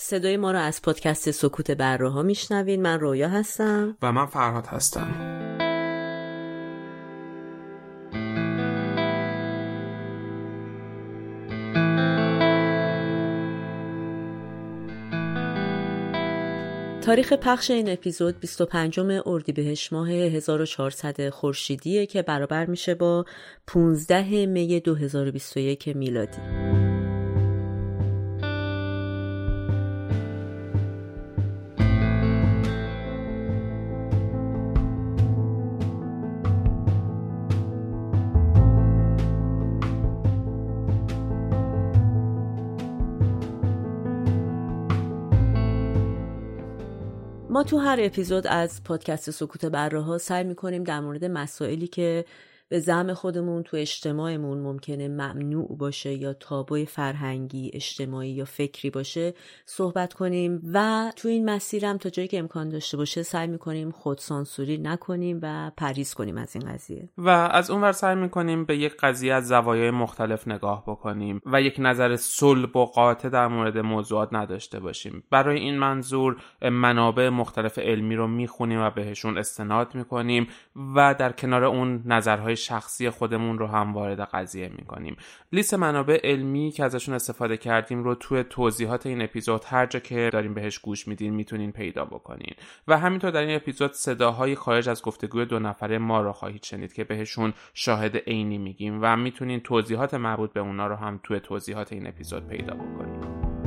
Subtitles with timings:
[0.00, 3.96] صدای ما رو از پادکست سکوت بره ها میشنوین من رویا هستم.
[4.02, 5.34] و من فرهاد هستم.
[17.02, 23.24] تاریخ پخش این اپیزود 25 اردیبهشت ماه 1400 خورشیدیه که برابر میشه با
[23.66, 26.87] 15 می 2021 میلادی.
[47.68, 52.24] تو هر اپیزود از پادکست سکوت بره سعی می‌کنیم در مورد مسائلی که
[52.68, 59.34] به زعم خودمون تو اجتماعمون ممکنه ممنوع باشه یا تابوی فرهنگی اجتماعی یا فکری باشه
[59.66, 64.78] صحبت کنیم و تو این مسیرم تا جایی که امکان داشته باشه سعی می‌کنیم خودسانسوری
[64.78, 67.08] نکنیم و پریز کنیم از این قضیه.
[67.18, 71.62] و از اون ور سعی می‌کنیم به یک قضیه از زوایای مختلف نگاه بکنیم و
[71.62, 75.22] یک نظر صلب و قاطع در مورد موضوعات نداشته باشیم.
[75.30, 80.48] برای این منظور منابع مختلف علمی رو می‌خونیم و بهشون استناد می‌کنیم
[80.96, 85.16] و در کنار اون نظرهای شخصی خودمون رو هم وارد قضیه می‌کنیم.
[85.52, 90.30] لیست منابع علمی که ازشون استفاده کردیم رو توی توضیحات این اپیزود هر جا که
[90.32, 92.54] داریم بهش گوش میدین می‌تونین پیدا بکنین.
[92.88, 96.92] و همینطور در این اپیزود صداهای خارج از گفتگوی دو نفره ما رو خواهید شنید
[96.92, 101.92] که بهشون شاهد عینی میگیم و می‌تونین توضیحات مربوط به اونا رو هم توی توضیحات
[101.92, 103.57] این اپیزود پیدا بکنیم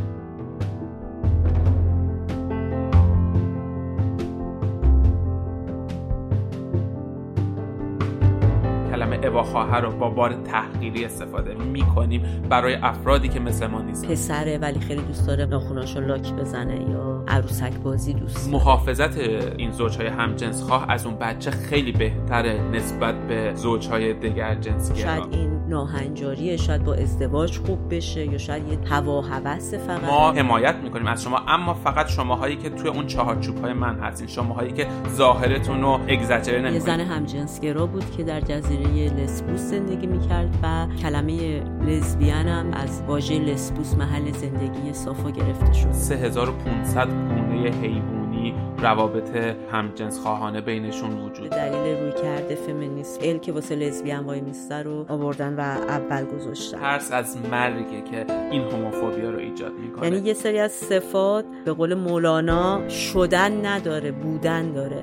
[9.23, 14.07] اوا خواهر رو با بار تحقیری استفاده می‌کنیم برای افرادی که مثل ما نیستن.
[14.07, 18.49] پسره ولی خیلی دوست داره ناخوناشو لاک بزنه یا عروسک بازی دوست.
[18.53, 24.95] محافظت این زوجهای همجنس خواه از اون بچه خیلی بهتره نسبت به زوجهای دیگر جنسی
[24.95, 30.03] شاید این ناهنجاریه شاید با ازدواج خوب بشه یا شاید یه هوا هوس فقط.
[30.03, 34.27] ما حمایت می‌کنیم از شما اما فقط شماهایی که توی اون چهارچوب های من هستین
[34.27, 40.07] شماهایی که ظاهرتون رو اگزاجره نمی‌کنید یه زن همجنسگرا بود که در جزیره لسبوس زندگی
[40.07, 45.91] می‌کرد و کلمه لزبیان هم از واژه لسبوس محل زندگی صافا گرفته شد.
[45.91, 49.29] 3500 گونه حیوانی روابط
[49.71, 55.05] همجنس خواهانه بینشون وجود دلیل روی کرده فمینیسم ال که واسه لزبیان وای میسته رو
[55.09, 56.79] آوردن و اول گذاشتن.
[56.79, 60.07] ترس از مرگه که این هوموفوبیا رو ایجاد می‌کنه.
[60.07, 65.01] یعنی یه سری از صفات به قول مولانا شدن نداره بودن داره.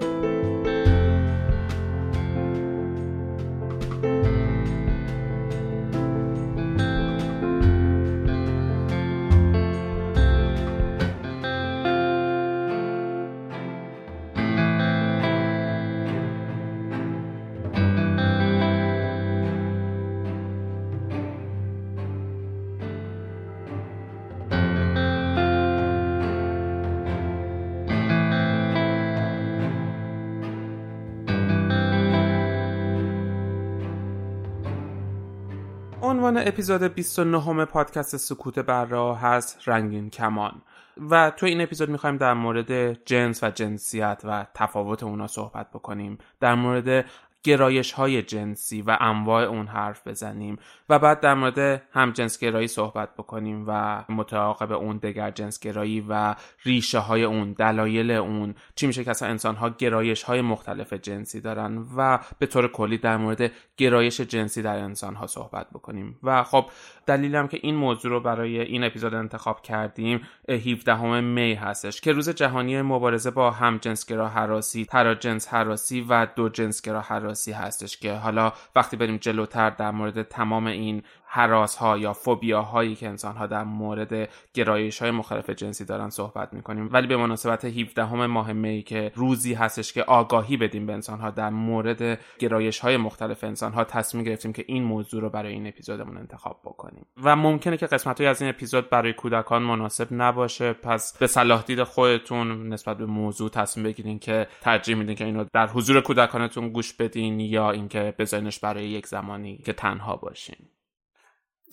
[36.29, 40.63] عنوان اپیزود 29 پادکست سکوت برا هست رنگین کمان.
[41.11, 46.19] و تو این اپیزود می‌خوایم در مورد جنس و جنسیت و تفاوت اونا صحبت بکنیم.
[46.41, 47.05] در مورد
[47.43, 50.59] گرایش های جنسی و انواع اون حرف بزنیم.
[50.89, 56.35] و بعد در مورد همجنسگرایی صحبت بکنیم و متعاقب اون دگر جنسگرایی و
[56.65, 58.55] ریشه های اون دلایل اون.
[58.75, 62.99] چی میشه که اصلا انسان ها گرایش های مختلف جنسی دارن و به طور کلی
[62.99, 66.19] در مورد گرایش جنسی در انسان ها صحبت بکنیم.
[66.23, 66.67] و خب
[67.07, 72.29] دلیلم که این موضوع رو برای این اپیزود انتخاب کردیم 17 می هستش که روز
[72.29, 78.97] جهانی مبارزه با همجنسگرا حراسی تراجنس حراسی و دو جنسگرا حراسی هستش که حالا وقتی
[78.97, 83.65] بریم جلوتر در مورد تمام این حراس ها یا فوبیا هایی که انسان ها در
[83.65, 86.89] مورد گرایش های مختلف جنسی دارن صحبت می‌کنیم.
[86.93, 91.21] ولی به مناسبت 17 همه ماه می که روزی هستش که آگاهی بدیم به انسان
[91.21, 95.53] ها در مورد گرایش های مختلف انسان ها تصمیم گرفتیم که این موضوع رو برای
[95.53, 97.07] این اپیزودمون انتخاب بکنیم.
[97.23, 100.73] و ممکنه که قسمت از این اپیزود برای کودکان مناسب نباشه.
[100.73, 105.45] پس به صلاح دید خودتون نسبت به موضوع تصمیم بگیرین که ترجیح میدین که اینو
[105.53, 110.69] در حضور کودکانتون گوش بدین یا اینکه بذارینش برای یک زمانی که تنها باشین.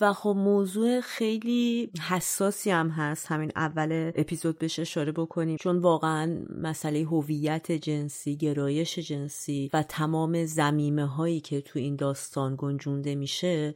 [0.00, 3.26] و خب موضوع خیلی حساسی هم هست.
[3.26, 5.56] همین اول اپیزود بهش اشاره بکنیم.
[5.56, 12.54] چون واقعا مسئله هویت جنسی گرایش جنسی و تمام زمیمه هایی که تو این داستان
[12.58, 13.74] گنجونده میشه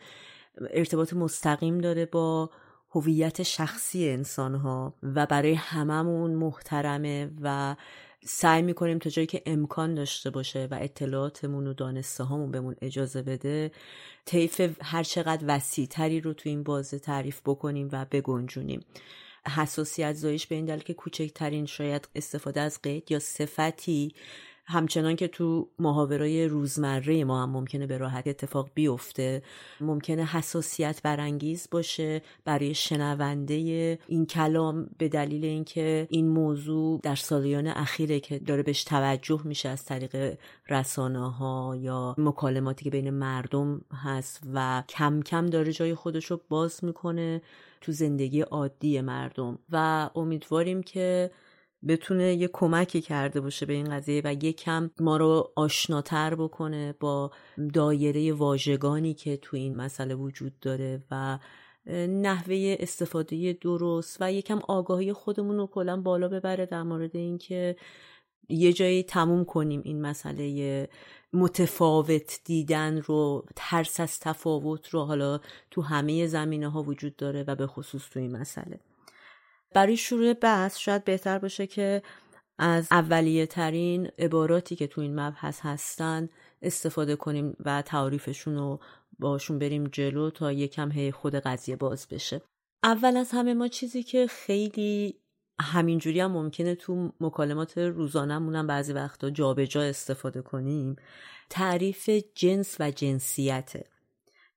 [0.70, 2.50] ارتباط مستقیم داره با
[2.90, 7.76] هویت شخصی انسان ها و برای هممون محترمه و
[8.24, 13.22] سعی می‌کنیم تا جایی که امکان داشته باشه و اطلاعاتمون و دانسته هامون بهمون اجازه
[13.22, 13.70] بده
[14.24, 18.84] طیف هر چقدر وسیع تری رو تو این بازه تعریف بکنیم و بگنجونیم.
[19.56, 24.14] حساسیت زایش به این دلیل که کوچکترین شاید استفاده از قید یا صفتی
[24.70, 29.42] همچنان که تو محاورای روزمره ما هم ممکنه به راحت اتفاق بیفته
[29.80, 33.54] ممکنه حساسیت برانگیز باشه برای شنونده
[34.08, 39.68] این کلام به دلیل اینکه این موضوع در سالیان اخیره که داره بهش توجه میشه
[39.68, 40.38] از طریق
[40.68, 46.40] رسانه ها یا مکالماتی که بین مردم هست و کم کم داره جای خودش رو
[46.48, 47.42] باز می‌کنه
[47.80, 49.58] تو زندگی عادی مردم.
[49.72, 51.30] و امیدواریم که
[51.88, 56.94] بتونه یه کمکی کرده باشه به این قضیه و یه کم ما رو آشناتر بکنه
[57.00, 57.30] با
[57.74, 61.38] دایره واژگانی که تو این مسئله وجود داره و
[62.08, 67.76] نحوه استفاده درست و یکم آگاهی خودمون رو کلا بالا ببره در مورد اینکه
[68.48, 70.88] یه جایی تموم کنیم این مسئله
[71.32, 75.40] متفاوت دیدن رو ترس از تفاوت رو حالا
[75.70, 78.80] تو همه زمینه ها وجود داره و به خصوص تو این مسئله.
[79.74, 82.02] برای شروع بحث شاید بهتر باشه که
[82.58, 86.28] از اولیه ترین عباراتی که تو این مبحث هستن
[86.62, 88.80] استفاده کنیم و تعریفشون رو
[89.18, 92.42] باشون بریم جلو تا یکم هی خود قضیه باز بشه.
[92.82, 95.14] اول از همه ما چیزی که خیلی
[95.60, 100.96] همینجوری هم ممکنه تو مکالمات روزانمون هم بعضی وقتا جابجا استفاده کنیم
[101.50, 103.84] تعریف جنس و جنسیته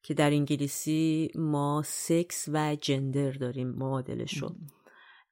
[0.03, 4.43] که در انگلیسی ما سکس و جندر داریم معادلش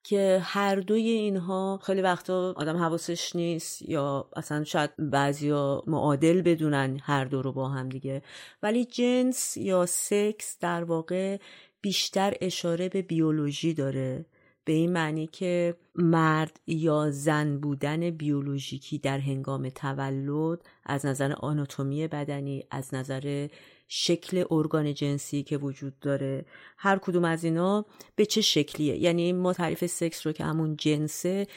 [0.03, 6.99] که هر دوی اینها خیلی وقتا آدم حواسش نیست یا اصلا شاید بعضیا معادل بدونن
[7.03, 8.21] هر دو رو با هم دیگه.
[8.63, 11.37] ولی جنس یا سکس در واقع
[11.81, 14.25] بیشتر اشاره به بیولوژی داره.
[14.65, 22.07] به این معنی که مرد یا زن بودن بیولوژیکی در هنگام تولد از نظر آناتومی
[22.07, 23.47] بدنی از نظر
[23.93, 26.45] شکل ارگان جنسی که وجود داره.
[26.77, 27.85] هر کدوم از اینا
[28.15, 31.47] به چه شکلیه؟ یعنی ما تعریف سکس رو که همون جنسه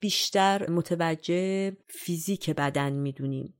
[0.00, 3.54] بیشتر متوجه فیزیک بدن می‌دونیم.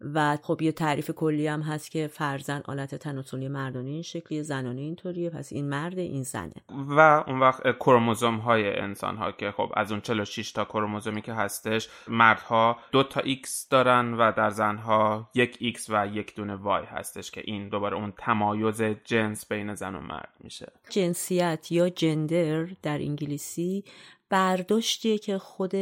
[0.00, 4.80] و خب یه تعریف کلی هم هست که فرزن آلت تناسلی مردانه این شکلی زنانه
[4.80, 6.54] اینطوریه پس این مرد این زنه.
[6.68, 11.32] و اون وقت کروموزوم های انسان ها که خب از اون 46 تا کروموزومی که
[11.32, 16.86] هستش مردها دو تا X دارن و در زنها یک X و یک دونه Y
[16.88, 20.72] هستش که این دوباره اون تمایز جنس بین زن و مرد میشه.
[20.90, 23.84] جنسیت یا جندر در انگلیسی
[24.28, 25.74] برداشتیه که خود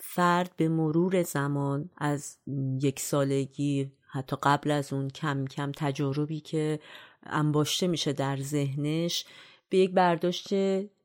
[0.00, 2.38] فرد به مرور زمان از
[2.80, 6.80] یک سالگی حتی قبل از اون کم کم تجاربی که
[7.22, 9.24] انباشته میشه در ذهنش
[9.68, 10.48] به یک برداشت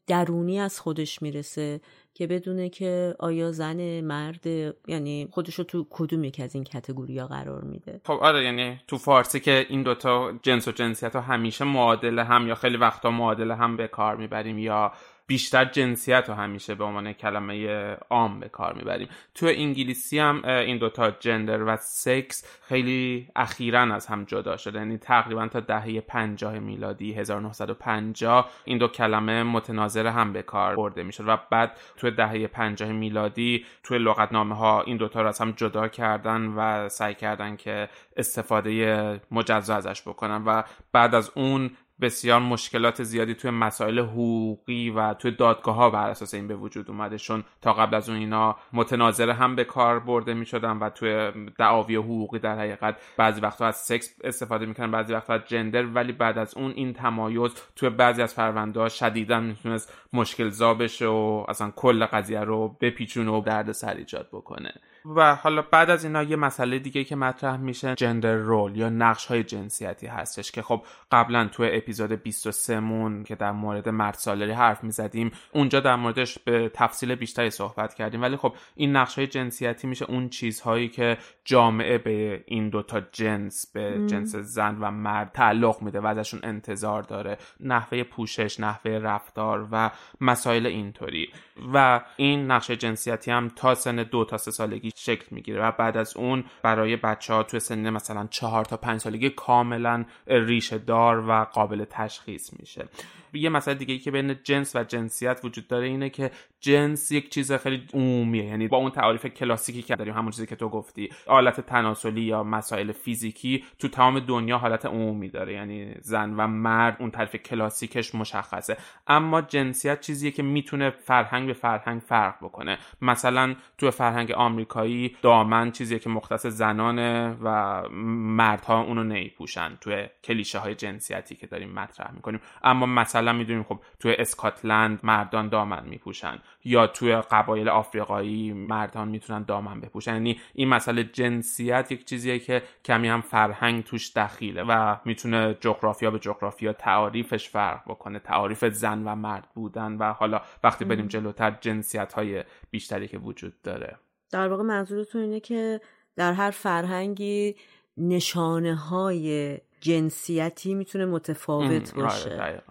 [0.07, 1.81] درونی از خودش می‌رسه
[2.13, 4.47] که بدونه که آیا زن مرد
[4.87, 8.01] یعنی خودش رو تو کدوم یک از این کتگوری ها قرار میده.
[8.05, 12.47] خب آره یعنی تو فارسی که این دوتا جنس و جنسیت ها همیشه معادله هم
[12.47, 14.91] یا خیلی وقتا معادله هم به کار می‌بریم یا
[15.27, 17.67] بیشتر جنسیت رو همیشه به عنوان کلمه
[18.09, 19.07] عام به کار می‌بریم.
[19.35, 24.79] تو انگلیسی هم این دوتا جندر و سکس خیلی اخیرا از هم جدا شده.
[24.79, 31.03] یعنی تقریبا تا دهه 50 میلادی 1950 این دو کلمه متناظر هم به کار برده
[31.03, 31.23] می‌شد.
[31.27, 35.87] و بعد تو دهه 50 میلادی توی لغتنامه ها این دوتا رو از هم جدا
[35.87, 40.43] کردن و سعی کردن که استفاده مجزا ازش بکنن.
[40.45, 41.71] و بعد از اون
[42.01, 46.89] بسیار مشکلات زیادی توی مسائل حقوقی و توی دادگاه ها بر اساس این به وجود
[46.89, 47.17] اومده.
[47.17, 51.31] چون تا قبل از اون اینا متناظر هم به کار برده می شدن و توی
[51.57, 55.85] دعاوی حقوقی در حقیقت بعضی وقتا از سکس استفاده می‌کنن بعضی وقتا از جندر.
[55.85, 60.73] ولی بعد از اون این تمایز توی بعضی از پرونده ها شدیدا می‌تونست مشکل زا
[60.73, 64.73] بشه و اصلا کل قضیه رو بپیچونه و درد سر ایجاد بکنه.
[65.05, 69.25] و حالا بعد از اینا یه مسئله دیگه که مطرح میشه جندر رول یا نقش
[69.25, 74.51] های جنسیتی هستش که خب قبلا تو اپیزود 23 مون که در مورد مرد سالاری
[74.51, 78.21] حرف می‌زدیم اونجا در موردش به تفصیل بیشتری صحبت کردیم.
[78.21, 83.71] ولی خب این نقش های جنسیتی میشه اون چیزهایی که جامعه به این دوتا جنس
[83.73, 87.37] به جنس زن و مرد تعلق میده و ازشون انتظار داره.
[87.59, 91.27] نحوه پوشش نحوه رفتار و مسائل اینطوری.
[91.73, 95.97] و این نقش جنسیتی هم تا سن دو تا سه سالگی شکل می‌گیره و بعد
[95.97, 101.29] از اون برای بچه ها توی سن مثلا چهار تا پنج سالگی کاملا ریشه دار
[101.29, 102.87] و قابل تشخیص میشه.
[103.35, 107.29] یه مسئله دیگه ای که بین جنس و جنسیت وجود داره اینه که جنس یک
[107.29, 108.45] چیز خیلی عمومیه.
[108.45, 112.43] یعنی با اون تعریف کلاسیکی که داریم همون چیزی که تو گفتی حالت تناسلی یا
[112.43, 115.53] مسائل فیزیکی تو تمام دنیا حالت عمومی داره.
[115.53, 118.77] یعنی زن و مرد اون تعریف کلاسیکش مشخصه.
[119.07, 122.77] اما جنسیت چیزیه که می‌تونه فرهنگ به فرهنگ فرق بکنه.
[123.01, 129.77] مثلا تو فرهنگ آمریکایی دامن چیزیه که مختص زنانه و مردها اونو نمیپوشن.
[129.81, 132.39] تو کلیشه های جنسیتی که داریم مطرح می‌کنیم.
[132.63, 139.43] اما مثلا می‌دونیم خب تو اسکاتلند مردان دامن میپوشن یا توی قبایل آفریقایی مردان می‌تونن
[139.43, 140.13] دامن بپوشن.
[140.13, 146.11] یعنی این مسئله جنسیت یک چیزیه که کمی هم فرهنگ توش دخیله و می‌تونه جغرافیا
[146.11, 151.57] به جغرافیا تعاریفش فرق بکنه تعاریف زن و مرد بودن و حالا وقتی بریم جلوتر
[151.61, 153.97] جنسیت های بیشتری که وجود داره.
[154.31, 155.81] در واقع منظورتون اینه که
[156.15, 157.55] در هر فرهنگی
[157.97, 162.61] نشانه های جنسیتی می‌تونه متفاوت آره، باشه آره.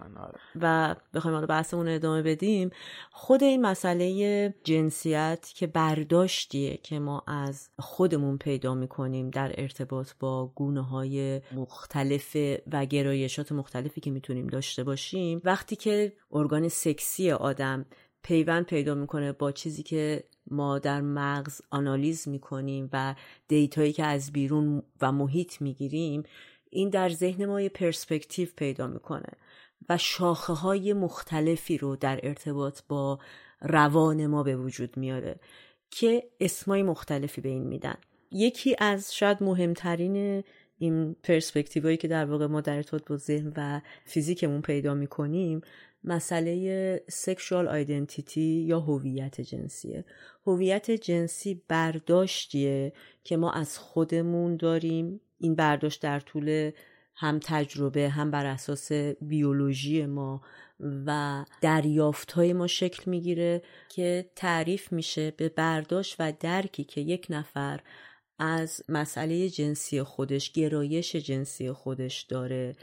[0.61, 2.69] و بخوایم حالا بحثمون ادامه بدیم
[3.11, 10.47] خود این مسئله جنسیت که برداشتیه که ما از خودمون پیدا می‌کنیم در ارتباط با
[10.55, 12.37] گونه های مختلف
[12.71, 17.85] و گرایشات مختلفی که می‌تونیم داشته باشیم وقتی که ارگان سکسی آدم
[18.23, 23.15] پیوند پیدا می‌کنه با چیزی که ما در مغز آنالیز می‌کنیم و
[23.47, 26.23] دیتایی که از بیرون و محیط می‌گیریم
[26.75, 29.29] این در ذهن ما یه پرسپکتیو پیدا می‌کنه
[29.89, 33.19] و شاخه های مختلفی رو در ارتباط با
[33.61, 35.39] روان ما به وجود میاره
[35.91, 37.95] که اسمای مختلفی به این میدن.
[38.31, 40.43] یکی از شاید مهمترین
[40.77, 45.61] این پرسپکتیوهایی که در واقع ما در ارتباط با ذهن و فیزیکمون پیدا می‌کنیم
[46.03, 50.05] مسئله سکشوال آیدنتیتی یا هویت جنسیه.
[50.47, 56.71] هویت جنسی برداشتیه که ما از خودمون داریم این برداشت در طول
[57.15, 60.41] هم تجربه هم بر اساس بیولوژی ما
[60.79, 67.27] و دریافت های ما شکل می‌گیره که تعریف میشه به برداشت و درکی که یک
[67.29, 67.79] نفر
[68.39, 72.75] از مسئله جنسی خودش گرایش جنسی خودش داره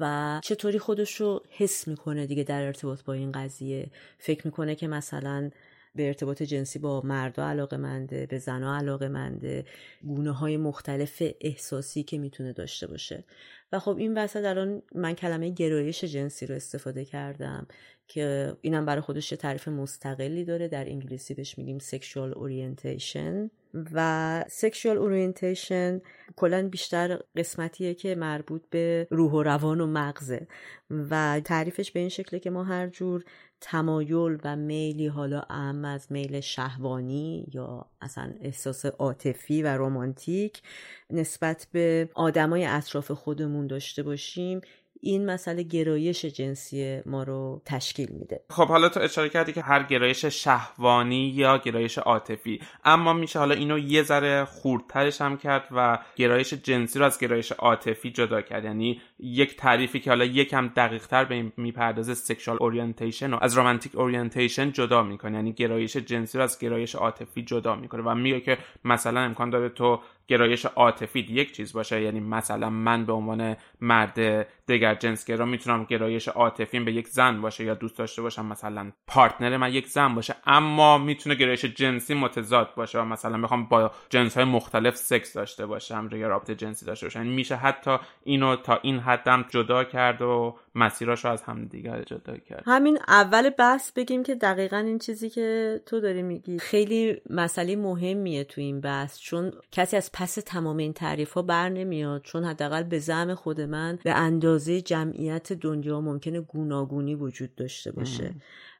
[0.00, 3.90] و چطوری خودش رو حس می‌کنه دیگه در ارتباط با این قضیه.
[4.18, 5.50] فکر می‌کنه که مثلا
[5.94, 9.64] به ارتباط جنسی با مردا علاقه منده به زنها علاقه منده
[10.02, 13.24] گونه های مختلف احساسی که می‌تونه داشته باشه.
[13.72, 17.66] و خب این وسط الان من کلمه گرایش جنسی رو استفاده کردم
[18.08, 20.68] که اینم برای خودش یه تعریف مستقلی داره.
[20.68, 23.59] در انگلیسی بهش میگیم sexual orientation.
[23.92, 26.00] و sexual orientation
[26.36, 30.46] کلا بیشتر قسمتیه که مربوط به روح و روان و مغزه.
[30.90, 33.24] و تعریفش به این شکله که ما هر جور
[33.60, 40.62] تمایل و میلی حالا اهم از میل شهوانی یا اصلا احساس عاطفی و رمانتیک
[41.10, 44.60] نسبت به آدمای اطراف خودمون داشته باشیم
[45.02, 48.40] این مسئله گرایش جنسی ما رو تشکیل میده.
[48.50, 52.60] خب حالا تو اشاره کردی که هر گرایش شهوانی یا گرایش عاطفی.
[52.84, 57.52] اما میشه حالا اینو یه ذره خردترش هم کرد و گرایش جنسی رو از گرایش
[57.52, 58.64] عاطفی جدا کرد.
[58.64, 63.54] یعنی یک تعریفی که حالا یکم دقیق تر به این می‌پردازه sexual orientation رو از
[63.54, 65.36] romantic orientation جدا می‌کنه.
[65.36, 69.68] یعنی گرایش جنسی رو از گرایش عاطفی جدا می‌کنه و میگه که مثلا امکان داره
[69.68, 72.02] تو گرایش عاطفی یک چیز باشه.
[72.02, 77.64] یعنی مثلا من به عنوان مرد دگر جنسگرا می‌تونم گرایش عاطفیم به یک زن باشه
[77.64, 78.46] یا دوست داشته باشم.
[78.46, 83.66] مثلا پارتنر من یک زن باشه اما می‌تونه گرایش جنسی متضاد باشه و مثلا می‌خوام
[83.66, 87.18] با جنس های مختلف سکس داشته باشم یا رابطه جنسی داشته باشم.
[87.18, 92.02] یعنی میشه حتی اینو تا این حدم جدا کرد و مسیراش رو از هم دیگر
[92.02, 92.62] جدا کرد.
[92.66, 98.44] همین اول بحث بگیم که دقیقا این چیزی که تو داری میگی خیلی مسئله مهمیه
[98.44, 102.82] تو این بحث چون کسی از پس تمام این تعریف ها بر نمیاد چون حداقل
[102.82, 108.34] به زعم خود من به اندازه جمعیت دنیا ممکنه گوناگونی وجود داشته باشه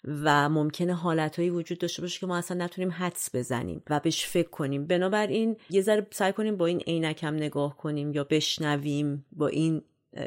[0.04, 4.49] و ممکنه حالتهایی وجود داشته باشه که ما اصلا نتونیم حدس بزنیم و بهش فکر
[4.49, 4.87] کنیم.
[4.87, 9.82] بنابراین یه ذره سعی کنیم با این عینکم نگاه کنیم یا بشنویم با این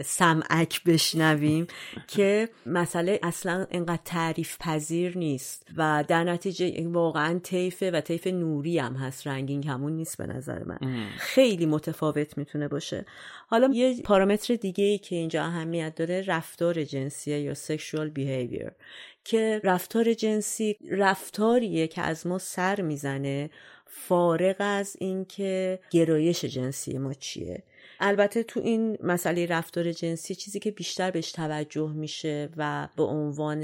[0.06, 1.68] سمعک بشنویم
[2.08, 8.80] که مسئله اصلا انقدر تعریف پذیر نیست و در نتیجه واقعا طیفه و طیف نوری
[8.80, 10.78] هم هست رنگین کمون نیست به نظر من.
[11.18, 13.06] خیلی متفاوت می‌تونه باشه.
[13.48, 18.72] حالا یه پارامتر دیگه ای که اینجا اهمیت داره رفتار جنسیه یا sexual behavior.
[19.24, 23.50] که رفتار جنسی رفتاریه که از ما سر می‌زنه
[23.86, 27.64] فارغ از اینکه گرایش جنسی ما چیه.
[28.00, 33.64] البته تو این مسئله رفتار جنسی چیزی که بیشتر بهش توجه میشه و به عنوان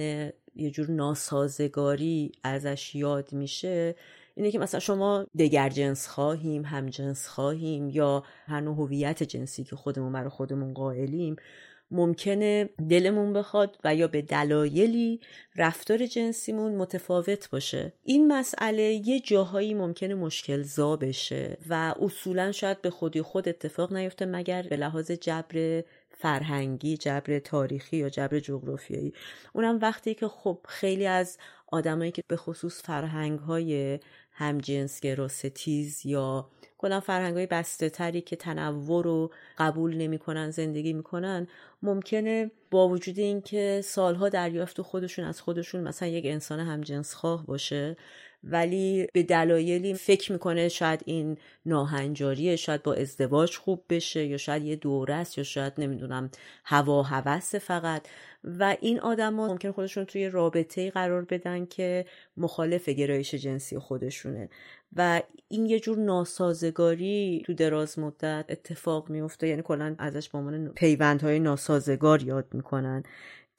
[0.55, 3.95] یه جور ناسازگاری ازش یاد میشه
[4.35, 9.63] اینه که مثلا شما دگر جنس خواهیم هم جنس خواهیم یا هر نوع هویت جنسی
[9.63, 11.35] که خودمون برای خودمون قائلیم
[11.91, 15.19] ممکنه دلمون بخواد و یا به دلایلی
[15.55, 17.93] رفتار جنسیمون متفاوت باشه.
[18.03, 23.93] این مسئله یه جاهایی ممکنه مشکل زا بشه و اصولا شاید به خودی خود اتفاق
[23.93, 25.83] نیفته مگر به لحاظ جبر
[26.17, 29.13] فرهنگی جبر تاریخی یا جبر جغرافیایی.
[29.53, 33.99] اونم وقتی که خب خیلی از آدمایی که به خصوص فرهنگ های
[34.31, 36.49] همجنسگرا ستیز یا
[36.81, 41.47] کلا فرهنگ های بسته تری که تنوع رو قبول نمی‌کنن زندگی می‌کنن
[41.83, 47.97] ممکنه با وجود اینکه سالها دریافت خودشون از خودشون مثلا یک انسان همجنس خواه باشه
[48.43, 54.63] ولی به دلایلی فکر می‌کنه شاید این ناهنجاریه شاید با ازدواج خوب بشه یا شاید
[54.63, 56.31] یه دوره است یا شاید نمی‌دونم
[56.65, 58.07] هوا هوس فقط.
[58.43, 62.05] و این آدما ممکن خودشون توی رابطه قرار بدن که
[62.37, 64.49] مخالف گرایش جنسی خودشونه.
[64.95, 70.69] و این یه جور ناسازگاری تو دراز مدت اتفاق میفته یعنی کلا ازش به عنوان
[70.69, 73.03] پیوندهای ناسازگار یاد می‌کنن.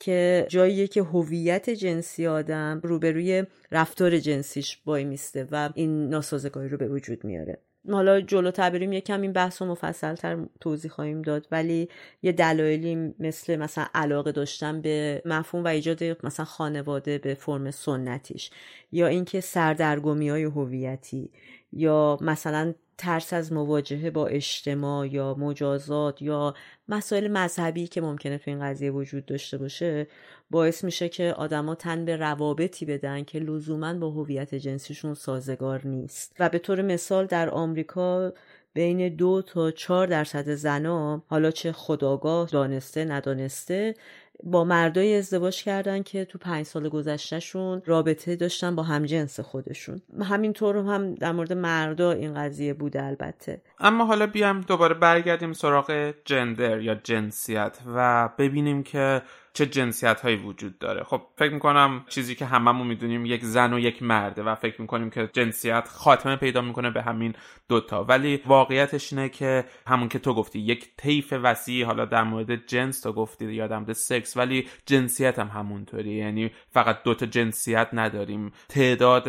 [0.01, 6.77] که جاییه که هویت جنسی آدم روبروی رفتار جنسیش وای میسته و این ناسازگاری رو
[6.77, 7.59] به وجود میاره.
[7.89, 11.89] حالا جلو بریم یکم این بحث رو مفصل تر توضیح خواهیم داد ولی
[12.23, 18.51] یه دلایلی مثل مثلا علاقه داشتن به مفهوم و ایجاد مثلا خانواده به فرم سنتیش
[18.93, 21.31] یا اینکه سردرگمی های هویتی
[21.73, 26.55] یا مثلا ترس از مواجهه با اجتماع یا مجازات یا
[26.89, 30.07] مسائل مذهبی که ممکنه تو این قضیه وجود داشته باشه
[30.51, 36.37] باعث میشه که آدما تن به روابطی بدن که لزوما با هویت جنسیشون سازگار نیست.
[36.39, 38.33] و به طور مثال در آمریکا
[38.73, 43.95] بین دو تا چهار درصد زنا حالا چه خداگاه دانسته ندانسته
[44.43, 50.03] با مردای ازدواج کردن که تو پنج سال گذشتهشون رابطه داشتن با همجنس خودشون.
[50.23, 53.63] همینطور هم در مورد مردا این قضیه بوده البته.
[53.79, 60.37] اما حالا بیام دوباره برگردیم سراغ جندر یا جنسیت و ببینیم که چه جنسیت هایی
[60.37, 61.05] وجود داره.
[61.05, 65.11] خب فکر می‌کنم چیزی که هممون می‌دونیم یک زن و یک مرده و فکر می‌کنیم
[65.11, 67.35] که جنسیت خاتمه پیدا می‌کنه به همین
[67.69, 72.67] دوتا ولی واقعیتش اینه که همون که تو گفتی یک طیف وسیعی حالا در مورد
[72.67, 77.89] جنس تو گفتی یا در مورد سکس ولی جنسیت هم همونطوری یعنی فقط دوتا جنسیت
[77.93, 78.53] نداریم.
[78.69, 79.29] تعداد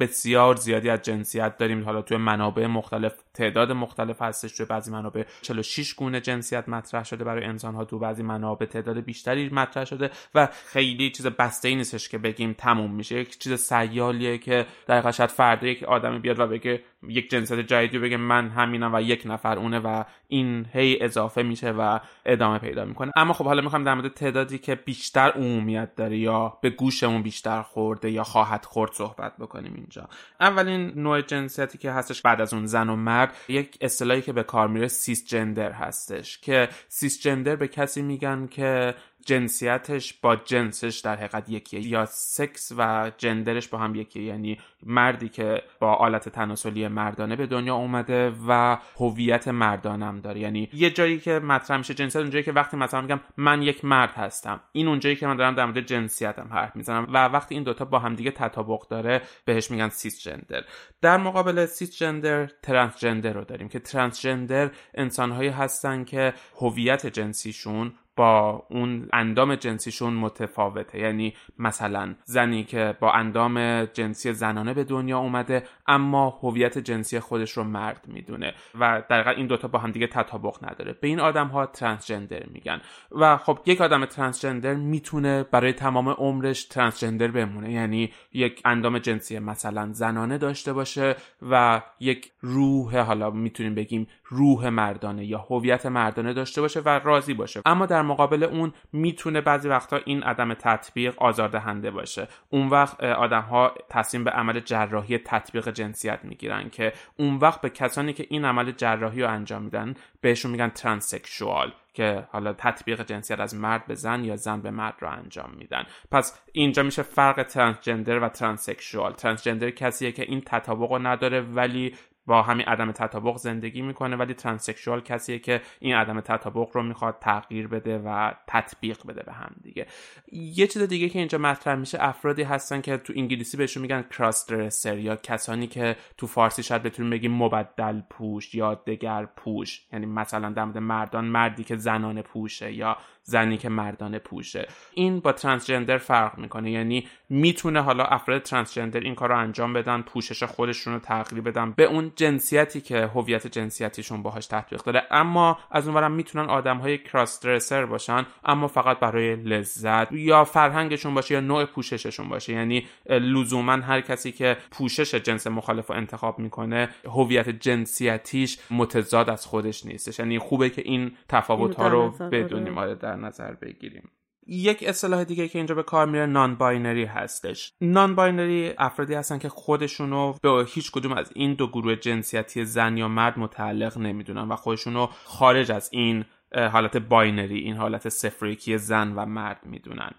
[0.00, 1.84] بسیار زیادی از جنسیت داریم.
[1.84, 4.56] حالا توی منابع مختلف تعداد مختلف هستش.
[4.56, 9.00] توی بعضی منابع 46 گونه جنسیت مطرح شده برای انسان ها تو بعضی منابع تعداد
[9.00, 13.20] بیشتری مطرح شده و خیلی چیز بسته ای نیستش که بگیم تموم میشه.
[13.20, 17.98] یک چیز سیالیه که دقیقا شاید فردا یک آدمی بیاد و بگه یک جنسیت جدیدی
[17.98, 22.84] بگه من همینم و یک نفر اونه و این هی اضافه میشه و ادامه پیدا
[22.84, 23.12] می‌کنه.
[23.16, 27.62] اما خب حالا می‌خوام در مورد تعدادی که بیشتر عمومیت داره یا به گوشمون بیشتر
[27.62, 30.08] خورده یا خواهد خورد صحبت بکنیم اینجا.
[30.40, 34.42] اولین نوع جنسیتی که هستش بعد از اون زن و مرد یک اصطلاحی که به
[34.42, 38.94] کار میره cisgender هستش که cisgender به کسی میگن که
[39.28, 41.86] جنسیتش با جنسش در حقیقت یکیه.
[41.86, 44.24] یا سکس و gender ش با هم یکیه.
[44.24, 50.40] یعنی مردی که با آلت تناسلی مردانه به دنیا اومده و هویت مردانم داره.
[50.40, 54.14] یعنی یه جایی که مطرح میشه جنسیت اونجایی که وقتی مثلا میگم من یک مرد
[54.14, 54.60] هستم.
[54.72, 57.06] این اونجایی که من دارم در مورد جنسیتم حرف می‌زنم.
[57.12, 60.64] و وقتی این دوتا با همدیگه تطابق داره بهش میگن cisgender
[61.00, 67.06] در مقابل سیس جندر ترانس جندر رو داریم که ترانس جندر انسانهایی هستن که هویت
[67.06, 70.98] جنسیشون با اون اندام جنسیشون متفاوته.
[70.98, 77.50] یعنی مثلا زنی که با اندام جنسی زنانه به دنیا اومده اما هویت جنسی خودش
[77.52, 78.54] رو مرد می‌دونه.
[78.80, 80.92] و در این دوتا با هم دیگه تطابق نداره.
[80.92, 82.80] به این آدم ها ترانسجندر میگن.
[83.12, 87.72] و خب یک آدم ترانسجندر می‌تونه برای تمام عمرش ترانسجندر بمونه.
[87.72, 91.16] یعنی یک اندام جنسی مثلا زنانه داشته باشه
[91.50, 97.34] و یک روح حالا می‌تونیم بگیم روح مردانه یا هویت مردانه داشته باشه و راضی
[97.34, 97.62] باشه.
[97.66, 102.28] اما در مقابل اون می‌تونه بعضی وقتا این عدم تطبیق آزاردهنده باشه.
[102.50, 107.70] اون وقت آدم ها تصمیم به عمل جراحی تطبیق جنسیت می‌گیرن که اون وقت به
[107.70, 113.40] کسانی که این عمل جراحی رو انجام میدن بهشون میگن transsexual که حالا تطبیق جنسیت
[113.40, 115.84] از مرد به زن یا زن به مرد رو انجام میدن.
[116.10, 119.12] پس اینجا میشه فرق transgender و transsexual.
[119.12, 121.94] transgender کسیه که این تطابق رو نداره ولی
[122.28, 127.16] با همین عدم تطابق زندگی می‌کنه ولی ترانسکشوال کسیه که این عدم تطابق رو می‌خواد
[127.20, 129.86] تغییر بده و تطبیق بده به هم دیگه.
[130.32, 134.46] یه چیز دیگه که اینجا مطرح میشه افرادی هستن که تو انگلیسی بهشون میگن کراس
[134.46, 140.06] درسر یا کسانی که تو فارسی شاید بتونیم بگیم مبدل پوش یا دگر پوش یعنی
[140.06, 142.96] مثلا در مردان مردی که زنانه پوشه یا
[143.28, 144.68] زنی که مردانه پوشه.
[144.94, 146.70] این با ترانسجندر فرق می‌کنه.
[146.70, 151.72] یعنی می‌تونه حالا افراد ترانسجندر این کار رو انجام بدن پوشش خودشون رو تغییر بدن
[151.76, 155.02] به اون جنسیتی که هویت جنسیتیشون باهاش تطبیق داره.
[155.10, 160.12] اما از اونورم می‌تونن آدم های کراس درسر باشن اما فقط برای لذت.
[160.12, 162.52] یا فرهنگشون باشه یا نوع پوشششون باشه.
[162.52, 169.46] یعنی لزوما هر کسی که پوشش جنس مخالف رو انتخاب می‌کنه هویت جنسیتیش متضاد از
[169.46, 170.18] خودش نیستش.
[170.18, 172.78] یعنی خوبه که این تفاوت ها رو بدونیم.
[172.78, 174.10] آره در نظر بگیریم.
[174.46, 177.72] یک اصطلاح دیگه که اینجا به کار میره non-binary هستش.
[177.80, 183.08] non-binary افرادی هستن که خودشونو به هیچ کدوم از این دو گروه جنسیتی زن یا
[183.08, 186.24] مرد متعلق نمی‌دونن و خودشونو خارج از این
[186.72, 190.10] حالت binary این حالت صفر و یکی زن و مرد می‌دونن.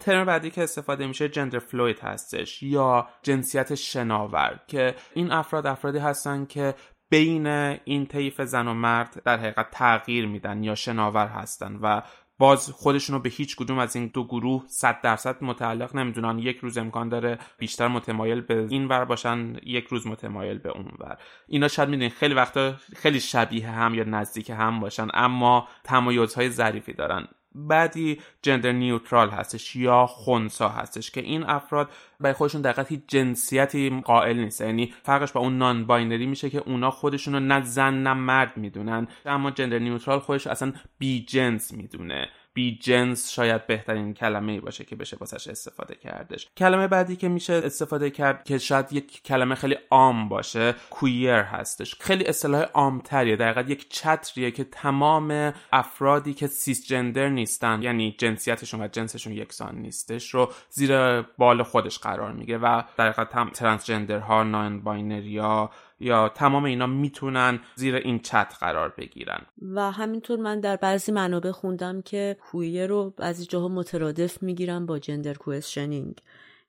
[0.00, 5.98] ترم بعدی که استفاده میشه جندر فلوید هستش یا جنسیت شناور که این افراد افرادی
[5.98, 6.74] هستن که
[7.10, 7.46] بین
[7.84, 12.02] این طیف زن و مرد در حقیقت تغییر میدن یا شناور هستن و
[12.38, 16.38] باز خودشون رو به هیچ کدوم از این دو گروه صد درصد متعلق نمی‌دونن.
[16.38, 20.92] یک روز امکان داره بیشتر متمایل به این ور باشن یک روز متمایل به اون
[20.98, 21.18] ور.
[21.48, 26.92] اینا شاید می‌دونین خیلی وقتا خیلی شبیه هم یا نزدیک هم باشن اما تمایزهای ظریفی
[26.92, 27.28] دارن.
[27.54, 34.00] بعدی جندر نیوترال هستش یا خونسا هستش که این افراد برای خودشون دقیقا هیچ جنسیتی
[34.04, 34.60] قائل نیست.
[34.60, 39.08] یعنی فرقش با اون non-binary میشه که اونا خودشون رو نه زن نه مرد می‌دونن.
[39.26, 42.28] اما gender neutral خودش اصلا بی جنس می‌دونه.
[42.58, 46.48] بی جنس شاید بهترین کلمه ای باشه که بشه واسش استفاده کردش.
[46.56, 51.94] کلمه بعدی که میشه استفاده کرد که شاید یک کلمه خیلی عام باشه queer هستش.
[52.00, 53.36] خیلی اصطلاح عامتریه.
[53.36, 60.34] دقیقا یک چتریه که تمام افرادی که cisgender نیستن یعنی جنسیتشون و جنسشون یکسان نیستش
[60.34, 66.64] رو زیر بال خودش قرار میده و در حقیقت transgender ها non-binary ها یا تمام
[66.64, 69.46] اینا می‌تونن زیر این چتر قرار بگیرن.
[69.74, 74.98] و همینطور من در بعضی منابع خوندم که queer رو بعضی جاها مترادف می‌گیرن با
[74.98, 76.20] gender questioning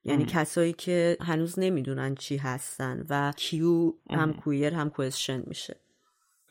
[0.03, 5.75] یعنی کسایی که هنوز نمی‌دونن چی هستن و Q هم queer هم question میشه.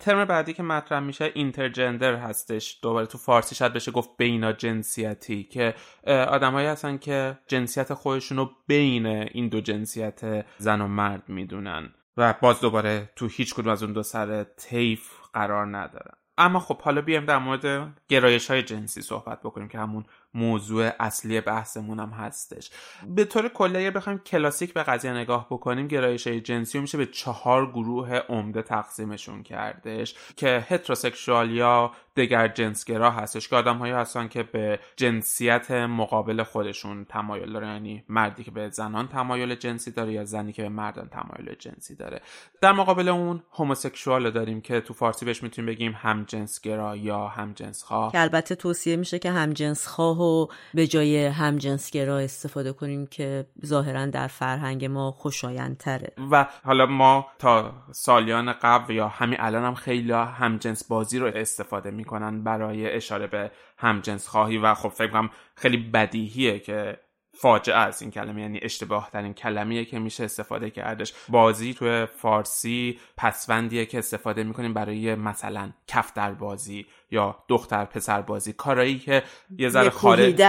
[0.01, 2.79] ترم بعدی که مطرح میشه intergender هستش.
[2.83, 5.75] دوباره تو فارسی شاید بشه گفت بینا جنسیتی که
[6.07, 11.95] آدمایی هستن که جنسیت خودشون رو بین این دو جنسیت زن و مرد می‌دونن.
[12.19, 16.81] و باز دوباره تو هیچ کدوم از اون دو سر طیف قرار ندارن اما خب
[16.81, 20.05] حالا بیایم در مورد گرایش های جنسی صحبت بکنیم که همون
[20.35, 22.71] موضوع اصلی بحثمون هم هستش.
[23.07, 26.99] به طور کلی اگر بخوایم کلاسیک به قضیه نگاه بکنیم گرایش های جنسی رو میشه
[26.99, 33.93] به چهار گروه عمده تقسیمشون کردش که هتروسکشوال یا دگر جنسگرا هستش که آدم هایی
[33.93, 39.91] هستن که به جنسیت مقابل خودشون تمایل داره یعنی مردی که به زنان تمایل جنسی
[39.91, 42.21] داره یا زنی که به مردان تمایل جنسی داره.
[42.61, 47.53] در مقابل اون هوموسکشوال داریم که تو فارسی بهش می‌تونیم بگیم هم جنسگرا یا هم
[47.53, 52.19] جنس خواه که البته توصیه میشه که هم جنس خواه و به جای هم جنسگرا
[52.19, 56.13] استفاده کنیم که ظاهرا در فرهنگ ما خوشایندتره.
[56.31, 61.27] و حالا ما تا سالیان قبل یا همین الان هم خیلی هم جنس بازی رو
[61.27, 66.99] استفاده می می‌کنن برای اشاره به همجنس خواهی و خب فکر کنم خیلی بدیهیه که
[67.41, 71.13] فاجعه از این کلمه یعنی اشتباه ترین کلمه که میشه استفاده کردش.
[71.29, 78.53] بازی توی فارسی پسوندیه که استفاده می‌کنیم برای مثلا کفتر بازی یا دختر پسر بازی.
[78.53, 79.23] کارایی که
[79.59, 80.43] یه ذره خارج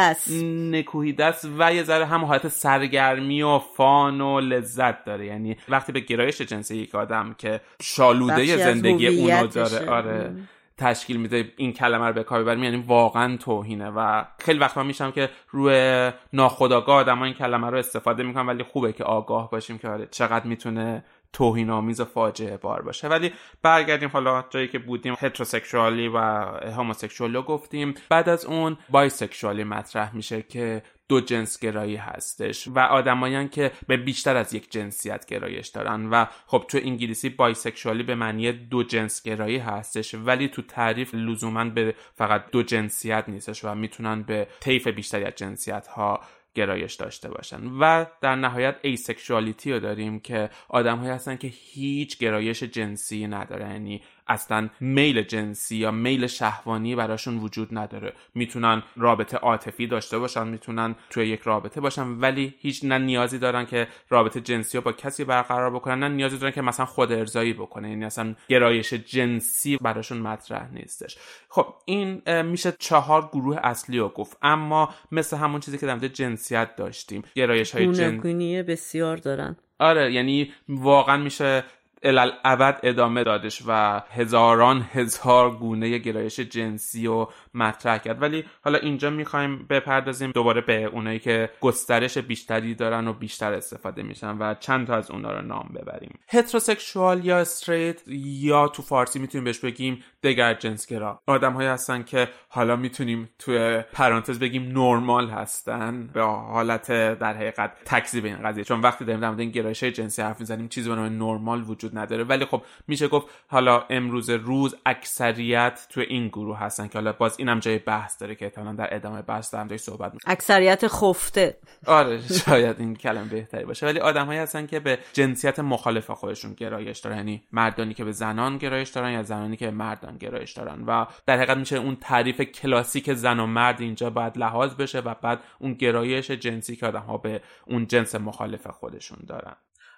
[0.71, 1.47] نکوهیده است.
[1.59, 5.25] و یه ذره هم حالت سرگرمی و فان و لذت داره.
[5.25, 10.35] یعنی وقتی به گرایش جنسی یک آدم که شالوده زندگی اونو داره آره.
[10.79, 13.89] تشکیل میده این کلمه رو به کار ببریم یعنی واقعا توهینه.
[13.89, 18.93] و خیلی وقتا میشم که روی ناخداگاه آدم این کلمه رو استفاده می‌کنن ولی خوبه
[18.93, 23.07] که آگاه باشیم که آره چقدر می‌تونه توهین آمیز و فاجعه بار باشه.
[23.07, 27.93] ولی برگردیم حالا جایی که بودیم هتروسکشوالی و هوموسکشوالی رو گفتیم.
[28.09, 33.97] بعد از اون بایسکشوالی مطرح میشه که دو جنس گرایی هستش و آدمایی‌ان که به
[33.97, 39.23] بیشتر از یک جنسیت گرایش دارن و خب تو انگلیسی bisexuality به معنی دو جنس
[39.23, 44.87] گرایی هستش ولی تو تعریف لزوما به فقط دو جنسیت نیستش و می‌تونن به طیف
[44.87, 46.21] بیشتری از جنسیت ها
[46.59, 47.61] گرایش داشته باشن.
[47.79, 54.01] و در نهایت asexuality رو داریم که آدمایی هستن که هیچ گرایش جنسی نداره یعنی
[54.29, 58.13] اصلا میل جنسی یا میل شهوانی براشون وجود نداره.
[58.35, 63.65] می‌تونن رابطه عاطفی داشته باشن می‌تونن توی یک رابطه باشن ولی هیچ نه نیازی دارن
[63.65, 67.53] که رابطه جنسی رو با کسی برقرار بکنن نه نیازی دارن که مثلا خود ارضایی
[67.53, 71.17] بکنه یعنی اصلا گرایش جنسی براشون مطرح نیستش.
[71.49, 74.37] خب این میشه چهار گروه اصلی رو گفت.
[74.41, 77.23] اما مثل همون چیزی که در جنسیت داشتیم.
[77.35, 79.57] گرایش های جنسی بسیار دارن.
[79.79, 81.63] آره یعنی واقعا میشه
[82.03, 88.21] الالعبد ادامه دادش و هزاران هزار گونه گرایش جنسی و مطرح کرد.
[88.21, 94.03] ولی حالا اینجا می‌خوایم بپردازیم دوباره به اونایی که گسترش بیشتری دارن و بیشتر استفاده
[94.03, 96.19] میشن و چند تا از اونا رو نام ببریم.
[96.27, 102.27] هتروسکشوال یا استریت یا تو فارسی می‌تونیم بهش بگیم دگر جنسگرا آدم هایی هستن که
[102.49, 106.07] حالا می‌تونیم توی پرانتز بگیم نرمال هستن.
[106.13, 108.63] به حالت در حقیقت تکذیب این قضیه.
[108.63, 111.97] چون وقتی داریم در مورد این گرایش جنسی حرف می‌زنیم چیزی به نام نرمال وجود
[111.97, 112.23] نداره.
[112.23, 117.38] ولی خب میشه گفت حالا امروز روز اکثریت توی این گروه هستن که حالا باز
[117.39, 121.57] اینم جای بحث داره که احتمالاً در ادامه بحث در صحبت می‌کنم اکثریت خفته.
[121.87, 123.85] آره شاید این کلمه بهتری باشه.
[123.85, 127.17] ولی آدمهایی هستن که به جنسیت مخالف خودشون گرایش دارن.
[127.17, 130.83] یعنی مردانی که به زنان گرایش دارن یا زنانی که به مردان گرایش دارن.
[130.87, 135.13] و در حقیقت میشه اون تعریف کلاسیک زن و مرد اینجا باید لحاظ بشه و
[135.21, 139.55] بعد اون گرایش جنسی که آدم ها به اون جنس مخالف خودشون دارن.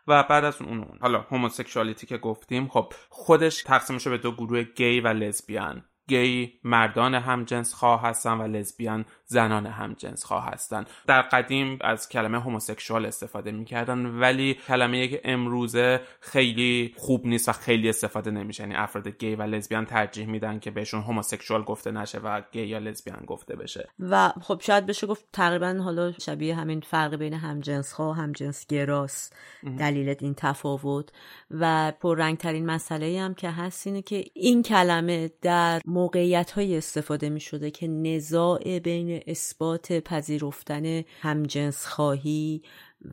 [0.08, 4.64] و بعد از اون, اون حالا هوموسکشوالیتی که گفتیم خب خودش تقسیم به دو گروه
[4.64, 11.22] گی و لزبیان گی مردان همجنس خواه هستن و لزبیان زنان همجنس خواه هستن در
[11.22, 17.90] قدیم از کلمه هوموسکشوال استفاده می‌کردن ولی کلمه که امروزه خیلی خوب نیست و خیلی
[17.90, 18.64] استفاده نمیشه.
[18.64, 22.78] یعنی افراد گی و لزبیان ترجیح میدن که بهشون هوموسکشوال گفته نشه و گی یا
[22.78, 23.90] لزبیان گفته بشه.
[24.00, 28.68] و خب شاید بشه گفت تقریبا حالا شبیه همین فرق بین همجنس خواه و همجنس
[28.68, 29.36] گراست
[29.80, 31.10] دلیل این تفاوت.
[31.52, 37.40] و پررنگترین مسئله هم که هست اینه که این کلمه در موقعیت های استفاده می
[37.40, 42.62] شده که نزاع بین اثبات پذیرفتن همجنس خواهی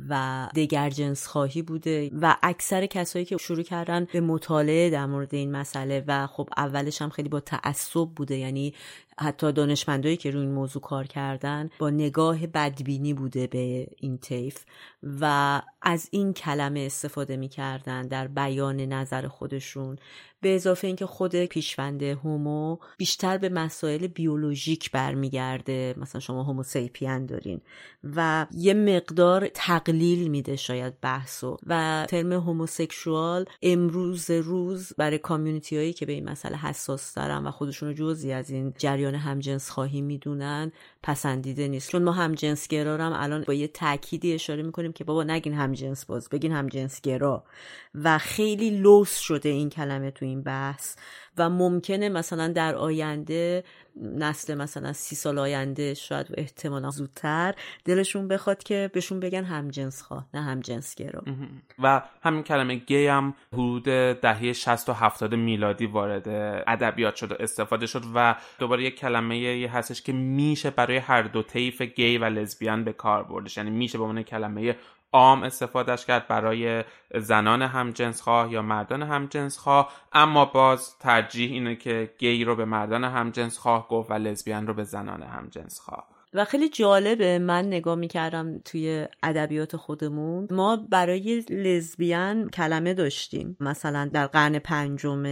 [0.08, 5.34] و دگر جنس خواهی بوده و اکثر کسایی که شروع کردن به مطالعه در مورد
[5.34, 8.74] این مسئله و خب اولش هم خیلی با تعصب بوده یعنی
[9.20, 14.64] حتی دانشمندایی که روی این موضوع کار کردن با نگاه بدبینی بوده به این طیف
[15.20, 19.98] و از این کلمه استفاده می‌کردن در بیان نظر خودشون
[20.40, 25.94] به اضافه اینکه خود پیشوند هومو بیشتر به مسائل بیولوژیک برمیگرده.
[25.96, 27.60] مثلا شما هومو سیپین دارین
[28.16, 35.92] و یه مقدار تقلیل میده شاید بحثو و ترم هوموسکشوال امروز روز برای کامیونیتی هایی
[35.92, 40.00] که به این مسئله حساس دارن و خودشون رو جزی از این جریان همجنس خواهی
[40.00, 41.90] می‌دونن پسندیده نیست.
[41.90, 46.28] چون ما همجنس گرا الان با یه تأکیدی اشاره می‌کنیم که بابا نگین همجنس باز
[46.28, 47.44] بگین همجنس گرا
[47.94, 50.96] و خیلی لوس شده این کلمه تو این بحث.
[51.38, 53.64] و ممکنه مثلا در آینده
[54.02, 60.26] نسل مثلا سی سال آینده شاید احتمالا زودتر دلشون بخواد که بهشون بگن همجنس خواه
[60.34, 61.22] نه همجنس گرا
[61.82, 63.84] و همین کلمه گی هم حدود
[64.20, 66.28] دهه 60 و 70 میلادی وارد
[66.66, 71.42] ادبیات شد و استفاده شد و دوباره یک کلمه هستش که میشه برای هر دو
[71.42, 73.56] طیف گی و لزبیان به کار بردش.
[73.56, 74.76] یعنی میشه به عنوان کلمه
[75.12, 79.92] عام استفادهش کرد برای زنان همجنسخواه یا مردان همجنسخواه.
[80.12, 84.84] اما باز ترجیح اینه که گی رو به مردان همجنسخواه گفت و لزبیان رو به
[84.84, 86.17] زنان همجنسخواه.
[86.34, 90.48] و خیلی جالبه من نگاه می‌کردم توی ادبیات خودمون.
[90.50, 93.56] ما برای لزبیان کلمه داشتیم.
[93.60, 95.26] مثلا در قرن پنجم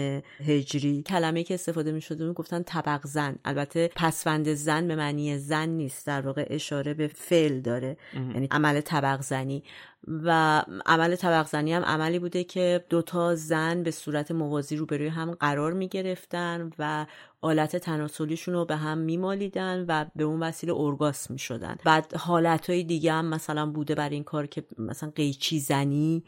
[0.46, 3.36] هجری کلمه که استفاده می‌شده گفتن طبق زن.
[3.44, 7.96] البته پسوند زن به معنی زن نیست در واقع اشاره به فعل داره.
[8.14, 9.64] یعنی عمل طبق زنی.
[10.08, 15.30] و عمل طبق زنی هم عملی بوده که دوتا زن به صورت موازی روبروی هم
[15.30, 17.06] قرار می گرفتن و
[17.40, 22.70] آلت تناسلیشون رو به هم میمالیدن و به اون وسیله ارگاس می شدن بعد حالت
[22.70, 26.24] های دیگه هم مثلا بوده بر این کار که مثلا قیچی زنی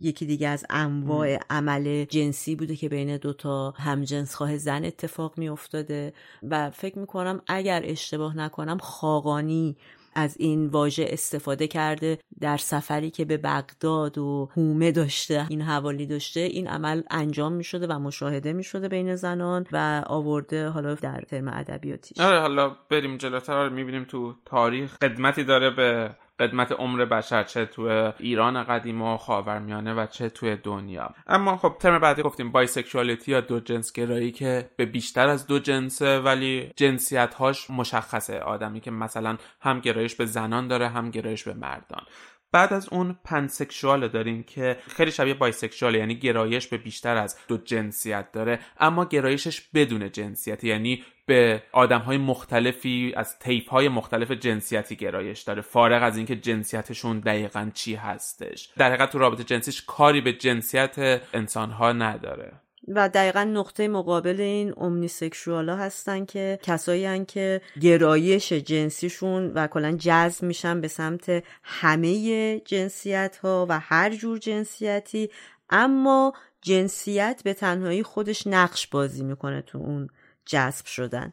[0.00, 5.48] یکی دیگه از انواع عمل جنسی بوده که بین دوتا همجنس خواه زن اتفاق می
[5.48, 9.76] افتاده و فکر می کنم اگر اشتباه نکنم خاقانی
[10.14, 16.06] از این واژه استفاده کرده در سفری که به بغداد و هومه داشته این حوالی
[16.06, 20.94] داشته این عمل انجام می شده و مشاهده می شده بین زنان و آورده حالا
[20.94, 22.20] در ترم ادبیاتیش.
[22.20, 27.66] آره حالا بریم جلوتر می بینیم تو تاریخ خدمتی داره به قدمت عمر بشر چه
[27.66, 31.14] تو ایران قدیم و خاورمیانه و چه توی دنیا.
[31.26, 35.58] اما خب ترم بعدی گفتیم bisexuality یا دو جنس گرایی که به بیشتر از دو
[35.58, 38.38] جنسه ولی جنسیت هاش مشخصه.
[38.38, 42.02] آدمی که مثلا هم گرایش به زنان داره هم گرایش به مردان.
[42.52, 47.56] بعد از اون pansexual داریم که خیلی شبیه bisexual یعنی گرایش به بیشتر از دو
[47.56, 54.30] جنسیت داره اما گرایشش بدون جنسیت یعنی به آدم های مختلفی از تیپ های مختلف
[54.30, 58.70] جنسیتی گرایش داره فارغ از اینکه جنسیتشون دقیقا چی هستش.
[58.76, 62.52] در حقیقت تو رابطه جنسیش کاری به جنسیت انسان ها نداره.
[62.94, 69.52] و دقیقا نقطه مقابل این امنی سکشوال ها هستن که کسایی هن که گرایش جنسیشون
[69.54, 75.30] و کلا جذب میشن به سمت همه جنسیت ها و هر جور جنسیتی
[75.70, 80.08] اما جنسیت به تنهایی خودش نقش بازی می‌کنه تو اون
[80.46, 81.32] جذب شدن.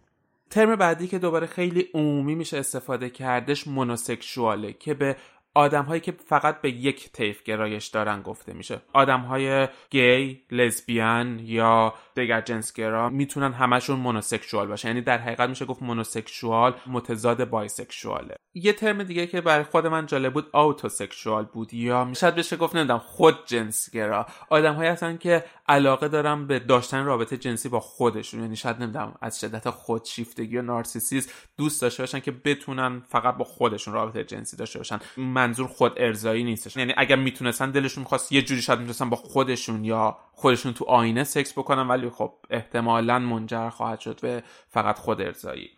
[0.50, 5.15] ترم بعدی که دوباره خیلی عمومی میشه استفاده کردش مونوسکشواله که به
[5.58, 8.82] آدم هایی که فقط به یک طیف گرایش دارن گفته میشه.
[8.93, 15.65] آدم های گی، لزبیان یا دیگر جنسگرا می‌تونن همشون مونوسکشوال باشه یعنی در حقیقت میشه
[15.65, 18.36] گفت مونوسکشوال متضاد بایسکشواله.
[18.53, 21.73] یه ترم دیگه که برای خود من جالب بود آوتوسکشوال بود.
[21.73, 27.06] یا می‌شد بشه گفت نمی‌دونم خود جنسگرا آدم هایی هستن که علاقه دارن به داشتن
[27.06, 28.41] رابطه جنسی با خودشون.
[28.41, 33.43] یعنی شاید نمی‌دونم از شدت خودشیفتگی و نارسیسیس دوست داشته باشن که بتونن فقط با
[33.43, 34.99] خودشون رابطه جنسی داشته باشن.
[35.17, 36.77] منظور خود ارزایی نیستش.
[36.77, 41.23] یعنی اگر می‌تونستن دلشون می‌خواست یه جوری شاید می‌تونستن با خودشون یا خودشون تو آینه
[41.23, 45.69] سکس بکنن ولی خب احتمالا منجر خواهد شد به فقط خود ارزایی.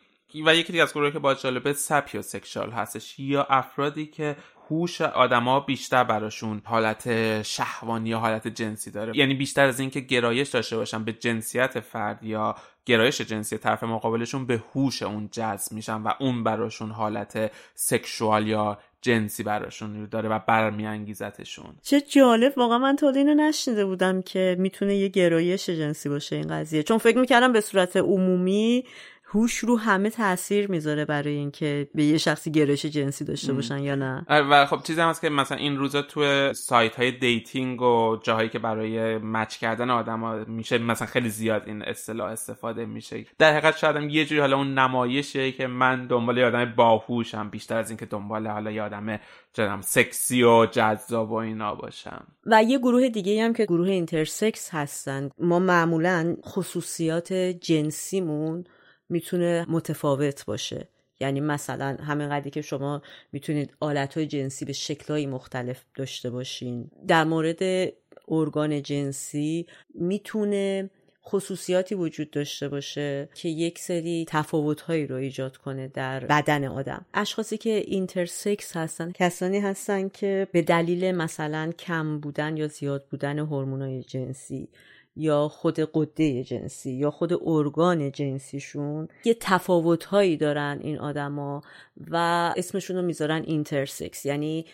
[0.46, 4.36] و یکی دیگه از گروه که با جالبه سپیو سکشال هستش یا افرادی که
[4.70, 9.18] هوش آدما بیشتر براشون حالت شهوانی یا حالت جنسی داره.
[9.18, 14.46] یعنی بیشتر از اینکه گرایش داشته باشن به جنسیت فرد یا گرایش جنسی طرف مقابلشون
[14.46, 20.40] به هوش اون جذب میشن و اون براشون حالت سکشوال یا جنسی براشون داره و
[20.48, 21.76] برمیانگیزتشون.
[21.82, 26.48] چه جالب واقعا من تا اینو نشنیده بودم که می‌تونه یه گرایش جنسی باشه این
[26.48, 26.84] قضیه.
[26.84, 28.86] چون فکر می‌کردم به صورت عمومی
[29.32, 33.96] هوش رو همه تاثیر می‌ذاره برای اینکه به یه شخصی گرایش جنسی داشته باشن یا
[33.96, 34.26] نه.
[34.30, 38.50] و خب چیزی هم هست که مثلا این روزا تو سایت های dating و جاهایی
[38.50, 43.26] که برای match کردن آدم میشه مثلا خیلی زیاد این اصطلاح استفاده میشه.
[43.38, 47.78] در حقیقت شاید یه جوری حالا اون نمایشه که من دنبال یه آدم باهوشم بیشتر
[47.78, 49.20] از اینکه دنبال حالا یه آدم
[49.54, 52.28] جنم سکسی و جذاب و اینا باشم.
[52.46, 55.30] و یه گروه دیگه هم که گروه intersex هستن.
[55.40, 58.64] ما معمولا خصوصیات جنسیمون
[59.10, 60.88] می‌تونه متفاوت باشه.
[61.20, 66.92] یعنی مثلا همین قدری که شما می‌تونید آلت های جنسی به شکلهای مختلف داشته باشین.
[67.08, 67.94] در مورد
[68.28, 70.90] ارگان جنسی می‌تونه
[71.26, 77.06] خصوصیاتی وجود داشته باشه که یک سری تفاوتهایی رو ایجاد کنه در بدن آدم.
[77.14, 83.40] اشخاصی که اینترسکس هستن کسانی هستن که به دلیل مثلا کم بودن یا زیاد بودن
[83.40, 84.70] هورمونای جنسی
[85.20, 91.62] یا خود غدد جنسی یا خود ارگان جنسیشون یه تفاوت هایی دارن این آدما
[92.12, 92.16] و
[92.58, 94.66] اسمشون رو می‌ذارن intersex یعنی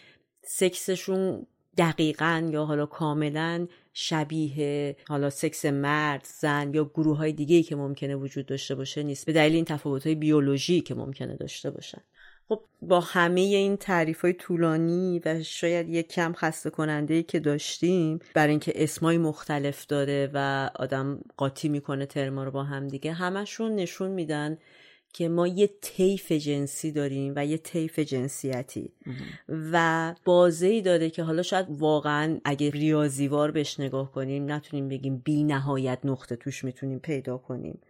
[0.44, 7.76] سکسشون دقیقا یا حالا کاملا شبیه حالا سکس مرد زن یا گروه های دیگه که
[7.76, 9.26] ممکنه وجود داشته باشه نیست.
[9.26, 12.02] به دلیل این تفاوت های بیولوژی که ممکنه داشته باشن.
[12.50, 17.40] خب با همه این تعریف های طولانی و شاید یک کم خسته کننده ای که
[17.40, 23.14] داشتیم برای اینکه اسمای مختلف داره و آدم قاطی می‌کنه ترما رو با هم دیگه
[23.14, 24.58] همشون نشون میدن
[25.14, 28.94] که ما یه طیف جنسی داریم و یه طیف جنسیتی.
[29.72, 35.18] و بازه ای داره که حالا شاید واقعا اگه ریاضیوار بهش نگاه کنیم نتونیم بگیم
[35.18, 37.82] بی نهایت نقطه توش می‌تونیم پیدا کنیم.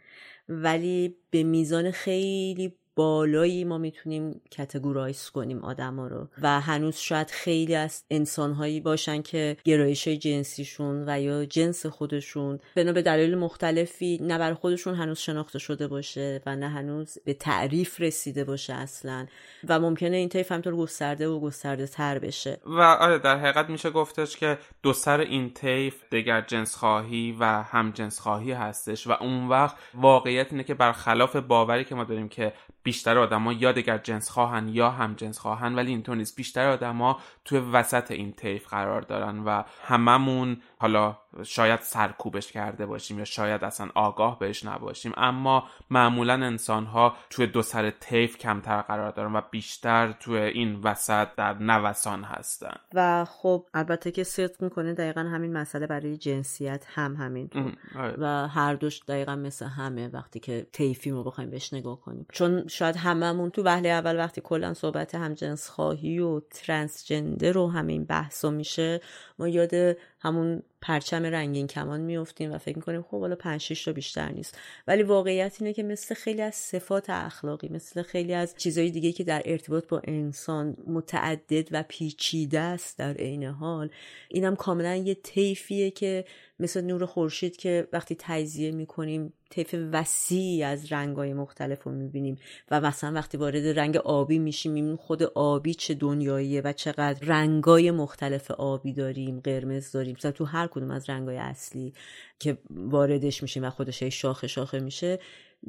[0.49, 6.27] ولی به میزان خیلی بالایی ما می‌تونیم کتگورایز کنیم آدما رو.
[6.41, 12.91] و هنوز شاید خیلی از انسانهایی باشن که گرایش جنسیشون و یا جنس خودشون بنا
[12.91, 18.01] به دلایل مختلفی نه بر خودشون هنوز شناخته شده باشه و نه هنوز به تعریف
[18.01, 19.25] رسیده باشه اصلا.
[19.67, 22.59] و ممکنه این طیف همطور گسترده و گسترده تر بشه.
[22.65, 27.45] و آره در حقیقت میشه گفتش که دو سر این طیف دگر جنس خواهی و
[27.45, 32.29] هم جنس خواهی هستش و اون وقت واقعیت اینه که برخلاف باوری که ما داریم
[32.29, 32.53] که
[32.85, 36.35] بیشتر آدما یا دیگر جنس خواهن یا هم جنس خواهن ولی اینطور نیست.
[36.35, 43.19] بیشتر آدما توی وسط این طیف قرار دارن و هممون حالا شاید سرکوبش کرده باشیم
[43.19, 48.81] یا شاید اصلا آگاه بهش نباشیم اما معمولا انسان ها توی دو سر طیف کمتر
[48.81, 52.75] قرار دارن و بیشتر توی این وسط در نوسان هستن.
[52.93, 57.49] و خب البته که صدق می‌کنه دقیقا همین مسئله برای جنسیت هم همین
[57.95, 58.15] آره.
[58.17, 62.25] و هر دوش دقیقا مثل همه وقتی که طیفی رو بخوایم بهش نگاه کنیم.
[62.31, 67.67] چون شاید هممون تو وهله اول وقتی کلا صحبت هم جنس خواهی و ترنسجندر و
[67.67, 69.01] همین بحثا میشه
[69.39, 73.93] ما یاد همون پرچم رنگین کمان میفتیم و فکر می‌کنیم خب حالا پنج شش تا
[73.93, 74.57] بیشتر نیست.
[74.87, 79.23] ولی واقعیت اینه که مثل خیلی از صفات اخلاقی مثل خیلی از چیزهای دیگه که
[79.23, 83.89] در ارتباط با انسان متعدد و پیچیده است در عین حال
[84.29, 86.25] اینم کاملا یه طیفیه که
[86.59, 92.37] مثل نور خورشید که وقتی تجزیه می‌کنیم طیف وسیعی از رنگای مختلف رو می‌بینیم
[92.71, 97.91] و مثلا وقتی وارد رنگ آبی میشیم می‌بینیم خود آبی چه دنیاییه و چقدر رنگای
[97.91, 100.15] مختلف آبی داریم قرمز داریم.
[100.15, 101.93] مثلا تو هر کدوم از رنگای اصلی
[102.39, 105.19] که واردش میشیم و خودش شاخه شاخه میشه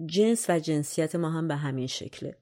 [0.07, 2.37] جنس و جنسیت ما هم به همین شکله.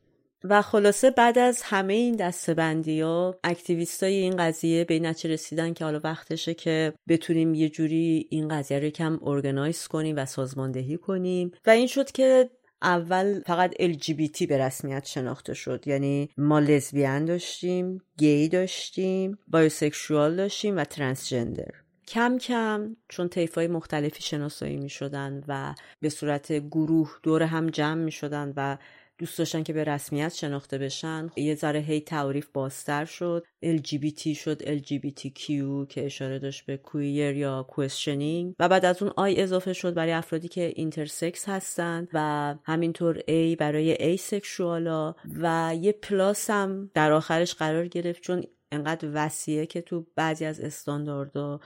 [0.45, 5.73] و خلاصه بعد از همه این دسته‌بندی ها activist های این قضیه به نتیجه رسیدن
[5.73, 10.97] که حالا وقتشه که بتونیم یه جوری این قضیه رو کم organize کنیم و سازماندهی
[10.97, 11.51] کنیم.
[11.67, 12.51] و این شد که
[12.83, 15.83] اول فقط LGBT به رسمیت شناخته شد.
[15.87, 21.71] یعنی ما لزبیان داشتیم گی داشتیم bisexual داشتیم و transgender
[22.09, 28.03] کم کم چون های مختلفی شناسایی می شدن و به صورت گروه دور هم جمع
[28.03, 28.77] می شدن و
[29.19, 31.31] دوست داشتن که به رسمیت شناخته بشن.
[31.37, 33.45] یه ذره هی تعریف بازتر شد.
[33.65, 34.79] LGBT شد.
[34.79, 35.47] LGBTQ
[35.89, 40.13] که اشاره داشت به queer یا questioning و بعد از اون I اضافه شد برای
[40.13, 47.13] افرادی که intersex هستن و همینطور A برای asexual ا و یه plus هم در
[47.13, 48.45] آخرش قرار گرفت چون
[48.75, 51.61] انقدر وسیعه که تو بعضی از استانداردها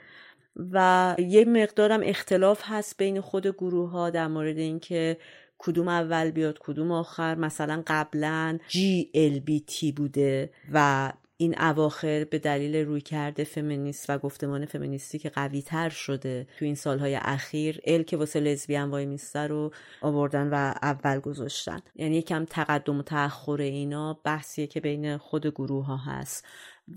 [0.72, 5.18] و یه مقدارم اختلاف هست بین خود گروه ها در مورد اینکه
[5.58, 7.36] کدوم اول بیاد کدوم آخر.
[7.36, 15.20] مثلا قبلا GLBT بوده و این اواخر به دلیل روی کرده فمینیست و گفتمان فمینیستی
[15.20, 19.72] که قوی تر شده تو این سالهای اخیر ال که واسه لزبیان وای میسته رو
[20.02, 21.80] آوردن و اول گذاشتن.
[21.96, 26.46] یعنی یکم تقدم و تأخر اینا بحثیه که بین خود گروه ها هست.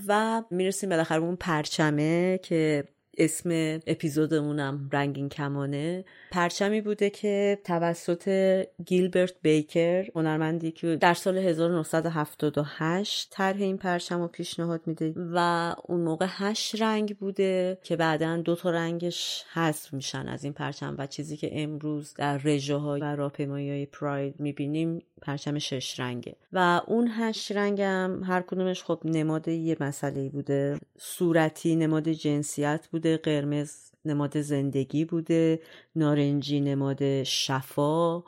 [0.07, 2.85] و می‌رسیم بالاخره اون پرچمه که
[3.19, 3.51] اسم
[3.87, 6.05] اپیزودمونم رنگین کمانه.
[6.31, 8.29] پرچمی بوده که توسط
[8.87, 16.01] گیلبرت بیکر هنرمندی که در سال 1978 طرح این پرچم رو پیشنهاد میده و اون
[16.01, 21.07] موقع هشت رنگ بوده که بعدا دو تا رنگش حذف میشن از این پرچم و
[21.07, 26.37] چیزی که امروز در رژه و راهپیمایی های پراید می‌بینیم پرچم شش رنگه.
[26.53, 30.79] و اون هشت رنگم هر کدومش خب نماد یه مسئله بوده.
[30.99, 33.00] صورتی نماد جنسیت بوده.
[33.07, 35.61] قرمز نماد زندگی بوده
[35.97, 38.23] نارنجی نماد شفا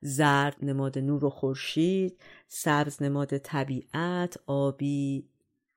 [0.00, 2.18] زرد نماد نور و خورشید
[2.48, 5.24] سبز نماد طبیعت آبی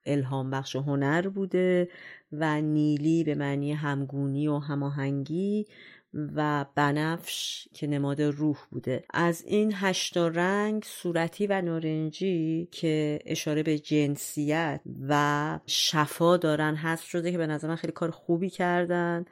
[0.06, 1.90] الهام بخش و هنر بوده
[2.32, 5.68] و نیلی به معنی همگونی و هماهنگی
[6.14, 9.04] و بنفش که نماد روح بوده.
[9.14, 17.04] از این هشتا رنگ صورتی و نارنجی که اشاره به جنسیت و شفا دارن هست
[17.04, 19.26] شده که به نظر من خیلی کار خوبی کردن.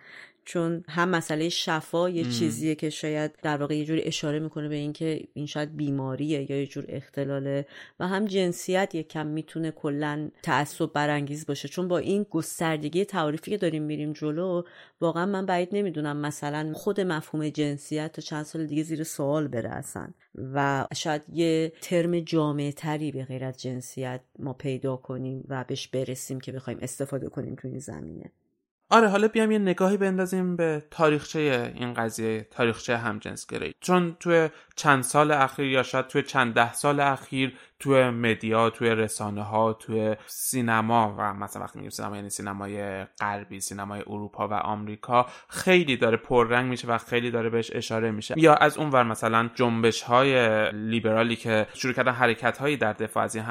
[0.49, 4.75] چون هم مسئله شفا یه چیزیه که شاید در واقع یه جوری اشاره می‌کنه به
[4.75, 7.65] اینکه این شاید بیماریه یا یه جور اختلاله
[7.99, 11.67] و هم جنسیت یه کم می‌تونه کلا تعصب برانگیز باشه.
[11.67, 14.63] چون با این گستردگی تعریفی که داریم میریم جلو
[15.01, 19.83] واقعا من بعید نمی‌دونم مثلا خود مفهوم جنسیت تا چند سال دیگه زیر سوال بره
[20.35, 25.87] و شاید یه ترم جامعه تری به غیر از جنسیت ما پیدا کنیم و بهش
[25.87, 28.31] برسیم که بخوایم استفاده کنیم تو این زمینه.
[28.91, 35.03] آره حالا بیام یه نگاهی بندازیم به تاریخچه این قضیه تاریخچه همجنسگرایی چون توی چند
[35.03, 40.15] سال اخیر یا شاید توی چند ده سال اخیر توی مدیا توی رسانه ها توی
[40.25, 46.17] سینما و مثلا وقتی میگیم سینما یعنی سینمای غربی سینمای اروپا و آمریکا خیلی داره
[46.17, 48.33] پررنگ میشه و خیلی داره بهش اشاره میشه.
[48.37, 53.23] یا از اون ور مثلا جنبش های لیبرالی که شروع کردن حرکت هایی در دفاع
[53.23, 53.45] از این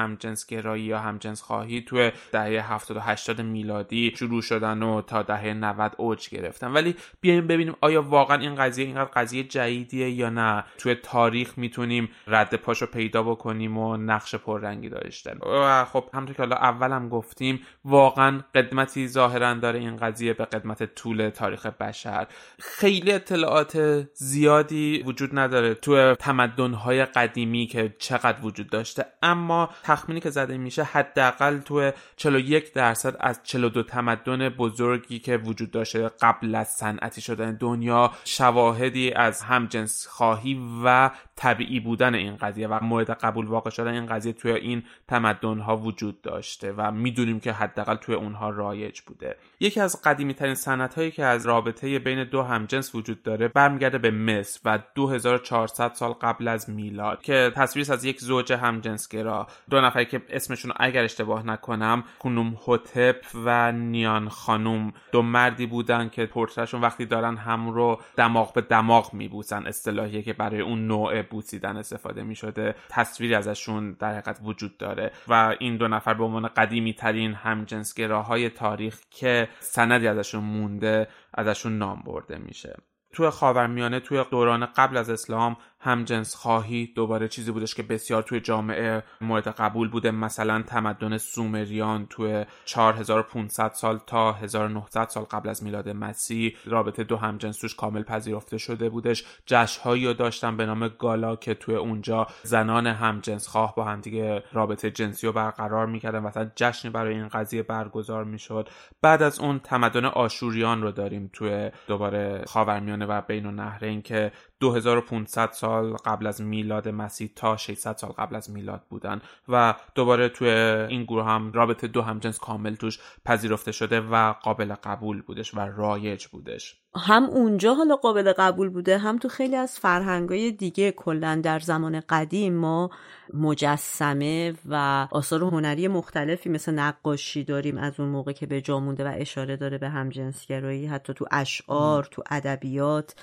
[0.49, 5.55] گرایی یا همجنس خواهی توی دهه 70 و 80 میلادی شروع شدن و تا دهه
[5.55, 6.73] 90 اوج گرفتن.
[6.73, 12.09] ولی بیایم ببینیم آیا واقعا این قضیه اینقدر قضیه جدیدیه یا نه؟ توی تاریخ می‌تونیم
[12.27, 15.37] رد پاشو پیدا بکنیم و نقش پررنگی داشته.
[15.47, 20.95] و خب همونطور که حالا اولم گفتیم واقعا قدمتی ظاهرا داره این قضیه به قدمت
[20.95, 22.27] طول تاریخ بشر.
[22.59, 29.07] خیلی اطلاعات زیادی وجود نداره تو تمدن‌های قدیمی که چقدر وجود داشته.
[29.23, 35.71] اما تخمینی که زده میشه حداقل تو 41 درصد از 42 تمدن بزرگی که وجود
[35.71, 42.69] داشته قبل از صنعتی شدن دنیا شواهدی از همجنس خواهی و طبیعی بودن این قضیه
[42.69, 47.41] و مورد قبول واقع شدن این قضیه توی این تمدن ها وجود داشته و می‌دونیم
[47.41, 49.37] که حداقل توی اونها رایج بوده.
[49.61, 53.99] یکی از قدیمی ترین سنت هایی که از رابطه بین دو همجنس وجود داره برمیگرده
[53.99, 59.81] به مصر و 2400 سال قبل از میلاد که تصویر از یک زوج همجنسگرا دو
[59.81, 66.27] نفری که اسمشون اگر اشتباه نکنم خونوم هوتپ و نیان خانوم دو مردی بودن که
[66.27, 71.77] پورترشون وقتی دارن هم رو دماغ به دماغ میبوسن اصطلاحیه که برای اون نوع بوسیدن
[71.77, 76.95] استفاده می‌شده تصویری ازشون در حقیقت وجود داره و این دو نفر به عنوان قدیمی
[76.95, 82.77] ترین همجنسگراهای تاریخ که سندی ازشون مونده ازشون نام برده میشه.
[83.13, 88.41] توی خاورمیانه توی دوران قبل از اسلام همجنس خواهی دوباره چیزی بودش که بسیار توی
[88.41, 90.11] جامعه مورد قبول بوده.
[90.11, 97.17] مثلا تمدن سومریان توی 4500 سال تا 1900 سال قبل از میلاد مسیح رابطه دو
[97.17, 99.25] همجنس توش کامل پذیرفته شده بودش.
[99.47, 104.91] جشنهایی رو داشتن به نام گالا که توی اونجا زنان همجنس خواه با همدیگه رابطه
[104.91, 106.19] جنسی رو برقرار می‌کردن.
[106.19, 108.69] مثلا جشنی برای این قضیه برگزار می‌شد.
[109.03, 115.53] بعد از اون تمدن آشوریان رو داریم توی دوباره خاورمیانه و بین النهرین که 2500
[115.53, 120.49] سال قبل از میلاد مسیح تا 600 سال قبل از میلاد بودن و دوباره توی
[120.49, 125.61] این گروه هم رابطه دو همجنس کامل توش پذیرفته شده و قابل قبول بودش و
[125.61, 126.77] رایج بودش.
[126.99, 130.93] هم اونجا حالا قابل قبول بوده هم تو خیلی از فرهنگای دیگه.
[130.93, 132.91] کلا در زمان قدیم ما
[133.35, 139.05] مجسمه و آثار هنری مختلفی مثل نقاشی داریم از اون موقع که به جا مونده
[139.05, 143.15] و اشاره داره به همجنسگرایی حتی تو اشعار تو ادبیات.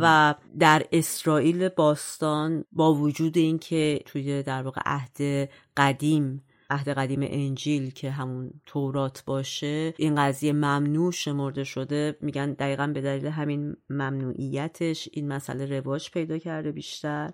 [0.00, 7.90] و در اسرائیل باستان با وجود اینکه توی در واقع عهد قدیم عهد قدیم انجیل
[7.90, 12.16] که همون تورات باشه این قضیه ممنوع شمرده شده.
[12.20, 17.32] میگن دقیقا به دلیل همین ممنوعیتش این مسئله رواج پیدا کرده بیشتر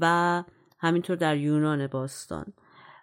[0.00, 0.44] و
[0.78, 2.52] همینطور در یونان باستان.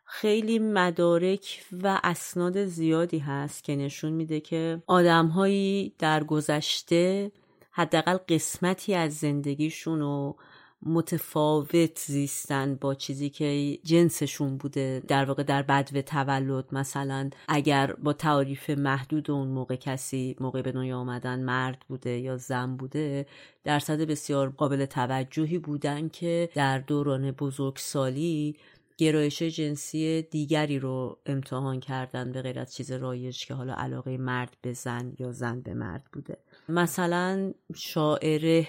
[0.05, 7.31] خیلی مدارک و اسناد زیادی هست که نشون میده که آدمهایی در گذشته
[7.71, 10.37] حداقل قسمتی از زندگیشون رو
[10.85, 16.65] متفاوت زیستن با چیزی که جنسشون بوده در واقع در بدو تولد.
[16.71, 22.37] مثلا اگر با تعریف محدود اون موقع کسی موقع به دنیا آمدن مرد بوده یا
[22.37, 23.25] زن بوده
[23.63, 28.55] درصد بسیار قابل توجهی بودن که در دوران بزرگسالی
[28.97, 34.57] گرایش جنسی دیگری رو امتحان کردن به غیر از چیز رایج که حالا علاقه مرد
[34.61, 36.37] به زن یا زن به مرد بوده.
[36.69, 38.67] مثلا شاعره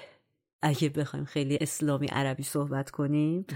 [0.64, 3.46] اگه بخوایم خیلی اسلامی عربی صحبت کنیم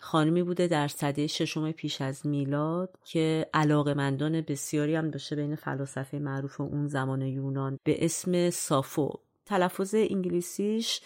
[0.00, 5.56] خانمی بوده در صده ششم پیش از میلاد که علاقه مندان بسیاری هم داشته بین
[5.56, 9.12] فلاسفه معروف اون زمان یونان به اسم سافو.
[9.46, 11.00] تلفظ انگلیسیش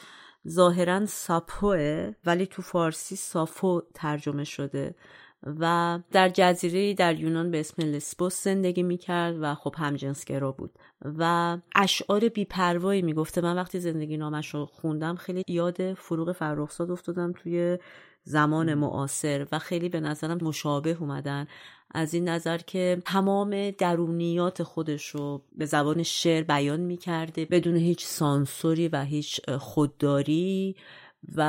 [0.49, 4.95] ظاهرا ساپوه ولی تو فارسی سافو ترجمه شده.
[5.43, 10.71] و در جزیره در یونان به اسم لسبوس زندگی می‌کرد و خب همجنسگرا بود
[11.05, 13.41] و اشعار بیپروایی می‌گفته.
[13.41, 17.79] من وقتی زندگی نامش رو خوندم خیلی یاد فروغ فرخزاد افتادم توی
[18.25, 21.47] زمان معاصر و خیلی به نظرم مشابه اومدن.
[21.91, 28.05] از این نظر که تمام درونیات خودش رو به زبان شعر بیان می‌کرده بدون هیچ
[28.05, 30.77] سانسوری و هیچ خودداری
[31.37, 31.43] و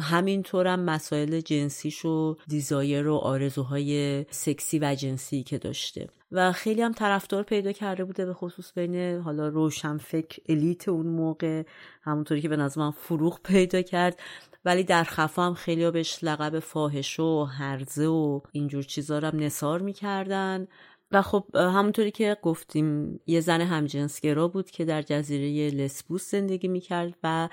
[0.00, 6.08] همینطورم مسائل جنسیش و دیزایر و آرزوهای سکسی و جنسی که داشته.
[6.32, 11.06] و خیلی هم طرفدار پیدا کرده بوده به خصوص بین حالا روشن فکر الیت اون
[11.06, 11.62] موقع
[12.02, 14.18] همونطوری که به نظر من فروغ پیدا کرد.
[14.64, 19.28] ولی در خفا هم خیلی ها بهش لقب فاحشه و هرزه و اینجور چیزا رو
[19.28, 20.66] هم نصار می‌کردن.
[21.14, 27.14] و خب همونطوری که گفتیم یه زن همجنسگرا بود که در جزیره لسبوس زندگی می‌کرد
[27.22, 27.48] و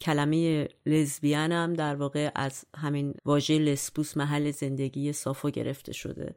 [0.00, 6.34] کلمه لزبیان هم در واقع از همین واژه لسبوس محل زندگی صافا گرفته شده.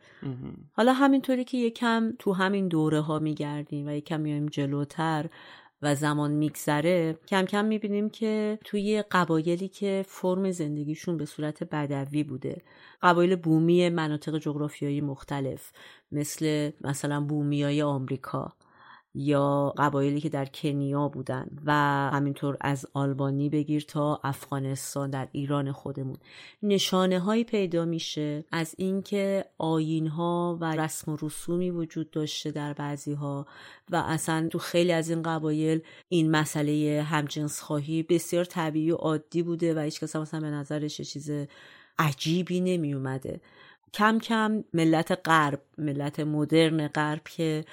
[0.71, 5.25] حالا همینطوری که یکم تو همین دوره ها میگردیم و یکم میایم جلوتر
[5.83, 12.23] و زمان میگذره کم کم می‌بینیم که توی قبایلی که فرم زندگیشون به صورت بدوی
[12.23, 12.61] بوده.
[13.01, 15.71] قبایل بومی مناطق جغرافیایی مختلف
[16.11, 18.53] مثل مثلا بومیای آمریکا.
[19.15, 21.71] یا قبایلی که در کنیا بودن و
[22.13, 26.17] همینطور از آلبانی بگیر تا افغانستان در ایران خودمون.
[26.63, 32.73] نشانه هایی پیدا میشه از اینکه آین ها و رسم و رسومی وجود داشته در
[32.73, 33.45] بعضی ها
[33.89, 39.43] و اصلا تو خیلی از این قبایل این مسئله همجنس خواهی بسیار طبیعی و عادی
[39.43, 41.31] بوده و هیچ کس مثلا به نظرش چیز
[41.99, 43.41] عجیبی نمی اومده
[43.93, 47.65] کم کم ملت غرب ملت مدرن غرب که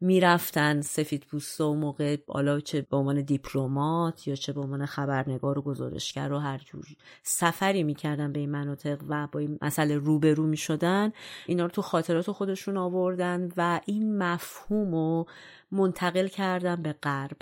[0.00, 5.58] می‌رفتن سفید پوست و موقع حالا چه به عنوان دیپلمات یا چه به عنوان خبرنگار
[5.58, 6.84] و گزارشگر و هر جور
[7.22, 11.12] سفری می‌کردن به این مناطق و با این مسئله روبرو می‌شدن
[11.46, 15.26] اینا رو تو خاطرات خودشون آوردن و این مفهوم رو
[15.72, 17.36] منتقل کردن به غرب.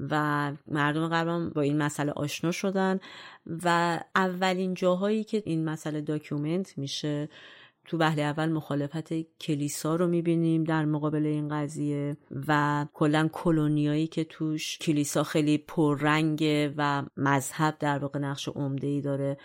[0.00, 3.00] و مردم غرب با این مسئله آشنا شدن
[3.64, 7.28] و اولین جاهایی که این مسئله document میشه
[7.90, 12.16] تو وهله اول مخالفت کلیسا رو می‌بینیم در مقابل این قضیه
[12.48, 19.00] و کلا کلونیایی که توش کلیسا خیلی پررنگه و مذهب در واقع نقش عمده ای
[19.00, 19.36] داره.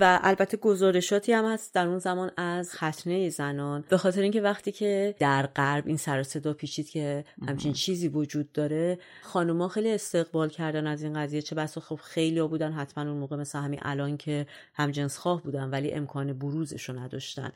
[0.00, 3.84] و البته گزارشاتی هم هست در اون زمان از ختنه زنان.
[3.88, 8.52] به خاطر اینکه وقتی که در غرب این سر صدا پیچید که همچین چیزی وجود
[8.52, 11.42] داره خانوما خیلی استقبال کردن از این قضیه.
[11.42, 15.70] چه بسا خب خیلی بودن حتما اون موقع مثل همین الان که همجنس خواه بودن
[15.70, 17.52] ولی امکان بروزش رو نداشتن.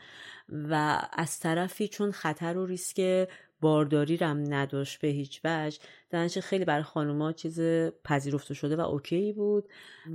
[0.49, 3.29] و از طرفی چون خطر و ریسک
[3.63, 5.79] بارداری رم نداشت به هیچ وجه.
[6.11, 7.61] درنچه خیلی برای خانوما چیز
[8.05, 9.69] پذیرفته شده و اوکی بود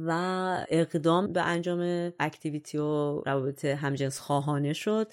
[0.06, 0.12] و
[0.70, 5.08] اقدام به انجام activity و روابط همجنس خواهانه شد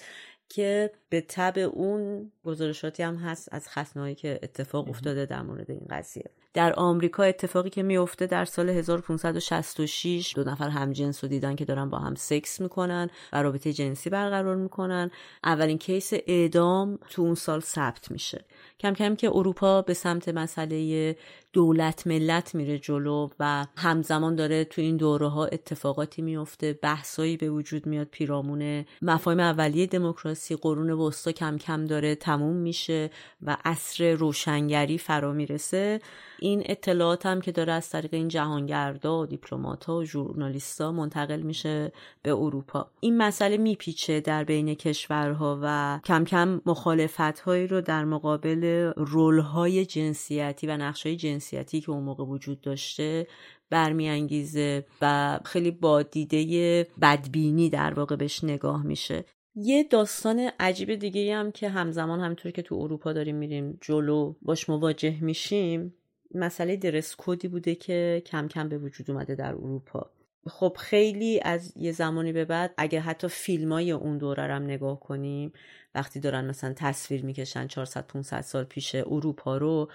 [0.49, 5.85] که به تبع اون گزارشاتی هم هست از خصنهایی که اتفاق افتاده در مورد این
[5.89, 6.29] قضیه.
[6.55, 11.89] در آمریکا اتفاقی که میفته در سال 1566 دو نفر همجنس رو دیدن که دارن
[11.89, 15.11] با هم سکس می‌کنن و رابطه جنسی برقرار می‌کنن.
[15.43, 18.45] اولین case اعدام تو اون سال ثبت میشه.
[18.79, 21.15] کم کم که اروپا به سمت مسئله
[21.53, 27.49] دولت ملت میره جلو و همزمان داره تو این دوره ها اتفاقاتی میفته بحثایی به
[27.49, 28.07] وجود میاد.
[28.07, 33.09] پیرامون مفاهیم اولیه دموکراسی قرون وسطا کم کم داره تموم میشه
[33.41, 35.99] و عصر روشنگری فرا می‌رسه.
[36.39, 41.91] این اطلاعات هم که داره از طریق این جهانگردا و دیپلمات‌ها و ژورنالیست‌ها منتقل میشه
[42.21, 42.91] به اروپا.
[42.99, 50.67] این مسئله میپیچه در بین کشورها و کم کم مخالفت‌هایی رو در مقابل رول‌های جنسیتی
[50.67, 53.27] و نقش‌های جنسیتی که اون موقع وجود داشته
[53.69, 59.25] برمیانگیزه و خیلی با دیده بدبینی در واقع بهش نگاه میشه.
[59.55, 64.69] یه داستان عجیب دیگه هم که همزمان همینطور که تو اروپا داریم میریم جلو باش
[64.69, 65.93] مواجه میشیم
[66.35, 70.11] مسئله درس کودی بوده که کم کم به وجود اومده در اروپا.
[70.47, 74.99] خب خیلی از یه زمانی به بعد اگه حتی فیلم های اون دوره هم نگاه
[74.99, 75.53] کنیم
[75.95, 79.91] وقتی دارن مثلا تصویر می‌کشن 400 500 سال پیش اروپا رو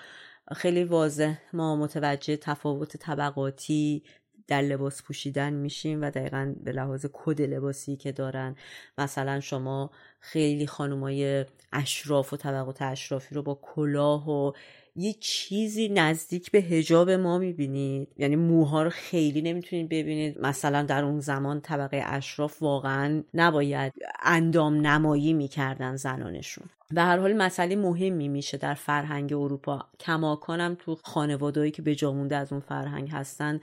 [0.56, 4.02] خیلی واضح ما متوجه تفاوت طبقاتی
[4.50, 8.56] در لباس پوشیدن میشیم و دقیقا به لحاظ کد لباسی که دارن.
[8.98, 14.52] مثلا شما خیلی خانمای اشراف و طبقات اشرافی رو با کلاه و
[14.96, 18.08] یه چیزی نزدیک به هجاب ما می‌بینید.
[18.16, 20.40] یعنی موها رو خیلی نمی‌تونید ببینید.
[20.40, 26.64] مثلا در اون زمان طبقه اشراف واقعا نباید اندام نمایی می‌کردن زنانشون.
[26.90, 29.84] به هر حال مسئله مهمی میشه در فرهنگ اروپا.
[30.00, 33.60] کماکانم تو خانوادهایی که به جا مونده از اون فرهنگ هستن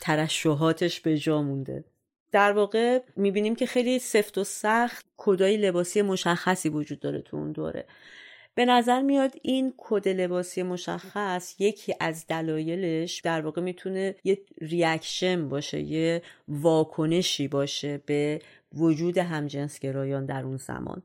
[0.00, 1.84] ترشحاتش به جا مونده.
[2.32, 7.52] در واقع می‌بینیم که خیلی سفت و سخت کدای لباسی مشخصی وجود داره تو اون
[7.52, 7.84] دوره.
[8.60, 15.48] به نظر میاد این کد لباسی مشخص یکی از دلایلش در واقع می‌تونه یه reaction
[15.48, 18.40] باشه یه واکنشی باشه به
[18.72, 21.02] وجود همجنسگرایان در اون زمان.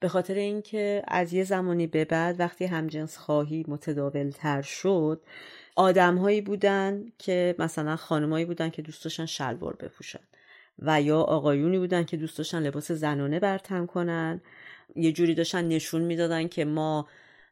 [0.00, 5.22] به خاطر اینکه از یه زمانی به بعد وقتی همجنس خواهی متداول تر شد
[5.76, 10.20] آدمهایی بودن که مثلا خانمایی بودن که دوست داشتن شلوار بپوشن
[10.78, 14.40] و یا آقایونی بودن که دوست داشتن لباس زنانه برتن کنن
[14.96, 17.06] یه جوری داشتن نشون می‌دادن که ما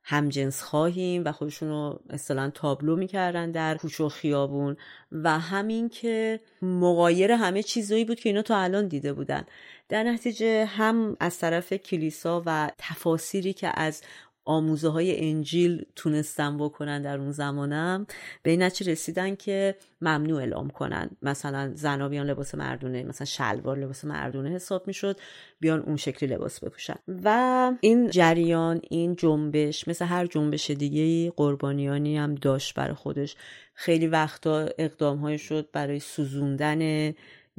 [0.05, 4.76] همجنس خواهیم و خودشون رو اصطلا تابلو می‌کردن در کوچه و خیابون.
[5.12, 9.45] و همین که مقایر همه چیزایی بود که اینا تا الان دیده بودن.
[9.89, 14.03] در نتیجه هم از طرف کلیسا و تفاسیری که از
[14.49, 18.07] آموزه های انجیل تونستن بکنن در اون زمانم
[18.43, 21.11] به این نتیجه رسیدن که ممنوع اعلام کنن.
[21.23, 25.17] مثلا زنا بیان لباس مردونه مثلا شلوار لباس مردونه حساب می‌شد
[25.61, 26.97] بیان اون شکلی لباس بپوشن.
[27.25, 33.37] و این جریان این جنبش مثل هر جنبش دیگه قربانیانی هم داشت برای خودش.
[33.75, 37.13] خیلی وقتا اقدام شد برای سوزوندن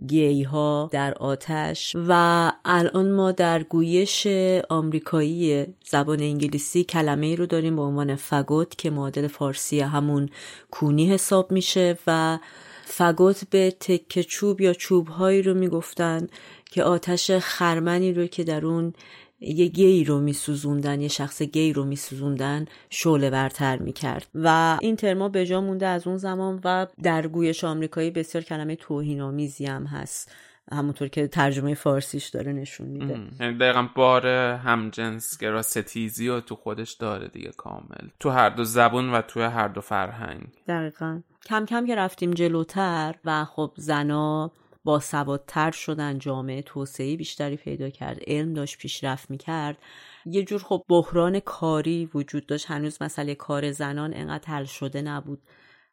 [0.08, 4.28] گی ها در آتش و الان ما در گویش
[4.70, 10.30] آمریکایی زبان انگلیسی کلمه ای رو داریم به عنوان فگوت که معادل فارسی همون
[10.72, 12.39] کونی حساب میشه و
[12.86, 16.28] فگوت به تکه چوب یا چوب هایی رو می‌گفتن
[16.72, 18.93] که آتش خرمنی رو که در اون
[19.40, 24.28] یه گی رو میسوزوندن یه شخص گی رو میسوزوندن شعله برتر می‌کرد.
[24.36, 28.76] و این ترما به جا مونده از اون زمان و در گویش آمریکایی بسیار کلمه
[28.76, 30.32] توهین آمیزی هم هست.
[30.72, 33.20] همونطور که ترجمه فارسیش داره نشون میده.
[33.40, 34.28] یعنی دقیقا بار
[34.58, 38.10] همجنسگرا ستیزی و تو خودش داره دیگه کامل.
[38.20, 40.48] تو هر دو زبون و تو هر دو فرهنگ.
[40.68, 41.22] دقیقا.
[41.46, 44.52] کم کم که رفتیم جلوتر و خب زنا
[44.84, 49.77] با سوادتر شدن جامعه توسعه بیشتری پیدا کرد علم داشت پیشرفت می‌کرد.
[50.25, 52.65] یه جور خب بحران کاری وجود داشت.
[52.71, 55.41] هنوز مسئله کار زنان انقدر حل شده نبود.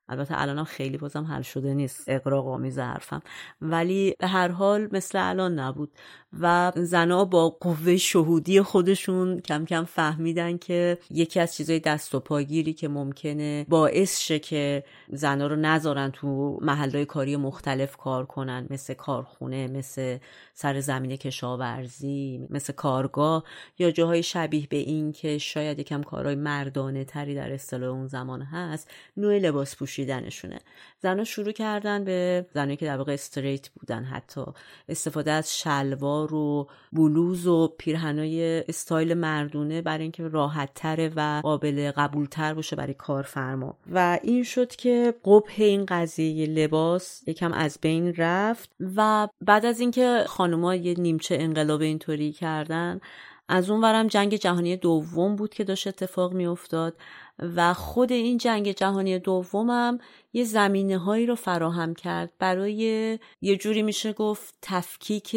[0.08, 3.22] البته الانم خیلی بازم حل شده نیست اقراق آمیز حرفم.
[3.60, 5.92] ولی به هر حال مثل الان نبود
[6.40, 12.20] و زنها با قوه شهودی خودشون کم کم فهمیدن که یکی از چیزای دست و
[12.20, 18.66] پاگیری که ممکنه باعث شه که زنها رو نذارن تو محلهای کاری مختلف کار کنن
[18.70, 20.18] مثل کارخونه مثل
[20.54, 23.44] سر زمین کشاورزی مثل کارگاه
[23.78, 28.42] یا جاهای شبیه به این که شاید یکم کارهای مردانه تری در اصطلاح اون زمان
[28.42, 30.58] هست نوع لباس پوشیدنشونه
[31.02, 34.44] زنها شروع کردن به زنهایی که در واقع استریت بودن حتی
[34.88, 41.90] استفاده از شلوار و بلوز و پیرهنای استایل مردونه برای اینکه راحت تره و قابل
[41.96, 43.78] قبولتر باشه برای کارفرما.
[43.92, 49.80] و این شد که قبه این قضیه لباس یکم از بین رفت و بعد از
[49.80, 53.00] اینکه خانمها یه نیمچه انقلاب اینطوری کردن
[53.48, 56.96] از اون ورم جنگ جهانی دوم بود که داشت اتفاق می افتاد
[57.38, 59.98] و خود این جنگ جهانی دومم
[60.32, 62.32] یه زمینه هایی رو فراهم کرد.
[62.38, 65.36] برای یه جوری میشه گفت تفکیک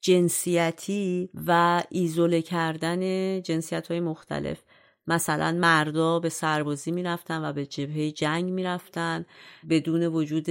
[0.00, 3.00] جنسیتی و ایزوله کردن
[3.42, 4.62] جنسیت های مختلف.
[5.06, 9.26] مثلا مردا به سربازی می‌رفتن و به جبهه جنگ می‌رفتن
[9.68, 10.46] بدون وجود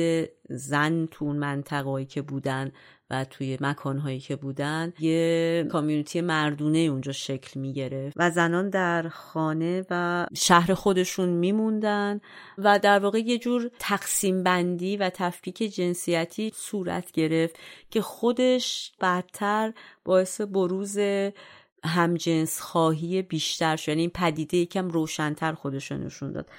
[0.50, 2.72] زن تو اون منطقه که بودن
[3.12, 8.16] و توی مکانهایی که بودن یه کامیونیتی مردونه اونجا شکل می‌گرفت.
[8.20, 12.22] و زنان در خانه و شهر خودشون میموندن
[12.57, 17.55] و در واقع یه جور تقسیم بندی و تفکیک جنسیتی صورت گرفت
[17.91, 19.74] که خودش بعدتر
[20.05, 20.97] باعث بروز
[21.84, 23.89] همجنس خواهی بیشتر شد.
[23.89, 26.49] یعنی این پدیده یکم روشنتر خودش نشون داد.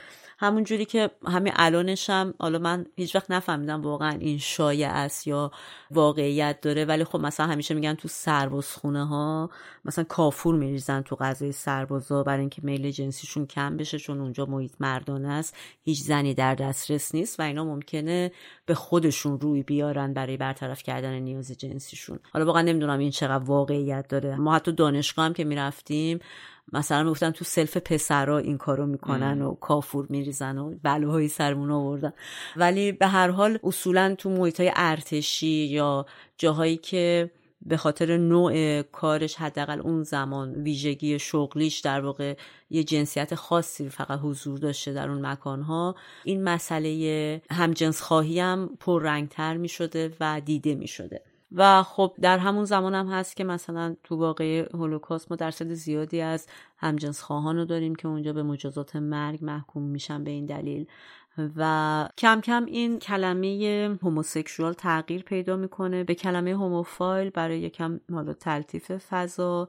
[0.42, 5.26] همون جوری که همین الانش هم حالا من هیچ وقت نفهمیدم واقعا این شایع است
[5.26, 5.50] یا
[5.90, 9.50] واقعیت داره ولی خب مثلا همیشه میگن تو سربازخونه ها
[9.84, 14.72] مثلا کافور میریزن تو غذای سربازا برای اینکه میل جنسیشون کم بشه چون اونجا محیط
[14.80, 15.56] مردانه است.
[15.82, 18.32] هیچ زنی در دسترس نیست و اینا ممکنه
[18.66, 22.18] به خودشون روی بیارن برای برطرف کردن نیاز جنسیشون.
[22.32, 24.36] حالا واقعا نمی‌دونم این چقدر واقعیت داره.
[24.36, 26.18] ما حتی دانشگاه هم که می‌رفتیم
[26.72, 32.12] مثلا می‌گفتن تو سلف پسرا این کارو می‌کنن و کافور میریزن و بلوهایی سرمون آوردن.
[32.56, 36.06] ولی به هر حال اصولا تو محیط های ارتشی یا
[36.38, 37.30] جاهایی که
[37.66, 42.36] به خاطر نوع کارش حداقل اون زمان ویژگی شغلیش در واقع
[42.70, 45.94] یه جنسیت خاصی فقط حضور داشته در اون مکانها
[46.24, 52.38] این مسئله همجنس خواهی هم پررنگتر می شده و دیده می شده و خب در
[52.38, 56.46] همون زمان هم هست که مثلا تو واقع هولوکاست ما درصد زیادی از
[56.76, 60.86] همجنس خواهان رو داریم که اونجا به مجازات مرگ محکوم میشن به این دلیل.
[61.56, 66.04] و کم کم این کلمه هوموسکشوال تغییر پیدا می‌کنه.
[66.04, 69.68] به کلمه هوموفایل برای یکم حالا تلطیف فضا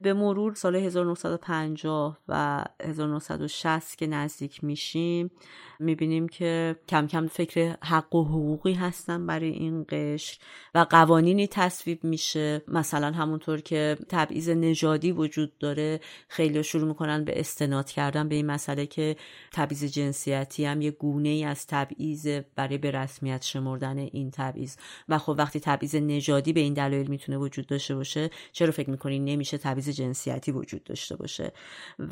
[0.00, 5.30] به مرور سال 1950 و 1960 که نزدیک میشیم
[5.78, 10.38] می‌بینیم که کم کم فکر حق و حقوقی هستن برای این قشر
[10.74, 12.62] و قوانینی تصویب میشه.
[12.68, 18.46] مثلا همونطور که تبعیض نژادی وجود داره خیلی شروع می‌کنن به استناد کردن به این
[18.46, 19.16] مسئله که
[19.52, 24.76] تبعیض جنسیتی هم یه گونه ای از تبعیض برای به رسمیت شمردن این تبعیض.
[25.08, 29.24] و خب وقتی تبعیض نژادی به این دلایل می‌تونه وجود داشته باشه چرا فکر می‌کنین
[29.24, 31.52] نمیشه تبعیض جنسیتی وجود داشته باشه.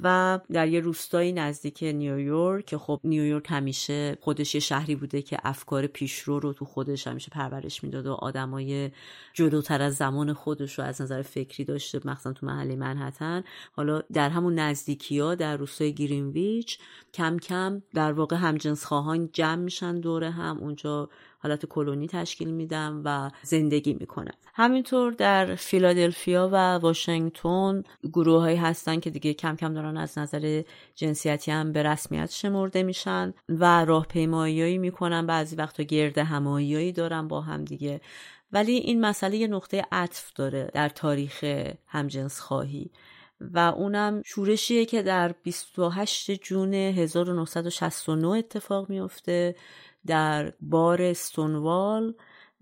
[0.03, 5.39] و در یه روستایی نزدیک نیویورک که خب نیویورک همیشه خودش یه شهری بوده که
[5.45, 8.91] افکار پیشرو رو تو خودش همیشه پرورش می‌داد و آدمای
[9.33, 13.45] جلوتر از زمان خودش رو از نظر فکری داشته مخصوصا تو محله منحتن.
[13.73, 16.79] حالا در همون نزدیکی ها در روستای گرینویچ
[17.15, 20.59] کم کم در واقع همجنس خواهان جمع میشن دوره هم.
[20.59, 21.09] اونجا
[21.39, 24.35] حالت کلونی تشکیل میدم و زندگی می‌کنم.
[24.55, 30.63] همینطور در فیلادلفیا و واشنگتن گروه هایی هستن که دیگه کم کم دارن از نظر
[30.95, 35.27] جنسیتی هم به رسمیت شمرده میشن و راهپیماییایی می‌کنن.
[35.27, 38.01] بعضی وقتا گرد هماییایی دارن با هم دیگه.
[38.53, 41.45] ولی این مسئله یه نقطه عطف داره در تاریخ
[41.87, 42.91] همجنس خواهی
[43.41, 49.55] و اونم شورشیه که در 28 جون 1969 اتفاق میفته.
[50.09, 52.15] در بار استونوال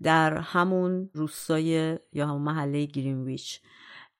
[0.03, 3.59] در همون روستای یا همون محله گرینویچ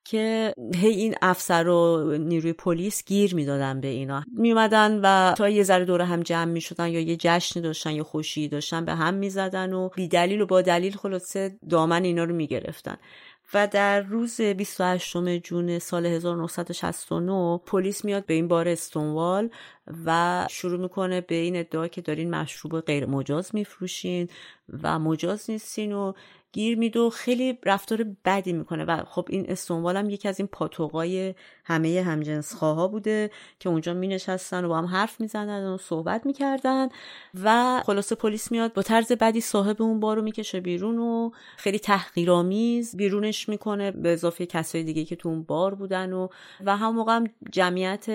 [0.05, 4.23] که هی این افسر و نیروی پلیس گیر می‌دادن به اینا.
[4.33, 8.47] میومدن و تا یه ذره دور هم جمع می‌شدن یا یه جشنی داشتن یا خوشی
[8.47, 12.97] داشتن به هم می‌زدن و بی دلیل و با دلیل خلاصه دامن اینا رو می‌گرفتن.
[13.53, 19.49] و در روز 28 جون سال 1969 پلیس میاد به این بار استونوال
[20.05, 24.29] و شروع می‌کنه به این ادعا که دارین مشروب غیر مجاز میفروشین
[24.83, 26.13] و مجاز نیستین و
[26.51, 28.85] گیر میده و خیلی رفتار بدی می‌کنه.
[28.85, 31.35] و خب این استنبال هم یکی از این پاتوقای
[31.65, 36.25] همه همجنس خواه بوده که اونجا می نشستن و با هم حرف می‌زنن و صحبت
[36.25, 36.89] می‌کردن.
[37.43, 42.97] و خلاصه پلیس میاد با طرز بدی صاحب اون بارو می‌کشه بیرون و خیلی تحقیرآمیز
[42.97, 46.27] بیرونش می‌کنه به اضافه کسای دیگه که تو اون بار بودن و
[46.65, 48.05] و هم موقع هم جمعیت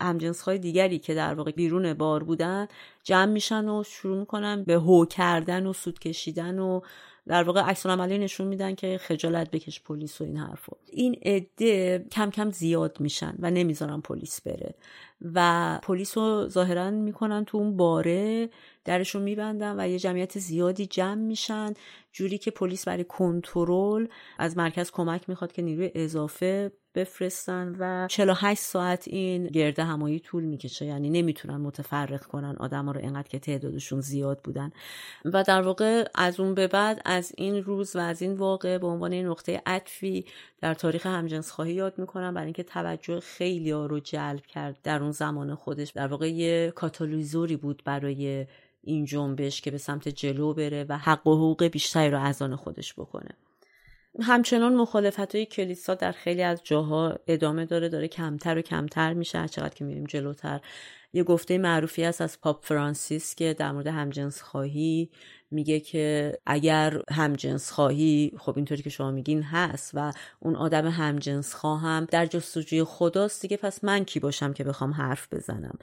[0.00, 2.68] همجنس های دیگری که در واقع بیرون بار بودن
[3.02, 6.80] جمع میشن و شروع می‌کنن به هو کردن و سود کشیدن و
[7.28, 12.06] در واقع عکس عملی نشون میدن که خجالت بکش پلیس و این حرفو این عده
[12.12, 14.74] کم کم زیاد میشن و نمی‌ذارن پلیس بره
[15.34, 18.48] و پلیس رو ظاهرا می‌کنن تو اون باره
[18.84, 21.74] درشون میبندن و یه جمعیت زیادی جمع میشن
[22.12, 24.06] جوری که پلیس برای کنترل
[24.38, 30.44] از مرکز کمک می‌خواد که نیروی اضافه بفرستن و 48 ساعت این گرده همایی طول
[30.44, 30.84] می‌کشه.
[30.84, 34.70] یعنی نمی‌تونن متفرق کنن آدما رو اینقدر که تعدادشون زیاد بودن.
[35.24, 38.86] و در واقع از اون به بعد از این روز و از این واقع به
[38.86, 40.24] عنوان نقطه عطفی
[40.60, 42.34] در تاریخ همجنس خواهی یاد می‌کنم.
[42.34, 45.90] برای اینکه توجه خیلی ها رو جلب کرد در اون زمان خودش.
[45.90, 48.46] در واقع یه کاتالیزوری بود برای
[48.82, 52.56] این جنبش که به سمت جلو بره و حق و حقوق بیشتری رو از آن
[52.56, 53.30] خودش بکنه.
[54.22, 59.48] همچنان مخالفت های کلیسا در خیلی از جاها ادامه داره داره کمتر و کمتر میشه
[59.48, 60.60] چقدر که میریم جلوتر.
[61.12, 65.10] یه گفته معروفی هست از پاپ فرانسیس که در مورد همجنس خواهی
[65.50, 71.54] میگه که اگر همجنس خواهی خب اینطوری که شما میگین هست و اون آدم همجنس
[71.54, 75.78] خواهم در جستجوی خداست دیگه پس من کی باشم که بخوام حرف بزنم؟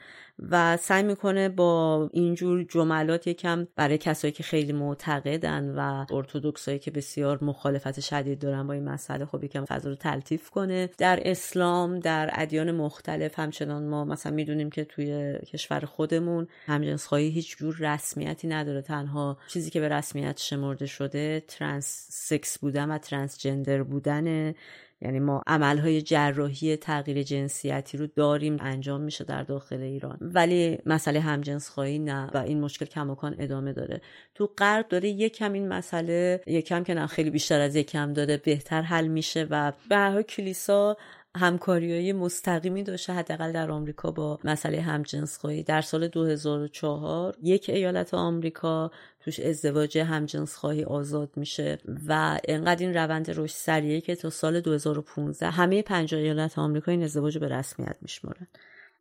[0.49, 6.91] و سعی می‌کنه با اینجور جملات یکم برای کسایی که خیلی معتقدن و ارتودکسایی که
[6.91, 10.89] بسیار مخالفت شدید دارن با این مسئله خب یکم فضا رو تلطیف کنه.
[10.97, 17.29] در اسلام در ادیان مختلف همچنان ما مثلا می‌دونیم که توی کشور خودمون همجنس خواهی
[17.29, 18.81] هیچ جور رسمیتی نداره.
[18.81, 24.55] تنها چیزی که به رسمیت شمرده شده ترنس سکس بودن و ترنس جندر بودنه.
[25.01, 30.17] یعنی ما عملهای جراحی تغییر جنسیتی رو داریم انجام میشه در داخل ایران.
[30.21, 34.01] ولی مسئله همجنس خواهی نه و این مشکل کماکان ادامه داره.
[34.33, 38.81] تو غرب داره یکم این مسئله یکم که نه خیلی بیشتر از یکم داره بهتر
[38.81, 40.97] حل میشه و به کلیسا
[41.35, 45.63] همکاری مستقیمی داشته حداقل در آمریکا با مسئله همجنسخواهی.
[45.63, 51.77] در سال 2004 یک ایالت آمریکا توش ازدواج همجنسخواهی آزاد میشه
[52.07, 57.03] و انقدر این روند رشد سریعه که تا سال 2015 همه پنج ایالت آمریکا این
[57.03, 58.47] ازدواج به رسمیت میشمارن.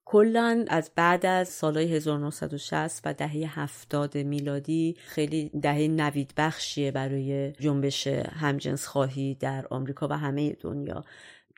[0.04, 7.52] کلا از بعد از سالهای 1960 و دهه 70 میلادی خیلی دهه نوید بخشیه برای
[7.52, 11.04] جنبش همجنس خواهی در آمریکا و همه دنیا.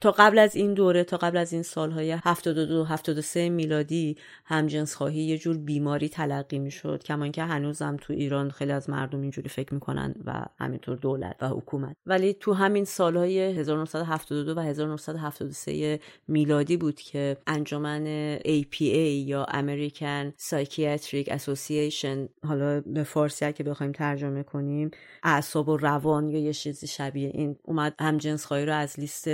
[0.00, 5.22] تا قبل از این دوره تا قبل از این سالهای 72 73 میلادی همجنس خواهی
[5.22, 7.02] یه جور بیماری تلقی می‌شد.
[7.02, 11.48] کما اینکه هنوزم تو ایران خیلی از مردم اینجوری فکر می‌کنن و همینطور دولت و
[11.48, 11.96] حکومت.
[12.06, 21.28] ولی تو همین سالهای 1972 و 1973 میلادی بود که انجمن APA یا American Psychiatric
[21.28, 24.90] Association حالا به فارسی که بخوایم ترجمه کنیم
[25.22, 29.28] اعصاب و روان یا یه چیزی شبیه این اومد همجنس خواهی رو از لیست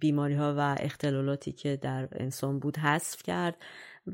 [0.00, 3.56] بیماری ها و اختلالاتی که در انسان بود حذف کرد.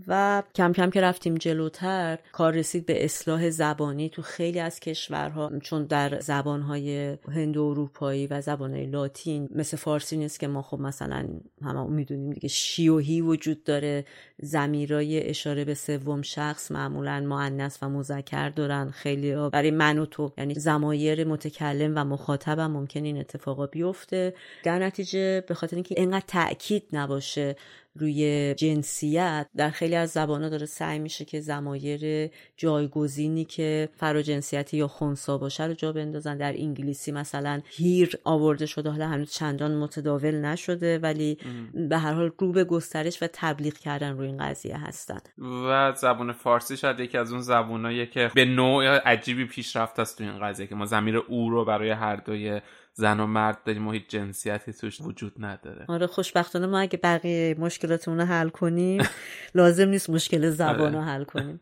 [0.09, 5.53] و کم کم که رفتیم جلوتر کار رسید به اصلاح زبانی تو خیلی از کشورها.
[5.62, 10.80] چون در زبانهای هند و اروپایی و زبانهای لاتین مثل فارسی نیست که ما خب
[10.80, 11.28] مثلا
[11.62, 14.05] همه می‌دونیم دیگه شیوهی وجود داره.
[14.42, 19.34] زمیرای اشاره به سوم شخص معمولا معنس و مذکر دارن خیلی.
[19.53, 24.34] برای من و تو یعنی زمایر متکلم و مخاطب هم ممکن این اتفاقا بیفته.
[24.64, 27.57] در نتیجه به خاطر اینکه اینقدر تاکید نباشه
[27.97, 34.88] روی جنسیت در خیلی از زبانها داره سعی میشه که زمایر جایگزینی که فراجنسیتی یا
[34.88, 36.36] خونسا باشه رو جا بندازن.
[36.36, 41.38] در انگلیسی مثلا هیر آورده شده حالا هنوز چندان متداول نشده ولی
[41.88, 45.20] به هر حال رو به گسترش و تبلیغ کردن روی این قضیه هستن.
[45.38, 50.24] و زبان فارسی شاید یکی از اون زبانایی که به نوع عجیبی پیشرفت است تو
[50.24, 52.61] این قضیه که ما زمیر او رو برای هر دوی
[52.95, 55.84] زن و مرد داریم و هیچ جنسیتی توش وجود نداره.
[55.88, 59.03] آره خوشبختانه ما اگه بقیه مشکلاتمون رو حل کنیم
[59.55, 61.09] لازم نیست مشکل زبان رو آره.
[61.09, 61.61] حل کنیم.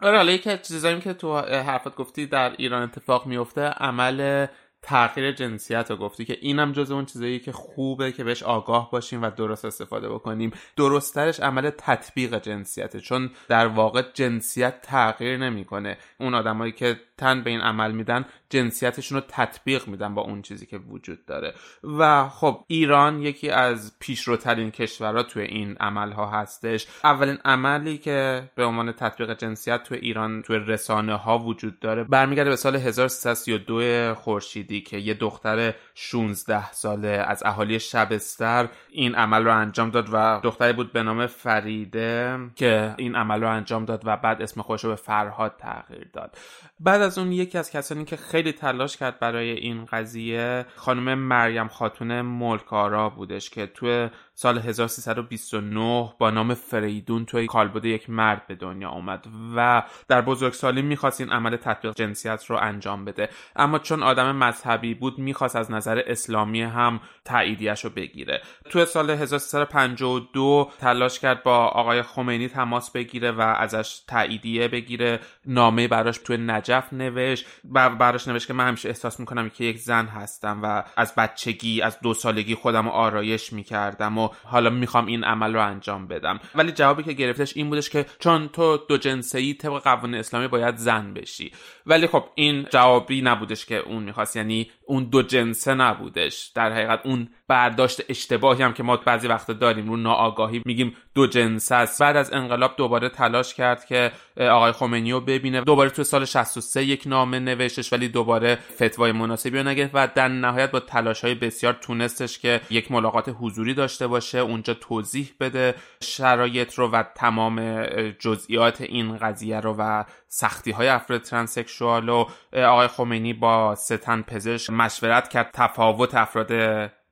[0.00, 4.46] آره حالا یکی از چیزایی که تو حرفت گفتی در ایران اتفاق میفته عمل
[4.82, 9.22] تغییر جنسیت رو گفتی که اینم جز اون چیزایی که خوبه که بهش آگاه باشیم
[9.22, 10.50] و درست استفاده بکنیم.
[10.76, 15.96] درستترش عمل تطبیق جنسیته چون در واقع جنسیت تغییر نمی‌کنه.
[16.20, 20.66] اون آدمایی که تن به این عمل میدن جنسیتشون رو تطبیق میدن با اون چیزی
[20.66, 21.54] که وجود داره.
[21.98, 26.86] و خب ایران یکی از پیشروترین کشورها توی این عملها هستش.
[27.04, 32.50] اولین عملی که به عنوان تطبیق جنسیت توی ایران توی رسانه ها وجود داره برمیگرده
[32.50, 39.56] به سال 1332 خورشیدی که یه دختر 16 ساله از اهالی شبستر این عمل رو
[39.56, 44.16] انجام داد و دختری بود به نام فریده که این عمل رو انجام داد و
[44.16, 46.38] بعد اسم خودش رو به فرهاد تغییر داد.
[46.80, 52.20] بعد از اون یکی از کسانی که تلاش کرد برای این قضیه خانم مریم خاتون
[52.20, 54.08] ملکارا بودش که توی
[54.40, 59.26] سال 1329 با نام فریدون توی کالبد یک مرد به دنیا اومد
[59.56, 63.28] و در بزرگسالی می‌خواست این عمل تطبیق جنسیت رو انجام بده.
[63.56, 68.42] اما چون آدم مذهبی بود می‌خواست از نظر اسلامی هم تاییدیش رو بگیره.
[68.70, 75.20] توی سال 1352 تلاش کرد با آقای خمینی تماس بگیره و ازش تاییدیه بگیره.
[75.46, 77.46] نامه براش توی نجف نوشت.
[77.72, 81.82] و براش نوشت که من همیشه احساس می‌کنم که یک زن هستم و از بچگی
[81.82, 86.40] از دو سالگی خودم آرایش می‌کردم و حالا می‌خوام این عمل رو انجام بدم.
[86.54, 90.48] ولی جوابی که گرفتش این بودش که چون تو دو جنسه ای طبق قوانین اسلامی
[90.48, 91.52] باید زن بشی.
[91.86, 94.36] ولی خب این جوابی نبودش که اون می‌خواست.
[94.36, 96.52] یعنی اون دو جنسه نبودش.
[96.54, 101.26] در حقیقت اون برداشت اشتباهی هم که ما بعضی وقتا داریم رو ناآگاهی میگیم دو
[101.26, 102.00] جنس است.
[102.00, 105.60] بعد از انقلاب دوباره تلاش کرد که آقای خمینی رو ببینه.
[105.60, 110.28] دوباره تو سال 63 یک نامه نوشتش ولی دوباره فتوای مناسبی رو نگرفت و در
[110.28, 115.74] نهایت با تلاش های بسیار تونستش که یک ملاقات حضوری داشته باشه اونجا توضیح بده
[116.02, 117.82] شرایط رو و تمام
[118.18, 122.24] جزئیات این قضیه رو و سختی های افراد transsexual و
[122.56, 126.52] آقای خمینی با سه تن پزشک مشورت کرد تفاوت افراد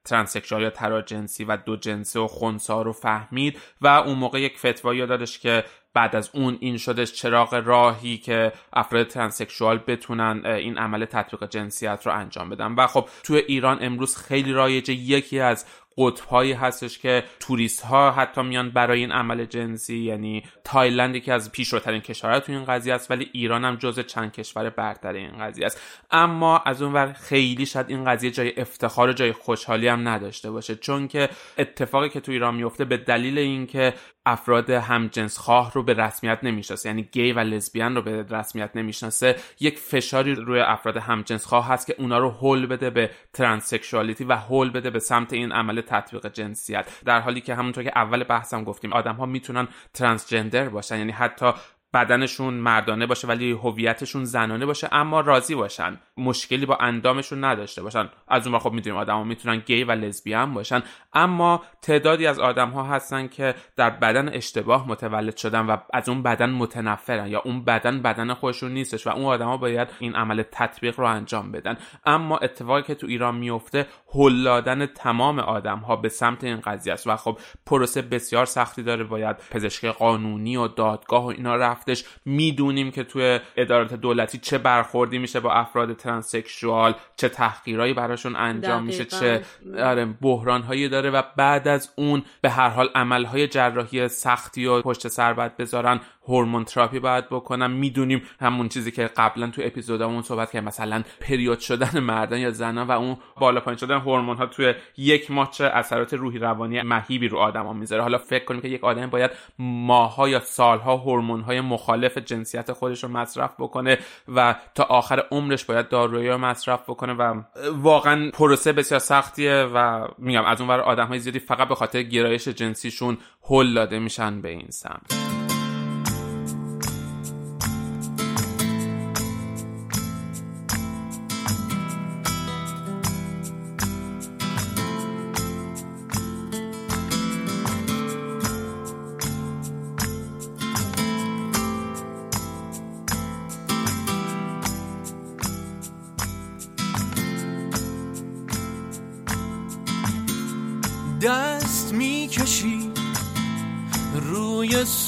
[0.06, 5.06] transsexual یا تراجنسی و دو جنسه و خونسا رو فهمید و اون موقع یک فتوایی
[5.06, 5.64] دادش که
[5.96, 12.02] بعد از اون این شدش چراغ راهی که افراد transsexual بتونن این عمل تطبیق جنسیت
[12.06, 12.74] رو انجام بدن.
[12.74, 15.66] و خب توی ایران امروز خیلی رایجه یکی از
[15.98, 21.52] قطبهایی هستش که توریست ها حتی میان برای این عمل جنسی یعنی تایلند یکی از
[21.52, 25.66] پیشروترین کشورها تو این قضیه است ولی ایران هم جز چند کشور برتر این قضیه
[25.66, 25.80] است.
[26.10, 30.50] اما از اون ور خیلی شاید این قضیه جای افتخار و جای خوشحالی هم نداشته
[30.50, 31.28] باشه چون که
[31.58, 33.94] اتفاقی که تو ایران میفته به دلیل اینکه
[34.26, 36.88] افراد همجنس خواه رو به رسمیت نمی‌شناسه.
[36.88, 39.36] یعنی گی و لزبیان رو به رسمیت نمی‌شناسه.
[39.60, 44.36] یک فشاری روی افراد همجنس خواه هست که اونا رو هول بده به ترانسکشوالیتی و
[44.36, 46.86] هول بده به سمت این عمل تطبیق جنسیت.
[47.04, 50.98] در حالی که همونطور که اول بحثم گفتیم آدم ها می‌تونن ترانسجندر باشن.
[50.98, 51.52] یعنی حتی
[51.94, 56.00] بدنشون مردانه باشه ولی هویتشون زنانه باشه اما راضی باشن.
[56.16, 58.08] مشکلی با اندامشون نداشته باشن.
[58.28, 60.82] از اون خب می‌دونیم آدما می‌تونن گی و لزبیان باشن.
[61.12, 66.22] اما تعدادی از آدم ها هستن که در بدن اشتباه متولد شدن و از اون
[66.22, 71.00] بدن متنفرن یا اون بدن بدن خودشون نیستش و اون آدما باید این عمل تطبیق
[71.00, 71.76] رو انجام بدن.
[72.04, 77.06] اما اتفاقی که تو ایران میفته هلادن تمام آدم ها به سمت این قضیه است
[77.06, 79.06] و خب پروسه بسیار سختی داره.
[79.06, 85.18] باید پزشک قانونی و دادگاه و اینا رفتش می‌دونیم که توی ادارات دولتی چه برخوردی
[85.18, 89.42] میشه با افراد ترانسکشوال چه تحقیرایی براشون انجام میشه چه
[89.78, 94.82] آره بحران داره و بعد از اون به هر حال عمل های جراحی سختی و
[94.82, 100.22] پشت سر باید بذارن هورمون تراپی باید بکنم می‌دونیم همون چیزی که قبلا تو اپیزودمون
[100.22, 104.46] صحبت که مثلا پریود شدن مردان یا زنان و اون بالا پایین شدن هورمون ها
[104.46, 108.02] توی یک ماه چه اثرات روحی روانی مهیبی رو آدما می‌ذاره.
[108.02, 113.04] حالا فکر کنیم که یک آدم باید ماها یا سالها هورمون های مخالف جنسیت خودش
[113.04, 113.98] رو مصرف بکنه
[114.34, 117.42] و تا آخر عمرش باید دارویی رو مصرف بکنه و
[117.72, 122.02] واقعا پروسه بسیار سختیه و میگم از اون ور آدم های زیادی فقط به خاطر
[122.02, 123.18] گرایش جنسیشون
[123.50, 125.45] هل داده میشن به این سمت.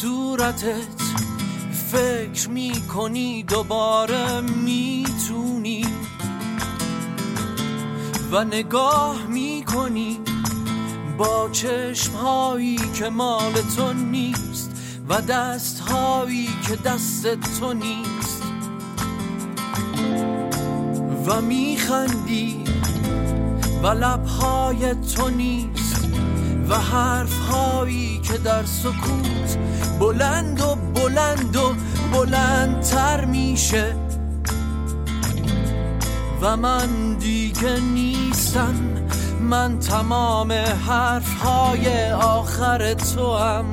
[0.01, 1.03] صورتت.
[1.91, 5.85] فکر می‌کنی دوباره می‌تونی.
[8.33, 10.19] و نگاه می‌کنی
[11.19, 14.71] با چشمهایی که مال تو نیست
[15.09, 17.27] و دستهایی که دست
[17.61, 18.43] تو نیست.
[21.27, 22.65] و میخندی
[23.83, 26.09] و لبهای تو نیست
[26.69, 29.59] و حرف هایی که در سکوت
[30.01, 31.75] بلند و بلند و
[32.13, 33.95] بلندتر میشه.
[36.43, 38.75] و من دیگه نیستم.
[39.41, 40.53] من تمام
[40.89, 43.65] حرف های آخر تو هم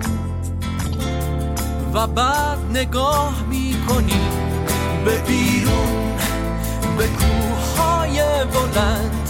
[1.93, 4.21] و بعد نگاه می‌کنی
[5.05, 6.15] به بیرون
[6.97, 9.29] به کوههای بلند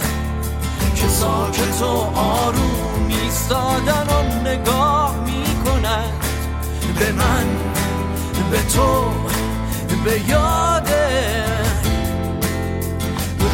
[0.94, 6.25] که ساکت و آروم ایستادن و نگاه می‌کنند
[6.98, 7.46] به من
[8.50, 9.12] به تو
[10.04, 10.88] به یاد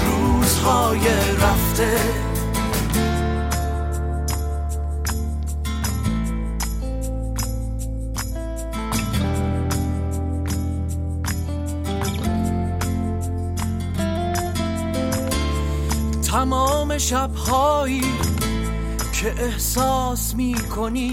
[0.06, 1.08] روزهای
[1.40, 1.98] رفته.
[16.30, 18.04] تمام شبهایی
[19.12, 21.12] که احساس می‌کنی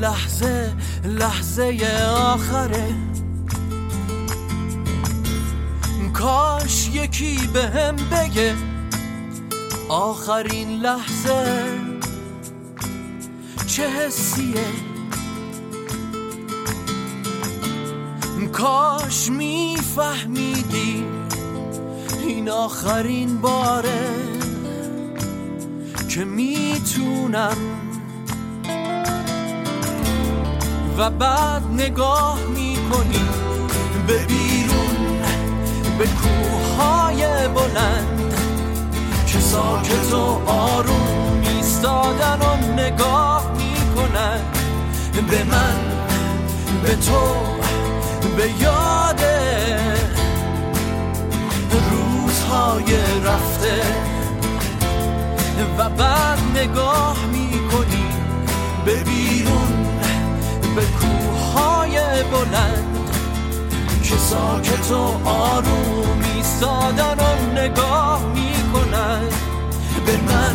[0.00, 0.74] لحظه
[1.04, 1.78] لحظه
[2.16, 2.94] آخره.
[6.12, 8.54] کاش یکی به بگه
[9.88, 11.64] آخرین لحظه
[13.66, 14.66] چه حسیه؟
[18.52, 21.04] کاش میفهمیدی
[22.26, 24.06] این آخرین باره
[26.08, 27.85] که می‌تونم
[30.98, 33.24] و بعد نگاه می‌کنی
[34.06, 34.96] به بیرون
[35.98, 38.34] به کوههای بلند
[39.26, 44.40] که ساکت و آروم ایستادن و نگاه می‌کنن.
[45.30, 45.76] به من
[46.82, 47.20] به تو
[48.36, 49.20] به یاد
[51.90, 53.82] روزهای رفته.
[55.78, 58.06] و بعد نگاه می‌کنی
[58.84, 59.65] به بیرون
[60.76, 63.10] به کوههای بلند
[64.02, 69.22] که ساکت و آروم ایستادن و نگاه می‌کنن
[70.06, 70.54] به من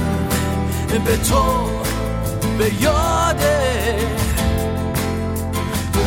[1.06, 1.70] به تو
[2.58, 3.44] به یاد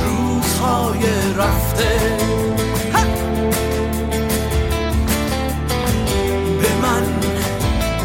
[0.07, 1.03] روزهای
[1.39, 2.19] رفته.
[6.61, 7.05] به من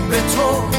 [0.10, 0.79] به تو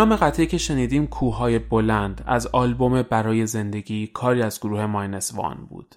[0.00, 2.24] نام قطعی که شنیدیم کوههای بلند.
[2.26, 5.94] از آلبوم برای زندگی کاری از گروه ماینس وان بود.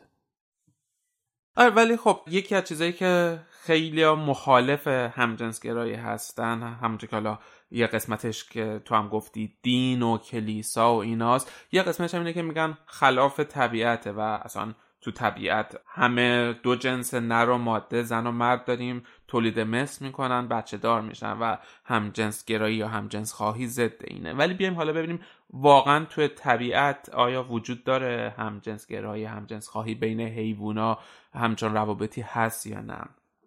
[1.56, 7.40] آره ولی خب یکی از چیزایی که خیلی مخالف همجنسگرایی هستن همونجور که حالا
[7.72, 12.34] یه قسمتش که تو هم گفتی دین و کلیسا و ایناست یه قسمتش هم اینه
[12.34, 18.28] که میگن خلاف طبیعته و اصلا تو طبیعت همه دو جنس نر و ماده زن
[18.28, 19.04] و مرد داریم.
[19.34, 24.02] تولید مثل می‌کنن بچه دار میشن و هم جنس گرایی یا هم جنس خواهی ضد
[24.04, 24.34] اینه.
[24.34, 25.20] ولی بیایم حالا ببینیم
[25.54, 30.98] واقعا توی طبیعت آیا وجود داره هم جنس گرایی هم جنس خواهی بین حیوونا
[31.34, 33.00] همچون روابطی هست یا نه؟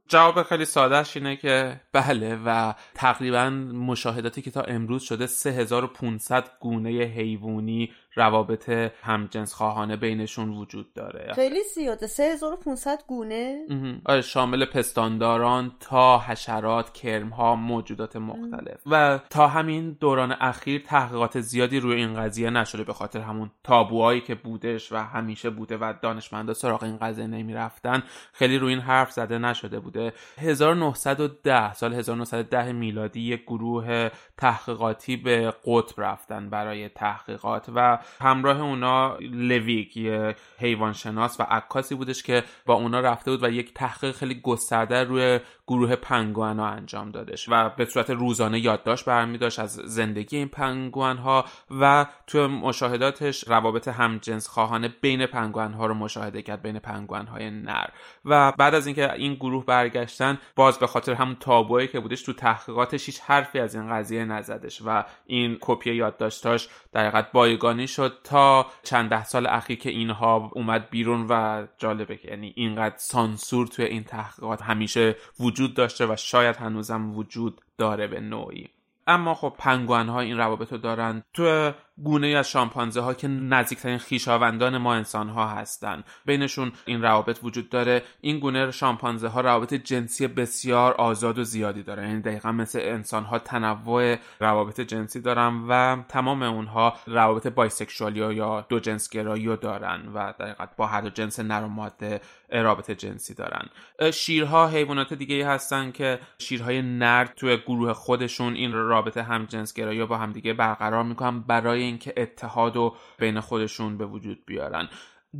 [0.08, 6.90] جواب خیلی سادهش اینه که بله و تقریبا مشاهداتی که تا امروز شده 3500 گونه
[6.90, 8.68] حیوانی روابط
[9.02, 11.32] همجنس خواهانه بینشون وجود داره.
[11.34, 12.06] خیلی زیاده.
[12.06, 13.58] 3500 گونه.
[14.04, 18.80] آره شامل پستانداران تا حشرات کرمها موجودات مختلف.
[18.86, 24.20] و تا همین دوران اخیر تحقیقات زیادی روی این قضیه نشده به خاطر همون تابوهایی
[24.20, 28.02] که بودش و همیشه بوده و دانشمندا سراغ این قضیه نمی‌رفتن.
[28.32, 30.12] خیلی روی این حرف زده نشده بوده.
[30.38, 39.16] 1910 سال 1910 میلادی یک گروه تحقیقاتی به قطب رفتن برای تحقیقات و همراه اونا
[39.20, 44.40] لویک یه حیوانشناس و عکاسی بودش که با اونا رفته بود و یک تحقیق خیلی
[44.40, 49.72] گسترده روی گروه پنگوئن ها انجام دادش و به صورت روزانه یادداشت برمی داشت از
[49.72, 51.44] زندگی این پنگوئن ها
[51.80, 57.50] و تو مشاهداتش روابط همجنس خواهانه بین پنگوئن ها رو مشاهده کرد بین پنگوئن های
[57.50, 57.86] نر.
[58.24, 62.32] و بعد از اینکه این گروه برگشتن باز به خاطر همون تابویی که بودش تو
[62.32, 68.18] تحقیقاتش هیچ حرفی از این قضیه نزدش و این کپی یادداشتاش در حقیقت بایگانی شد
[68.24, 73.66] تا چند ده سال اخیر که اینها اومد بیرون و جالبه که یعنی اینقدر سانسور
[73.66, 78.68] توی این تحقیقات همیشه وجود داشته و شاید هنوزم وجود داره به نوعی.
[79.06, 81.22] اما خب پنگوان ها این روابط رو دارن.
[81.32, 81.72] تو
[82.04, 86.04] گونه از شامپانزه ها که نزدیکترین خیشاوندان ما انسان ها هستن.
[86.24, 88.02] بینشون این روابط وجود داره.
[88.20, 93.24] این گونه شامپانزه ها روابط جنسی بسیار آزاد و زیادی دارن یعنی دقیقا مثل انسان
[93.24, 99.56] ها تنوع روابط جنسی دارن و تمام اونها روابط بایسکشوالی یا دو جنس گرایی رو
[99.56, 102.20] دارن و دقیقا با هر دو جنس نر و ماده
[102.50, 103.68] رابطه جنسی دارن.
[104.12, 110.04] شیرها حیوانات دیگه هستن که شیرهای نر توی گروه خودشون این رابطه هم جنس گرایی
[110.04, 111.40] با همدیگه برقرار می‌کنن.
[111.40, 114.88] برای اینکه اتحاد و بین خودشون به وجود بیارن.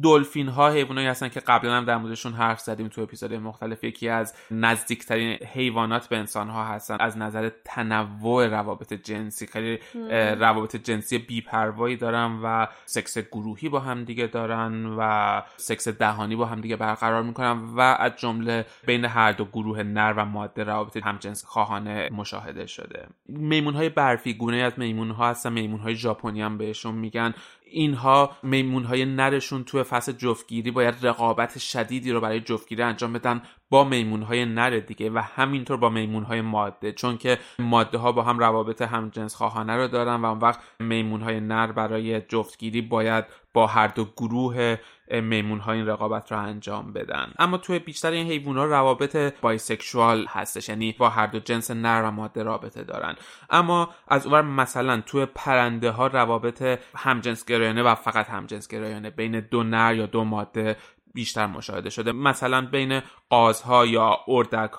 [0.03, 3.85] دلفین ها حیوانایی هستن که قبلا هم در موردشون حرف زدیم تو اپیزود مختلف.
[3.85, 6.97] یکی از نزدیکترین حیوانات به انسان ها هستن.
[7.01, 9.47] از نظر تنوع روابط جنسی.
[9.47, 9.79] خیلی
[10.35, 16.47] روابط جنسی بیپروایی دارن و سکس گروهی با هم دیگه دارن و سکس دهانی با
[16.47, 20.97] هم دیگه برقرار می‌کنن و از جمله بین هر دو گروه نر و ماده روابط
[20.97, 23.07] همجنس خواهانه مشاهده شده.
[23.29, 25.53] میمون های برفی گونه از میمون ها هستن.
[25.53, 27.35] میمون های ژاپنی هم بهشون میگن.
[27.71, 33.43] اینها میمون های نرشون توی فصل جفتگیری باید رقابت شدیدی رو برای جفتگیری انجام بدن
[33.71, 38.13] با میمون های نر دیگه و همینطور با میمون های ماده چون که ماده ها
[38.13, 42.83] با هم روابط همجنس خواهانه رو دارن و اون وقت میمون های نر برای جفتگیری
[42.83, 43.25] باید
[43.55, 44.77] با هر دو گروه
[45.11, 47.33] میمون ها این رقابت رو انجام بدن.
[47.39, 52.03] اما توی بیشتر این حیوان ها روابط بایسکشوال هستش یعنی با هر دو جنس نر
[52.03, 53.17] و ماده رابطه دارن.
[53.51, 59.41] اما از اونور مثلا توی پرنده ها روابط همجنس گرایانه و فقط همجنس گرایانه بین
[59.41, 60.77] دو نر یا دو ماده
[61.15, 62.13] بیشتر مشاهده شده.
[62.13, 63.01] مثلا بین
[63.31, 64.71] قازها یا اردک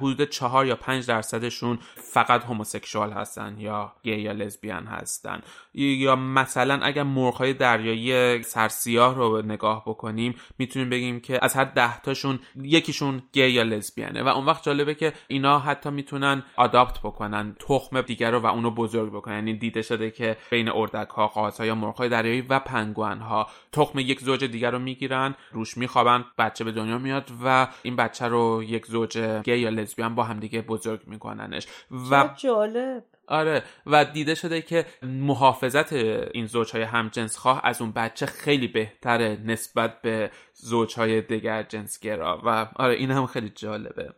[0.00, 1.78] حدود چهار یا پنج درصدشون
[2.12, 5.42] فقط هموسکشوال هستن یا گی یا لزبیان هستن.
[5.74, 12.00] یا مثلا اگر مرغهای دریایی سرسیاه رو نگاه بکنیم می‌تونیم بگیم که از هر ده
[12.00, 17.56] تاشون یکیشون گی یا لزبیانه و اون وقت جالبه که اینا حتی می‌تونن آداپت بکنن
[17.68, 19.34] تخم دیگر رو و اونو بزرگ بکنن.
[19.34, 23.98] یعنی دیده شده که بین اردک ها قازها یا مرغهای دریایی و پنگوان ها تخم
[23.98, 28.62] یک زوج دیگر رو می‌گیرن روش میخوابن بچه به دنیا میاد و این بچه رو
[28.66, 31.66] یک زوج گی یا لزبیان با همدیگه بزرگ میکننش.
[32.10, 33.04] و جالب.
[33.28, 33.62] آره.
[33.86, 40.30] و دیده شده که محافظت این زوجهای همجنسخواه از اون بچه خیلی بهتره نسبت به
[40.54, 42.42] زوجهای دیگر جنسگرا.
[42.44, 44.14] و آره این هم خیلی جالبه.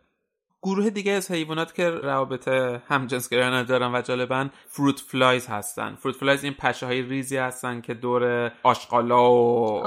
[0.63, 2.47] گروه دیگه از حیوانات که روابط
[2.87, 5.95] همجنسگرایانه دارن و جالبن fruit flies هستن.
[5.95, 9.83] fruit flies این پشه های ریزی هستن که دور آشغالا و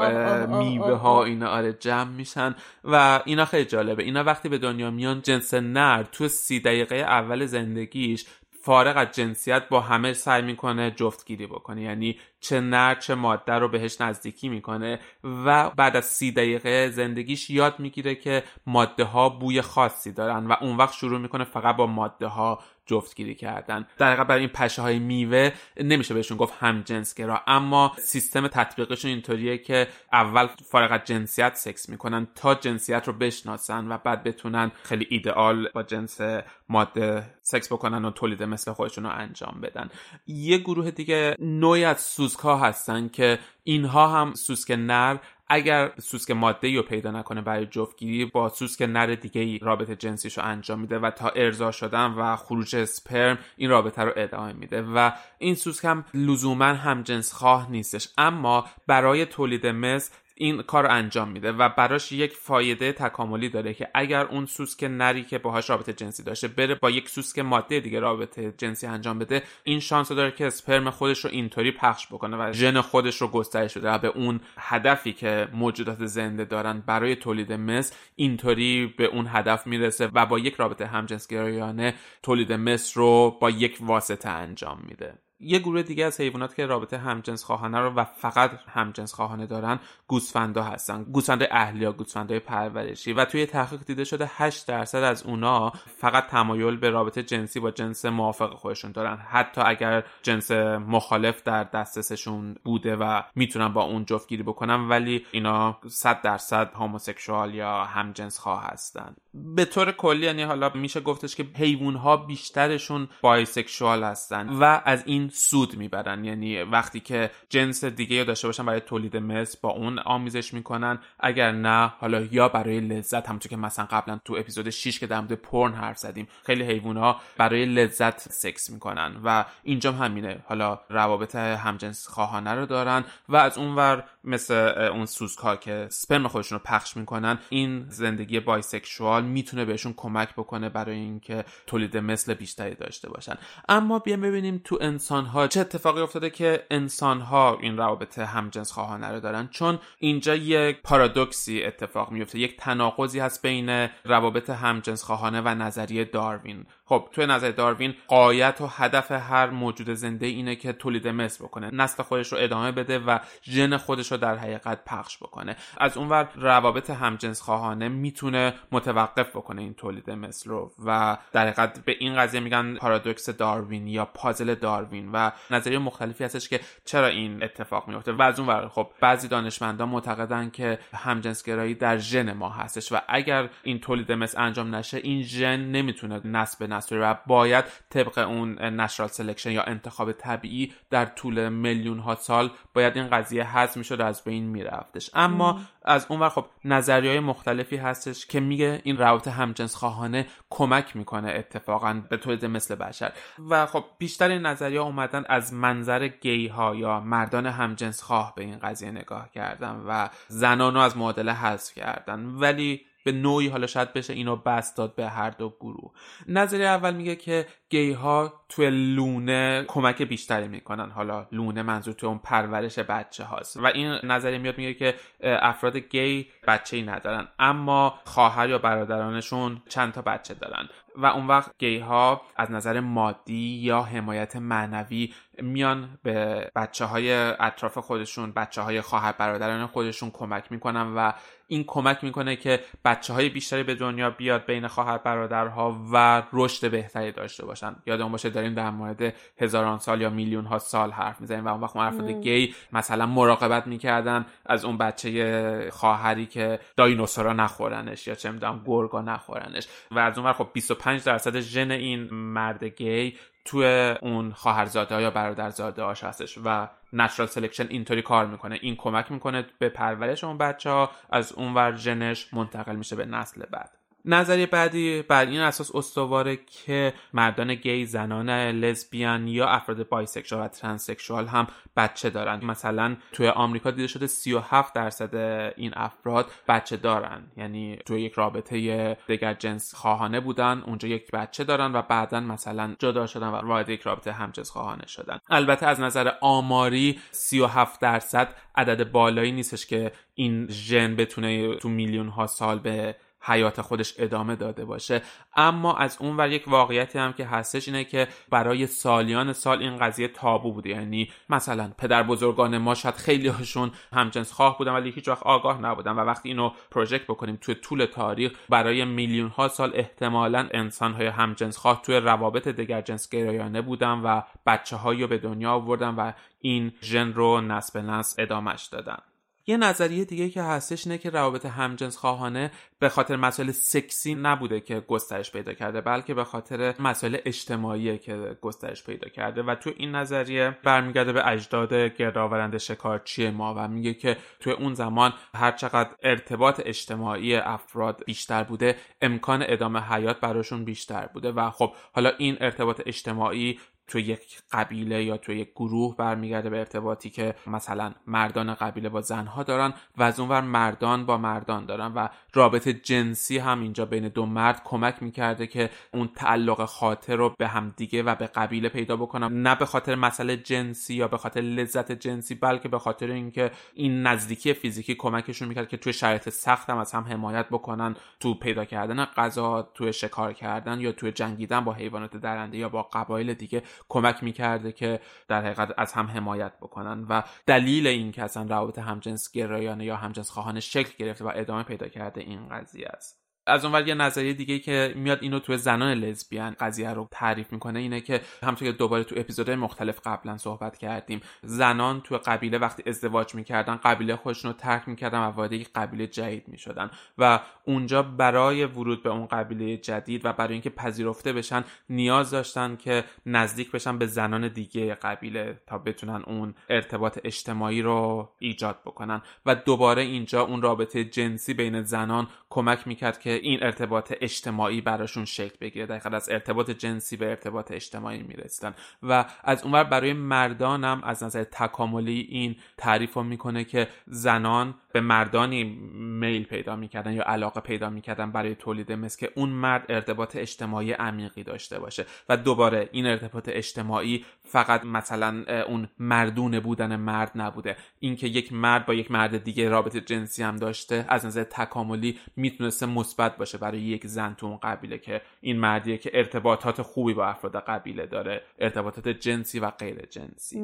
[0.47, 4.03] میوه ها اینا آره جمع میشن و اینا خیلی جالبه.
[4.03, 8.27] اینا وقتی به دنیا میان جنس نر تو سی دقیقه اول زندگیش
[8.63, 11.83] فارغ از جنسیت با همه سعی می‌کنه جفتگیری بکنه.
[11.83, 17.51] یعنی چه نر چه ماده رو بهش نزدیکی می‌کنه و بعد از سی دقیقه زندگیش
[17.51, 21.87] یاد می‌گیره که ماده ها بوی خاصی دارن و اون وقت شروع می‌کنه فقط با
[21.87, 23.87] ماده ها جفتگیری کردن.
[23.99, 29.11] در حقیقت برای این پشه های میوه نمیشه بهشون گفت هم جنسگرا اما سیستم تطبیقشون
[29.11, 34.71] اینطوریه که اول فارغ از جنسیت سکس می‌کنن تا جنسیت رو بشناسن و بعد بتونن
[34.83, 36.21] خیلی ایدئال با جنس
[36.69, 39.89] ماده سکس بکنن و تولید مثل خودشون رو انجام بدن.
[40.27, 42.01] یه گروه دیگه نوعی از
[42.35, 45.17] سوسک ها هستن که اینها هم سوسک نر
[45.49, 50.39] اگر سوسک ماده رو پیدا نکنه برای جفتگیری با سوسک نر دیگه ای رابطه جنسیش
[50.39, 54.83] رو انجام میده و تا ارضا شدن و خروج اسپرم این رابطه رو ادامه میده
[54.83, 58.09] و این سوسک هم لزوما هم جنس خواه نیستش.
[58.19, 63.89] اما برای تولید مثل این کار انجام میده و براش یک فایده تکاملی داره که
[63.95, 68.01] اگر اون سوسک نری که باهاش رابطه جنسی داشته بره با یک سوسک ماده دیگه
[68.01, 72.53] رابطه جنسی انجام بده این شانس داره که اسپرم خودش رو اینطوری پخش بکنه و
[72.53, 77.53] ژن خودش رو گسترش بده و به اون هدفی که موجودات زنده دارن برای تولید
[77.53, 83.51] مثل اینطوری به اون هدف می‌رسه و با یک رابطه همجنسگرایانه تولید مثل رو با
[83.51, 85.24] یک واسطه انجام میده.
[85.41, 89.81] یه گروه دیگه از حیوانات که رابطه همجنس خواهانه رو و فقط همجنس خواهانه دارن
[90.07, 91.05] گوسفندا هستن.
[91.05, 93.13] گوسفند اهلی یا گوسفندای پرورشی.
[93.13, 97.71] و توی تحقیق دیده شده 8 درصد از اونا فقط تمایل به رابطه جنسی با
[97.71, 99.17] جنس موافق خودشون دارن.
[99.17, 105.79] حتی اگر جنس مخالف در دسترسشون بوده و می‌تونن با اون جفتگیری بکنن ولی اینا
[105.87, 111.47] 100 درصد هوموسکسوال یا همجنس خواه هستن به طور کلی یعنی حالا میشه گفتش که
[111.57, 116.25] حیوان ها بیشترشون بایسکشوال هستن و از این سود می‌برن.
[116.25, 120.99] یعنی وقتی که جنس دیگه داشته باشن برای تولید مثل با اون آمیزش می‌کنن.
[121.21, 125.21] اگر نه حالا یا برای لذت همونطور که مثلا قبلا تو اپیزود 6 که در
[125.21, 130.45] مورد پرن حرف زدیم خیلی حیوان ها برای لذت سکس می‌کنن و اینجا همینه.
[130.47, 134.55] حالا روابط همجنس خواهانه رو دارن و از اونور مثل
[134.93, 140.69] اون سوسکا که سپرم خودشون رو پخش می‌کنن این زندگی بایسکشوال می‌تونه بهشون کمک بکنه
[140.69, 143.35] برای اینکه تولید مثل بیشتری داشته باشن.
[143.69, 148.73] اما بیایم ببینیم تو انسان ها چه اتفاقی افتاده که انسان ها این روابط همجنس
[148.73, 149.49] خواهانه رو دارن.
[149.49, 156.05] چون اینجا یک پارادوکسی اتفاق میفته یک تناقضی هست بین روابط همجنس خواهانه و نظریه
[156.05, 156.67] داروین.
[156.85, 161.71] خب توی نظر داروین قایت و هدف هر موجود زنده اینه که تولید مثل بکنه.
[161.73, 165.57] نسل خودش رو ادامه بده و ژن خودش رو در حقیقت پخش بکنه.
[165.79, 171.85] از اونور روابط همجنس خواهانه می‌تونه متوقف بکنه این تولید مثل رو و در حقیقت
[171.85, 177.07] به این قضیه میگن پارادوکس داروین یا پازل داروین و نظریه مختلفی هستش که چرا
[177.07, 178.13] این اتفاق میفته.
[178.13, 183.49] و از اونور خب بعضی دانشمندان معتقدن که همجنسگرایی در ژن ما هستش و اگر
[183.63, 189.09] این تولید مثل انجام نشه این ژن نمی‌تونه نسل نسل و باید طبق اون natural
[189.09, 194.01] selection یا انتخاب طبیعی در طول میلیون ها سال باید این قضیه حذف می‌شد.
[194.05, 195.11] از بین میرفتش.
[195.15, 200.97] اما از اونور خب نظریه های مختلفی هستش که میگه این روابط همجنس خواهانه کمک
[200.97, 203.13] می‌کنه اتفاقا به تولید مثل بشر.
[203.51, 208.43] و خب بیشتر این نظریه اومدن از منظر گی ها یا مردان همجنس خواه به
[208.43, 212.25] این قضیه نگاه کردن و زنان رو از معادله حذف کردن.
[212.25, 215.93] ولی به نوعی حالا شاید بشه اینو بسط داد به هر دو گروه.
[216.29, 220.91] نظریه اول میگه که گی ها توی لونه کمک بیشتری می‌کنن.
[220.91, 225.77] حالا لونه منظور توی اون پرورش بچه هاست و این نظریه میاد میگه که افراد
[225.77, 227.29] گی بچه ای ندارن.
[227.39, 230.69] اما خواهر یا برادرانشون چند تا بچه دارن.
[230.97, 237.13] و اون وقت گی ها از نظر مادی یا حمایت معنوی میان به بچه های
[237.15, 241.13] اطراف خودشون بچه های خواهر برادران خودشون کمک می‌کنن و
[241.47, 246.71] این کمک می‌کنه که بچه های بیشتری به دنیا بیاد بین خواهر برادرها و رشد
[246.71, 247.77] بهتری داشته باشن.
[247.87, 251.61] یادمون باشه داریم در مورد هزاران سال یا میلیون ها سال حرف می‌زنیم و اون
[251.61, 258.31] وقت افراد گی مثلا مراقبت می‌کردن از اون بچه خواهری که دایناسورا نخورنش یا چه
[258.31, 259.69] می‌دونم گرگا نخورنش.
[259.91, 265.83] و از اون خب 25 درصد ژن این مرد گی توی اون خواهرزاده یا برادرزاده
[265.83, 268.59] هاش هستش و natural selection اینطوری کار می‌کنه.
[268.63, 273.07] این کمک می‌کنه به پرورش اون بچه ها از اون ور ژنش منتقل میشه به
[273.07, 273.71] نسل بعد.
[274.05, 280.49] نظریه بعدی بر این اساس استواره که مردان گی زنان لزبیان یا افراد bisexual و
[280.49, 285.15] transsexual هم بچه دارن مثلا توی آمریکا دیده شده 37 درصد
[285.57, 287.23] این افراد بچه دارن.
[287.37, 292.77] یعنی توی یک رابطه دیگر جنس خواهانه بودن اونجا یک بچه دارن و بعدا مثلا
[292.79, 295.19] جدا شدن و وارد یک رابطه همجنس خواهانه شدن.
[295.31, 302.09] البته از نظر آماری 37 درصد عدد بالایی نیستش که این ژن بتونه تو میلیون
[302.09, 305.03] ها سال به حیات خودش ادامه داده باشه.
[305.37, 309.79] اما از اون ور یک واقعیتی هم که هستش اینه که برای سالیان سال این
[309.79, 310.71] قضیه تابو بوده.
[310.71, 315.61] یعنی مثلا پدر بزرگان ما شاید خیلی هاشون همجنس خواه بودن ولی هیچ وقت آگاه
[315.61, 320.93] نبودن و وقتی اینو پروژکت بکنیم توی طول تاریخ برای میلیون ها سال احتمالا انسان
[320.93, 325.53] های همجنس خواه توی روابط دیگر جنس گرایانه بودن و بچه هایی رو به دنیا
[325.53, 328.99] آوردن و این ژن رو نسل به نسل ادامش دادن.
[329.47, 334.61] یه نظریه دیگه که هستش اینه که روابط همجنس خواهانه به خاطر مسائل سکسی نبوده
[334.61, 339.43] که گسترش پیدا کرده بلکه به خاطر مسائل اجتماعی که گسترش پیدا کرده.
[339.43, 344.75] و تو این نظریه برمیگرده به اجداد گردآورنده شکارچی ما و میگه که توی اون
[344.75, 351.33] زمان هر چقدر ارتباط اجتماعی افراد بیشتر بوده امکان ادامه حیات براشون بیشتر بوده.
[351.33, 356.59] و خب حالا این ارتباط اجتماعی تو یک قبیله یا تو یک گروه برمیگرده به
[356.59, 361.93] ارتباطی که مثلا مردان قبیله با زنها دارن و از اونور مردان با مردان دارن
[361.95, 367.35] و رابطه جنسی هم اینجا بین دو مرد کمک می‌کرده که اون تعلق خاطر رو
[367.39, 369.43] به هم دیگه و به قبیله پیدا بکنن.
[369.43, 374.03] نه به خاطر مسئله جنسی یا به خاطر لذت جنسی بلکه به خاطر اینکه این
[374.03, 378.65] نزدیکی فیزیکی کمکشون می‌کرد که توی شرایط سخت هم از هم حمایت بکنن تو پیدا
[378.65, 383.63] کردن غذا توی شکار کردن یا توی جنگیدن با حیوانات درنده یا با قبایل دیگه.
[383.89, 388.79] کمک می‌کرده که در حقیقت از هم حمایت بکنن و دلیل این که اصلا روابط
[388.79, 393.24] همجنس گرایانه یا همجنس خواهانه شکل گرفته و ادامه پیدا کرده این قضیه است.
[393.47, 397.79] از اونور یه نظریه دیگه که میاد اینو تو زنان لزبیان قضیه رو تعریف می‌کنه
[397.79, 402.83] اینه که همونطور که دوباره تو اپیزودهای مختلف قبلا صحبت کردیم زنان تو قبیله وقتی
[402.87, 408.03] ازدواج می‌کردن قبیله خودشون رو ترک می‌کردن و وارد یک قبیله جدید می‌شدن و اونجا
[408.03, 413.71] برای ورود به اون قبیله جدید و برای اینکه پذیرفته بشن نیاز داشتن که نزدیک
[413.71, 419.23] بشن به زنان دیگه قبیله تا بتونن اون ارتباط اجتماعی رو ایجاد بکنن.
[419.47, 425.25] و دوباره اینجا اون رابطه جنسی بین زنان کمک می‌کرد که این ارتباط اجتماعی براشون
[425.25, 425.87] شکل بگیره.
[425.87, 431.45] دقیقا از ارتباط جنسی به ارتباط اجتماعی می‌رسیدن و از اونور برای مردانم از نظر
[431.45, 437.91] تکاملی این تعریف رو می‌کنه که زنان به مردانی میل پیدا می‌کردن یا علاقه پیدا
[437.91, 442.07] می‌کردن برای تولید مثل که اون مرد ارتباط اجتماعی عمیقی داشته باشه.
[442.29, 447.77] و دوباره این ارتباط اجتماعی فقط مثلا اون مردونه بودن مرد نبوده.
[448.01, 452.87] اینکه یک مرد با یک مرد دیگه رابطه جنسی هم داشته از نظر تکاملی می‌تونسته
[452.87, 457.27] مثبت باشه برای یک زن تو اون قبیله که این مردیه که ارتباطات خوبی با
[457.27, 460.63] افراد قبیله داره ارتباطات جنسی و غیر جنسی.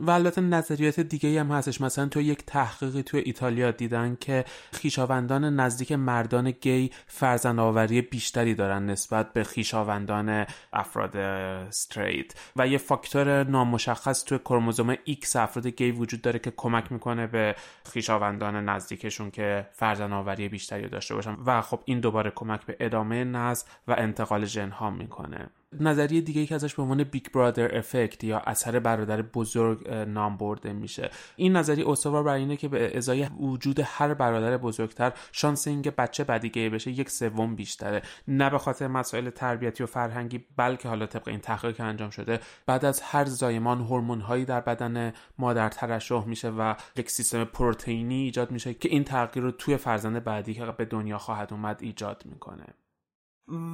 [0.00, 1.80] و البته نظریات دیگه هم هستش.
[1.80, 8.54] مثلا تو یک تحقیقی تو ایتالیا دیدن که خیشاوندان نزدیک مردان گی فرزن آوری بیشتری
[8.54, 15.90] دارن نسبت به خیشاوندان افراد استریت و یه فاکتور نامشخص تو کروموزوم X افراد گی
[15.90, 17.54] وجود داره که کمک می‌کنه به
[17.92, 21.36] خیشاوندان نزدیکشون که فرزن آوری بیشتری داشته باشن.
[21.46, 25.50] و خب این دوباره کمک به ادامه نسل و انتقال ژن ها می‌کنه.
[25.80, 30.36] نظریه دیگه ای که ازش به عنوان big brother effect یا اثر برادر بزرگ نام
[30.36, 31.10] برده میشه.
[31.36, 36.24] این نظریه استوار بر اینه که به ازای وجود هر برادر بزرگتر شانس اینکه بچه
[36.24, 38.02] بعدی گی بشه یک سوم بیشتره.
[38.28, 42.40] نه به خاطر مسائل تربیتی و فرهنگی بلکه حالا طبق این تحقیق که انجام شده
[42.66, 48.22] بعد از هر زایمان هورمون هایی در بدن مادر ترشح میشه و یک سیستم پروتئینی
[48.22, 52.22] ایجاد میشه که این تغییر رو توی فرزند بعدی که به دنیا خواهد اومد ایجاد
[52.26, 52.64] می‌کنه.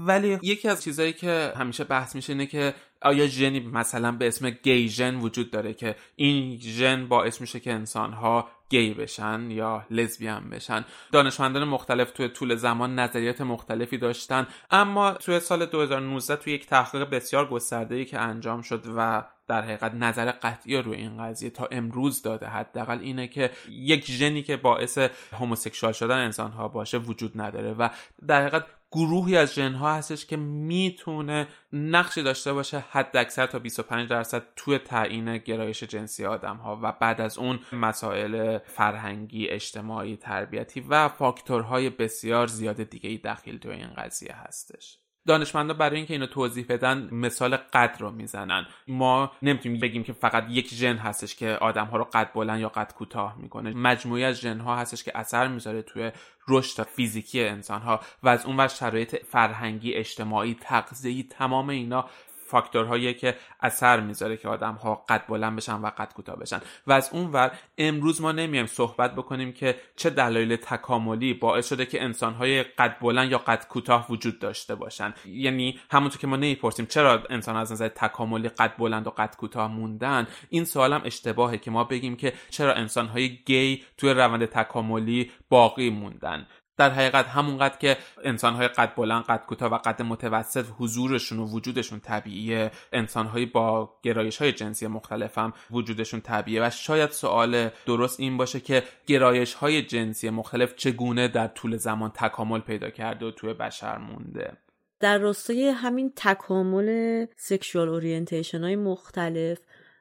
[0.06, 4.50] ولی یکی از چیزهایی که همیشه بحث میشه اینه که آیا ژنی مثلا به اسم
[4.50, 10.50] گی ژن وجود داره که این ژن باعث میشه که انسانها گی بشن یا لزبیان
[10.50, 16.66] بشن؟ دانشمندان مختلف توی طول زمان نظریات مختلفی داشتن اما توی سال 2019 توی یک
[16.66, 21.68] تحقیق بسیار گسترده که انجام شد و در حقیقت نظر قطعی روی این قضیه تا
[21.70, 24.98] امروز داده حداقل اینه که یک ژنی که باعث
[25.40, 27.88] هموسکشوال شدن انسان ها باشه وجود نداره و
[28.26, 28.64] در حقیقت
[28.97, 34.78] گروهی از ژنها هستش که می‌تونه نقشی داشته باشه حد اکثر تا 25 درصد توی
[34.78, 41.90] تعیین گرایش جنسی آدم ها و بعد از اون مسائل فرهنگی اجتماعی تربیتی و فاکتورهای
[41.90, 44.98] بسیار زیاد دیگه ای دخیل توی این قضیه هستش.
[45.26, 48.66] دانشمندا برای اینکه اینو توضیح بدن مثال قد رو می‌زنن.
[48.88, 52.68] ما نمی‌تونیم بگیم که فقط یک ژن هستش که آدم ها رو قد بلند یا
[52.68, 53.70] قد کوتاه می‌کنه.
[53.70, 56.12] مجموعی از ژن ها هستش که اثر می‌ذاره توی
[56.48, 62.08] رشد فیزیکی انسان ها و از اون شرایط فرهنگی اجتماعی تغذیه‌ای تمام اینا
[62.48, 66.60] فاکتورهایی که اثر می‌ذاره که آدم ها قد بلند بشن و قد کوتاه بشن.
[66.86, 71.86] و از اون ور امروز ما نمیایم صحبت بکنیم که چه دلایل تکاملی باعث شده
[71.86, 75.14] که انسان های قد بلند یا قد کوتاه وجود داشته باشن.
[75.27, 79.73] یعنی همونطور که ما نمی‌پرسیم چرا انسان از نظر تکاملی قد بلند و قد کوتاه
[79.73, 84.44] موندن این سوال هم اشتباهه که ما بگیم که چرا انسان های گی توی روند
[84.44, 86.47] تکاملی باقی موندن.
[86.76, 92.00] در حقیقت همونقدر که انسانهای قد بلند قد کوتاه و قد متوسط حضورشون و وجودشون
[92.00, 92.70] طبیعیه.
[92.92, 96.66] انسانهایی با گرایش های جنسی مختلف هم وجودشون طبیعیه.
[96.66, 102.10] و شاید سوال درست این باشه که گرایش های جنسی مختلف چگونه در طول زمان
[102.10, 104.52] تکامل پیدا کرده و توی بشر مونده؟
[105.00, 109.58] در راستای همین تکامل سکشوال اورینتیشن های مختلف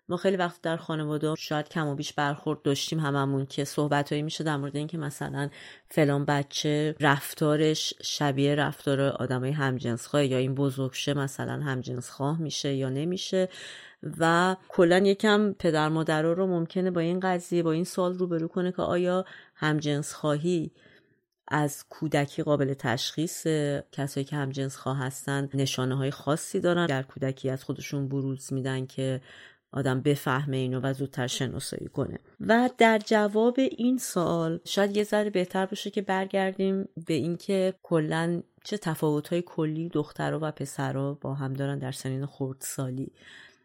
[0.09, 4.43] ما خیلی وقت در خانواده شاید کم و بیش برخورد داشتیم هممون که صحبتهایی میشه
[4.43, 5.49] در مورد اینکه مثلا
[5.89, 13.49] فلان بچه رفتارش شبیه رفتار آدمای همجنسخواه یا این بزرگشه مثلا همجنسخواه میشه یا نمیشه
[14.19, 18.71] و کلا یکم پدر مادرها رو ممکنه با این قضیه با این سوال روبرو کنه
[18.71, 19.25] که آیا
[19.55, 20.71] همجنس خواهی
[21.47, 23.47] از کودکی قابل تشخیص
[23.91, 28.85] کسایی که همجنس خواه هستن نشانه های خاصی دارن؟ در کودکی از خودشون بروز میدن
[28.85, 29.21] که
[29.75, 32.19] آدم بفهمه اینو و زودتر شناسایی کنه.
[32.39, 38.41] و در جواب این سوال شاید یه ذره بهتر باشه که برگردیم به اینکه کلا
[38.63, 43.11] چه تفاوت‌های کلی دخترها و پسرها با هم دارن در سنین خردسالی.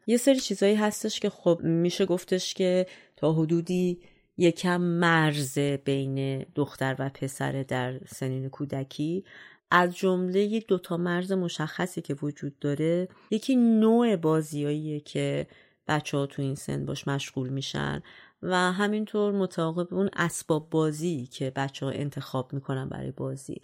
[0.07, 4.01] یه سری چیزایی هستش که خب میشه گفتش که تا حدودی
[4.39, 9.25] یکم مرز بین دختر و پسر در سنین کودکی.
[9.71, 15.47] از جمله دوتا مرز مشخصی که وجود داره یکی نوع بازیاییه که
[15.91, 18.03] بچه ها تو این سن باش مشغول میشن
[18.43, 23.61] و همینطور متعاقب اون اسباب بازی که بچه ها انتخاب می‌کنن برای بازی.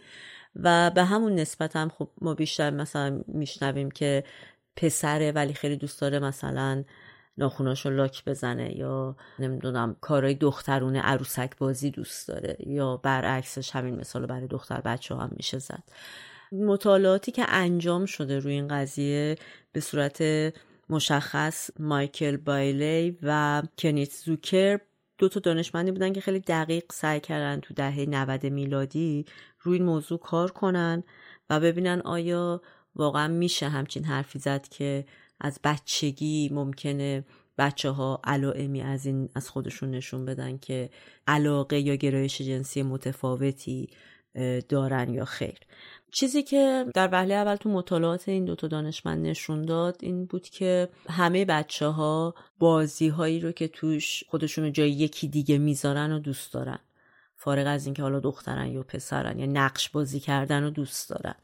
[0.57, 4.25] و به همون نسبت هم خب ما بیشتر مثلا میشنویم که
[4.77, 6.85] پسره ولی خیلی دوست داره مثلا
[7.39, 14.27] ناخوناشو لاک بزنه یا نمی‌دونم کارهای دخترونه عروسک بازی دوست داره یا برعکسش همین مثال
[14.27, 15.83] برای دختر بچه هم میشه زد.
[16.53, 19.37] مطالعاتی که انجام شده روی این قضیه
[19.73, 20.23] به صورت
[20.91, 24.81] مشخص مایکل بایلی و کنیت زوکر
[25.19, 29.25] دو تا دانشمندی بودن که خیلی دقیق سعی کردن تو دهه 90 میلادی
[29.61, 31.03] روی این موضوع کار کنن
[31.51, 32.63] و ببینن آیا
[32.95, 35.05] واقعا میشه همچین حرفی زد که
[35.41, 37.25] از بچگی ممکنه
[37.59, 40.91] بچه ها علائمی از این از خودشون نشون بدن که
[41.27, 43.89] علاقه یا گرایش جنسی متفاوتی
[44.69, 45.59] دارن یا خیر.
[46.13, 50.89] چیزی که در وهله اول تو مطالعات این دوتا دانشمند نشون داد این بود که
[51.09, 56.19] همه بچه ها بازی هایی رو که توش خودشون رو جای یکی دیگه می‌ذارن و
[56.19, 56.79] دوست دارن.
[57.37, 61.35] فارغ از اینکه حالا دخترن یا پسرن یا نقش بازی کردن و دوست دارن.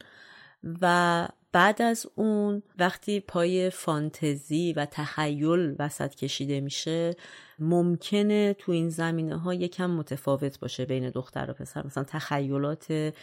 [0.81, 7.15] و بعد از اون وقتی پای فانتزی و تخیل وسط کشیده میشه
[7.59, 11.85] ممکنه تو این زمینه ها یکم متفاوت باشه بین دختر و پسر.
[11.85, 13.13] مثلا تخیلات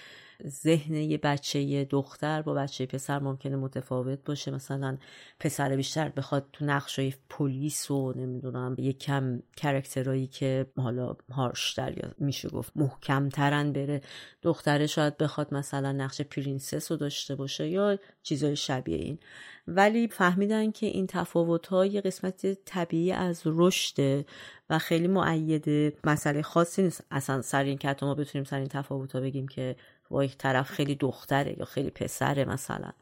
[0.46, 4.50] ذهن یه بچه دختر با بچه پسر ممکنه متفاوت باشه.
[4.50, 4.98] مثلا
[5.40, 12.12] پسر بیشتر بخواد تو نقشای پلیس و نمی‌دونم یه کم کرکترهایی که حالا هارشتر یا
[12.18, 14.00] میشه گفت محکمترن بره.
[14.42, 19.18] دختره شاید بخواد مثلا نقش princess رو داشته باشه یا چیزای شبیه این.
[19.66, 24.24] ولی فهمیدن که این تفاوت ها یه قسمت طبیعی از رشده
[24.70, 27.04] و خیلی عادیه مسئله خاصی نیست.
[27.10, 29.76] اصلا سر این که ما بتونیم سر این تفاوت بگیم که
[30.10, 32.92] وای طرف خیلی دختره یا خیلی پسره مثلا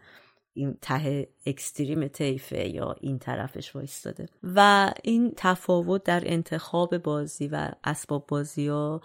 [0.53, 4.29] این ته extreme طیفه یا این طرفش وایستاده.
[4.43, 9.01] و این تفاوت در انتخاب بازی و اسباب بازی ها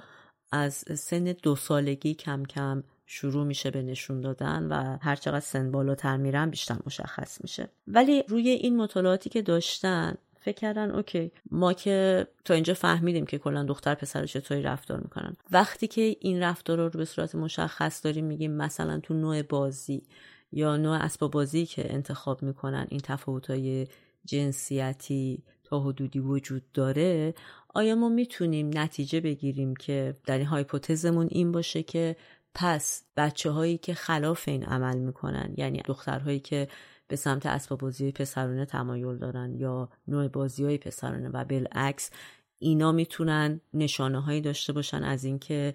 [0.51, 5.71] از سن دو سالگی کم کم شروع میشه به نشون دادن و هر چقدر سن
[5.71, 7.69] بالاتر میرن بیشتر مشخص میشه.
[7.87, 13.37] ولی روی این مطالعاتی که داشتن فکر کردن اوکی ما که تا اینجا فهمیدیم که
[13.37, 15.35] کلا دختر پسر چطوری رفتار می‌کنن.
[15.51, 20.03] وقتی که این رفتار رو به صورت مشخص داریم میگیم مثلا تو نوع بازی
[20.51, 23.01] یا نوع اسباب بازی که انتخاب می‌کنن این
[23.49, 23.87] های
[24.25, 27.33] جنسیتی تا حدودی وجود داره
[27.69, 32.15] آیا ما می‌تونیم نتیجه بگیریم که در این هایپوتزمون این باشه که
[32.55, 36.67] پس بچه هایی که خلاف این عمل می‌کنن یعنی دخترهایی که
[37.13, 42.11] به سمت اسباب بازی پسرانه تمایل دارن یا نوع بازی های پسرانه و بالعکس
[42.59, 45.73] اینا می‌تونن نشانه هایی داشته باشن از اینکه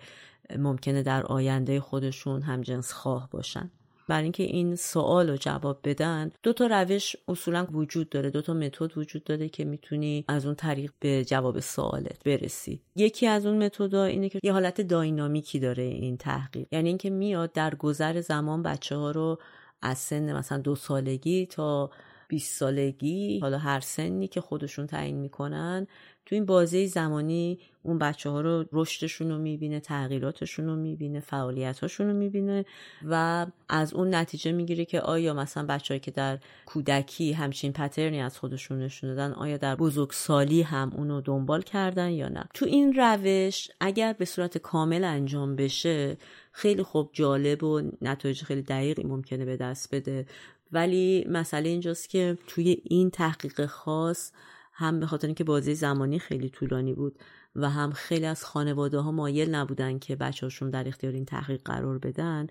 [0.58, 3.70] ممکنه در آینده خودشون هم جنس خواه باشن.
[4.08, 8.54] برای اینکه این سوال رو جواب بدن دو تا روش اصولا وجود داره دو تا
[8.54, 12.82] متد وجود داره که می‌تونی از اون طریق به جواب سوالت برسی.
[12.96, 16.66] یکی از اون متدها اینه که یه حالت داینامیکی داره این تحقیق.
[16.72, 19.38] یعنی اینکه میاد در گذر زمان بچه ها رو
[19.82, 21.90] از سن مثلا دو سالگی تا
[22.28, 25.86] 20 سالگی حالا هر سنی که خودشون تعیین می‌کنن
[26.28, 32.06] تو این بازه زمانی اون بچه ها رو رشدشون رو می‌بینه تغییراتشون رو می‌بینه فعالیتاشون
[32.06, 32.64] رو می‌بینه
[33.04, 38.38] و از اون نتیجه می‌گیره که آیا مثلا بچههایی که در کودکی همچین پترنی از
[38.38, 42.44] خودشون نشون دادن آیا در بزرگسالی هم اونو دنبال کردن یا نه.
[42.54, 46.16] تو این روش اگر به صورت کامل انجام بشه
[46.52, 50.26] خیلی خوب جالب و نتایج خیلی دقیقی ممکنه به دست بده.
[50.72, 54.32] ولی مسئله اینجاست که توی این تحقیق خاص
[54.78, 57.18] هم به خاطر اینکه بازی زمانی خیلی طولانی بود
[57.56, 61.98] و هم خیلی از خانواده ها مایل نبودن که هاشون در اختیار این تحقیق قرار
[61.98, 62.46] بدن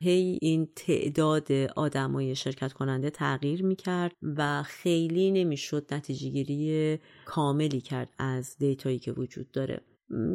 [0.00, 8.08] هی این تعداد آدمای شرکت کننده تغییر می‌کرد و خیلی نمی‌شد نتیجه گیری کاملی کرد
[8.18, 9.80] از دیتایی که وجود داره.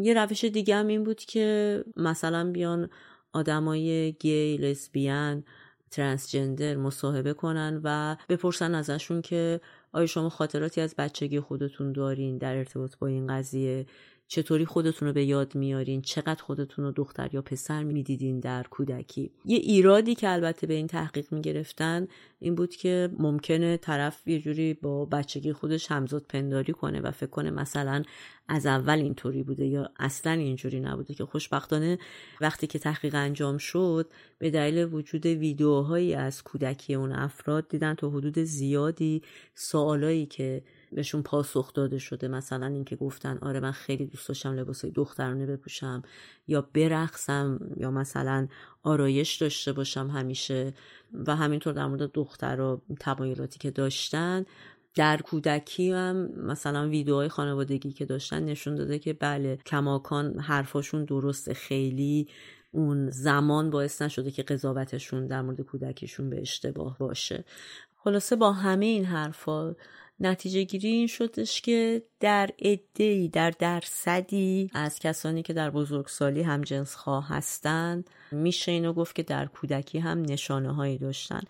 [0.02, 2.90] یه روش دیگه هم این بود که مثلا بیان
[3.34, 5.44] آدمای گی لسبیان
[5.92, 9.62] ترانسجندر مصاحبه کنن و بپرسن ازشون که
[9.98, 13.86] آیا شما خاطراتی از بچگی خودتون دارین در ارتباط با این قضیه؟
[14.28, 19.32] چطوری خودتون رو به یاد میارین؟ چقدر خودتون رو دختر یا پسر می‌دیدین در کودکی؟
[19.46, 22.08] یه ایرادی که البته به این تحقیق می‌گرفتن
[22.40, 27.30] این بود که ممکنه طرف یه جوری با بچگی خودش همزاد پنداری کنه و فکر
[27.30, 28.04] کنه مثلا
[28.48, 31.14] از اول اینطوری بوده یا اصلا اینجوری نبوده.
[31.14, 31.98] که خوشبختانه
[32.42, 34.10] وقتی که تحقیق انجام شد
[34.40, 39.22] به دلیل وجود ویدیوهایی از کودکی اون افراد دیدن تا حدود زیادی
[39.56, 42.28] سوالایی که بهشون پاسخ داده شده.
[42.28, 46.02] مثلا اینکه گفتن آره من خیلی دوست داشتم لباسای دخترانه بپوشم
[46.48, 48.48] یا برقصم یا مثلا
[48.84, 50.74] آرایش داشته باشم همیشه
[51.14, 54.46] و همینطور در مورد دختر و تمایلاتی که داشتن.
[54.96, 61.54] در کودکی هم مثلا ویدیوهای خانوادگی که داشتن نشون داده که بله کماکان حرفاشون درسته.
[61.54, 62.28] خیلی
[62.72, 67.44] اون زمان باعث نشده که قضاوتشون در مورد کودکیشون به اشتباه باشه.
[68.04, 69.76] خلاصه با همه این حرفا
[70.20, 76.62] نتیجه گیری این شدش که در عدهای در درصدی از کسانی که در بزرگسالی هم
[76.62, 81.42] جنس خواه هستند میشه اینو گفت که در کودکی هم نشانه هایی داشتن.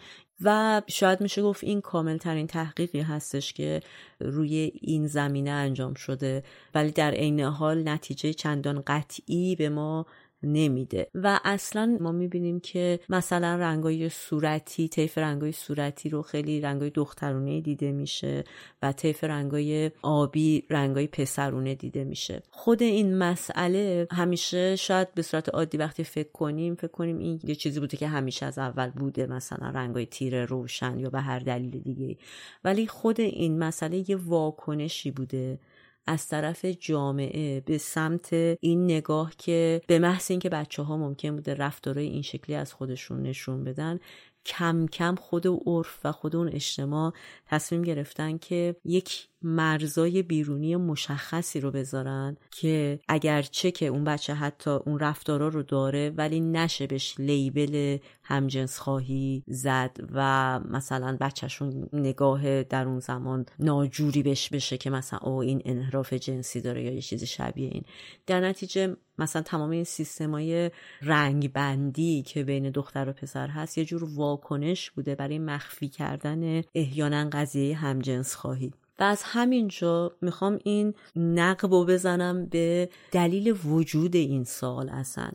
[0.41, 3.79] و شاید میشه گفت این کامل ترین تحقیقی هستش که
[4.19, 6.43] روی این زمینه انجام شده.
[6.75, 10.05] ولی در عین حال نتیجه چندان قطعی به ما
[10.43, 11.07] نمیده.
[11.15, 17.61] و اصلا ما می‌بینیم که مثلا رنگای صورتی طیف رنگای صورتی رو خیلی رنگای دخترونه
[17.61, 18.43] دیده میشه
[18.81, 22.43] و طیف رنگای آبی رنگای پسرونه دیده میشه.
[22.49, 27.55] خود این مسئله همیشه شاید به صورت عادی وقتی فکر کنیم فکر کنیم این یه
[27.55, 31.79] چیزی بوده که همیشه از اول بوده مثلا رنگای تیره روشن یا به هر دلیل
[31.79, 32.17] دیگه
[32.63, 35.59] ولی خود این مسئله یه واکنشی بوده.
[36.07, 41.53] از طرف جامعه به سمت این نگاه که به محض اینکه بچه ها ممکن بوده
[41.53, 43.99] رفتارهای این شکلی از خودشون نشون بدن
[44.45, 47.13] کم کم خود عرف و خود اون اجتماع
[47.45, 54.69] تصمیم گرفتن که یک مرزای بیرونی مشخصی رو بذارن که اگرچه که اون بچه حتی
[54.69, 62.63] اون رفتارا رو داره ولی نشه بهش لیبل همجنس خواهی زد و مثلا بچهشون نگاه
[62.63, 67.01] در اون زمان ناجوری بهش بشه که مثلا او این انحراف جنسی داره یا یه
[67.01, 67.83] چیزی شبیه این.
[68.27, 70.71] در نتیجه مثلا تمام این سیستمای
[71.01, 76.61] رنگ بندی که بین دختر و پسر هست یه جور واکنش بوده برای مخفی کردن
[76.75, 84.15] احیانا قضیه همجنس خواهی و از همینجا می‌خوام این نقب و بزنم به دلیل وجود
[84.15, 85.31] این سال اصلا.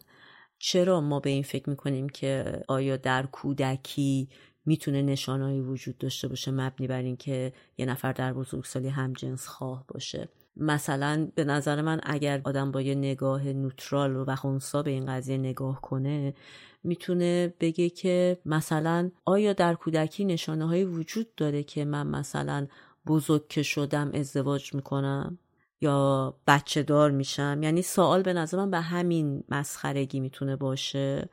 [0.59, 4.28] چرا ما به این فکر می‌کنیم که آیا در کودکی
[4.66, 10.28] می‌تونه نشانهایی وجود داشته باشه مبنی بر اینکه یه نفر در بزرگسالی همجنس خواه باشه؟
[10.56, 15.39] مثلا به نظر من اگر آدم با یه نگاه نوترال و خونسا به این قضیه
[15.39, 16.34] نگاه کنه
[16.84, 22.66] می‌تونه بگه که مثلا آیا در کودکی نشانه های وجود داره که من مثلا
[23.07, 25.39] بزرگ که شدم ازدواج می‌کنم
[25.81, 27.61] یا بچه دار میشم.
[27.62, 31.29] یعنی سوال به نظرم به همین مسخرگی می‌تونه باشه.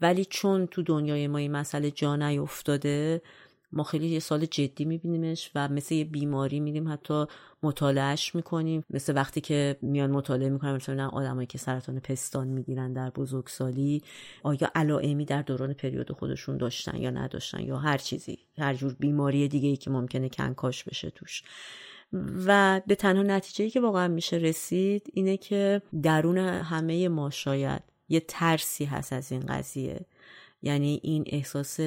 [0.00, 3.22] ولی چون تو دنیای ما این مسئله جا نیفتاده
[3.72, 7.24] ما خیلی یه سال جدی میبینیمش و مثل یه بیماری میریم حتی
[7.62, 8.84] مطالعهش می‌کنیم.
[8.90, 14.02] مثل وقتی که میان مطالعه می‌کنن مثلا آدمایی که سرطان پستان می‌گیرن در بزرگسالی
[14.42, 19.48] آیا علائمی در دوران پریود خودشون داشتن یا نداشتن یا هر چیزی هر جور بیماری
[19.48, 21.42] دیگه ای که ممکنه کنکاش بشه توش.
[22.46, 28.20] و به تنها نتیجه که واقعا میشه رسید اینه که درون همه ما شاید یه
[28.20, 30.00] ترسی هست از این قضیه.
[30.62, 31.80] یعنی این احساس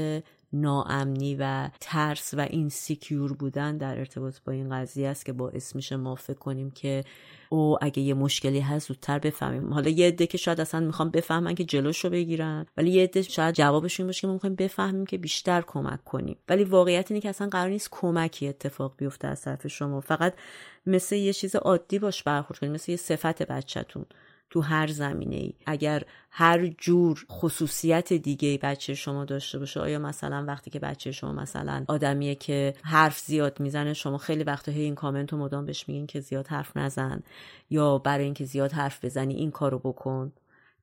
[0.54, 5.76] ناامنی و ترس و این سیکیور بودن در ارتباط با این قضیه است که باعث
[5.76, 7.04] میشه ما فکر کنیم که
[7.50, 9.74] او اگه یه مشکلی هست زودتر بفهمیم.
[9.74, 13.22] حالا یه عده که شاید اصلا می‌خوام بفهمن که جلوش رو بگیرن ولی یه عده
[13.22, 16.38] شاید جوابش این باشه که ما می‌خوایم بفهمیم که بیشتر کمک کنیم.
[16.50, 20.02] ولی واقعیت اینه که اصلا قرار نیست کمکی اتفاق بیفته از طرف شما.
[20.02, 20.34] فقط
[20.86, 24.06] مثل یه چیز عادی باش برخورد کنید مثل یه صفت بچهتون.
[24.50, 30.46] تو هر زمینه ای اگر هر جور خصوصیت دیگه بچه شما داشته باشه آیا مثلا
[30.48, 34.96] وقتی که بچه شما مثلا آدمیه که حرف زیاد می‌زنه شما خیلی وقتا هی این
[34.96, 37.24] کامنت رو مدام بهش میگین که زیاد حرف نزن
[37.70, 40.32] یا برای اینکه زیاد حرف بزنی این کارو بکن؟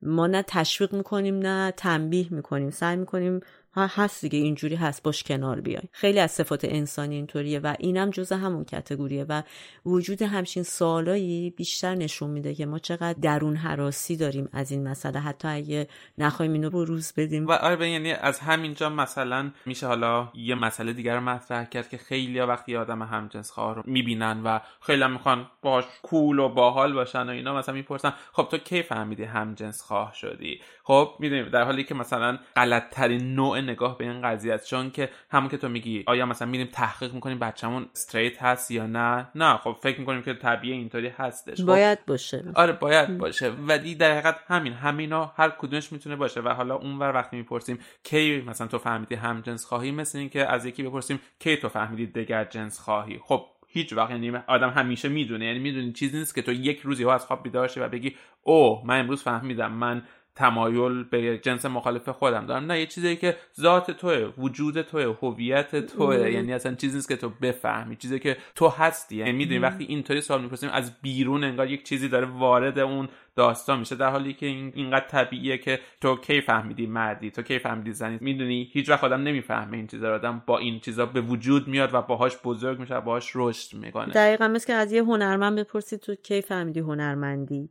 [0.03, 2.71] ما نه تشویق می‌کنیم نه تنبیه می‌کنیم.
[2.71, 3.41] سعی می‌کنیم
[3.77, 5.83] هست دیگه اینجوری هست باش کنار بیای.
[5.93, 9.43] خیلی از صفات انسانی اینطوریه و اینم جز همون کتگوریه و
[9.87, 15.21] وجود همچین سوالایی بیشتر نشون میده که ما چقدر درون حراسی داریم از این مسئله.
[15.21, 15.89] حتی اگه
[16.19, 17.47] نخوایم اینو بروز بدیم.
[17.47, 21.99] و آره یعنی از همینجا مثلا میشه حالا یه مسئله دیگر رو مطرح کرد که
[21.99, 27.27] خیلی وقتی آدم همجنس خواه رو می‌بینن و خیلی می‌خوان باش کول و باحال باشن
[27.27, 31.85] و اینا مثلا می‌پرسن خب تو کی فهمیدی همجنس خواه شدی؟ خب می‌دونیم در حالی
[31.85, 34.69] که مثلا غلط ترین نوع نگاه به این قضیه است.
[34.69, 38.87] چون که همون که تو میگی آیا مثلا میریم تحقیق می‌کنیم بچه‌مون استریت هست یا
[38.87, 41.61] نه؟ نه خب فکر می‌کنیم که طبیعی اینطوری هستش.
[41.61, 42.45] خب باید باشه.
[42.55, 43.51] آره باید باشه.
[43.51, 46.41] ولی در حقیقت همین همینا هر کدومش می‌تونه باشه.
[46.41, 50.67] و حالا اونور وقتی می‌پرسیم کی مثلا تو فهمیدی هم جنس خواهی مثل اینکه از
[50.67, 53.19] یکی بپرسیم کی تو فهمیدی دگر جنس خواهی.
[53.23, 55.45] خب هیچ وقت یعنی آدم همیشه می‌دونه.
[55.45, 59.01] یعنی می‌دونی چیزی نیست که تو یک روزی از خواب بیدار و بگی او من
[59.01, 60.03] امروز فهمیدم من
[60.35, 62.65] تمایل به جنس مخالف خودم دارم.
[62.65, 66.31] نه یه چیزی که ذات توه وجود توه هویت توه.
[66.31, 67.97] یعنی اصلا چیزی نیست که تو بفهمی.
[67.97, 69.17] چیزی که تو هستی.
[69.17, 73.79] یعنی می‌دونی وقتی اینطوری سوال می‌پرسیم از بیرون انگار یک چیزی داره وارد اون داستان
[73.79, 77.93] میشه در حالی که این اینقدر طبیعیه که تو کی فهمیدی مردی؟ تو کی فهمیدی
[77.93, 81.95] زنی؟ می‌دونی هیچ وقت آدم نمی‌فهمه این چیزا آدم با این چیزا به وجود میاد
[81.95, 84.13] و باهاش بزرگ میشه باهاش رشد می‌کنه.
[84.13, 87.69] دقیقا مثل که از یه هنرمند بپرسی تو کی فهمیدی هنرمندی؟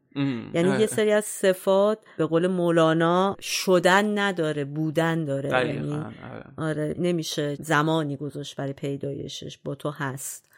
[0.54, 5.50] یعنی یه سری از صفات به قول مولانا شدن نداره بودن داره.
[5.50, 6.44] یعنی آره.
[6.58, 10.52] آره نمیشه زمانی گذاشت برای پیدایشش با تو هست.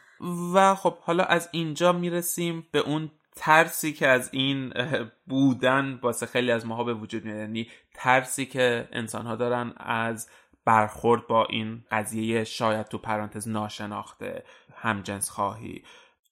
[0.54, 4.74] و خب حالا از اینجا می‌رسیم به اون ترسی که از این
[5.28, 7.38] بودن واسه خیلی از ماها به وجود میاد.
[7.38, 10.30] یعنی ترسی که انسان ها دارن از
[10.66, 14.44] برخورد با این قضیه شاید تو پرانتز ناشناخته
[14.76, 15.84] همجنس خواهی.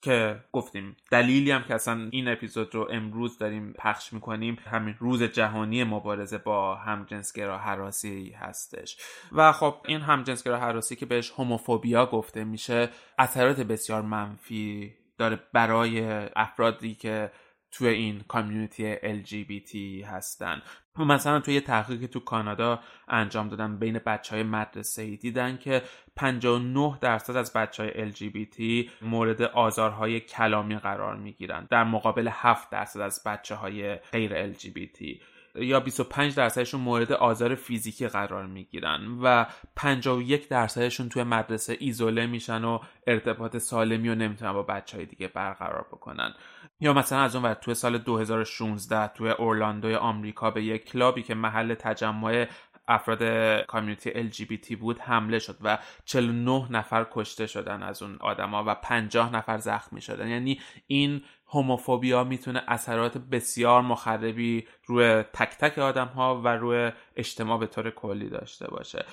[0.02, 5.24] که گفتیم دلیلی هم که اصلا این اپیزود رو امروز داریم پخش می‌کنیم همین روز
[5.24, 8.98] جهانی مبارزه با همجنسگرا حراسی هستش.
[9.32, 16.02] و خب این همجنسگرا حراسی که بهش هوموفوبیا گفته میشه اثرات بسیار منفی داره برای
[16.36, 17.32] افرادی که
[17.72, 19.76] توی این کامیونیتی LGBT
[20.08, 20.62] هستن.
[20.98, 25.82] مثلا توی یه تحقیقی تو کانادا انجام دادن بین بچه های مدرسه ای دیدن که
[26.16, 32.70] 59 درصد از بچه های LGBT مورد آزارهای کلامی قرار می گیرن در مقابل 7
[32.70, 35.22] درصد از بچه های غیر LGBT
[35.56, 39.46] یا 25 درصدشون مورد آزار فیزیکی قرار می‌گیرن و
[39.76, 45.28] 51 درصدشون توی مدرسه ایزوله میشن و ارتباط سالمی و نمی‌تونن با بچه های دیگه
[45.28, 46.34] برقرار بکنن.
[46.80, 51.74] یا مثلا از اون توی سال 2016 توی اورلاندو آمریکا به یک کلابی که محل
[51.74, 52.48] تجمع
[52.92, 53.24] افراد
[53.66, 59.34] کامیونیتی LGBT بود حمله شد و 49 نفر کشته شدن از اون آدما و 50
[59.34, 60.28] نفر زخمی شدن.
[60.28, 67.60] یعنی این هوموفوبیا می‌تونه اثرات بسیار مخربی روی تک تک آدم ها و روی اجتماع
[67.60, 69.06] به طور کلی داشته باشه.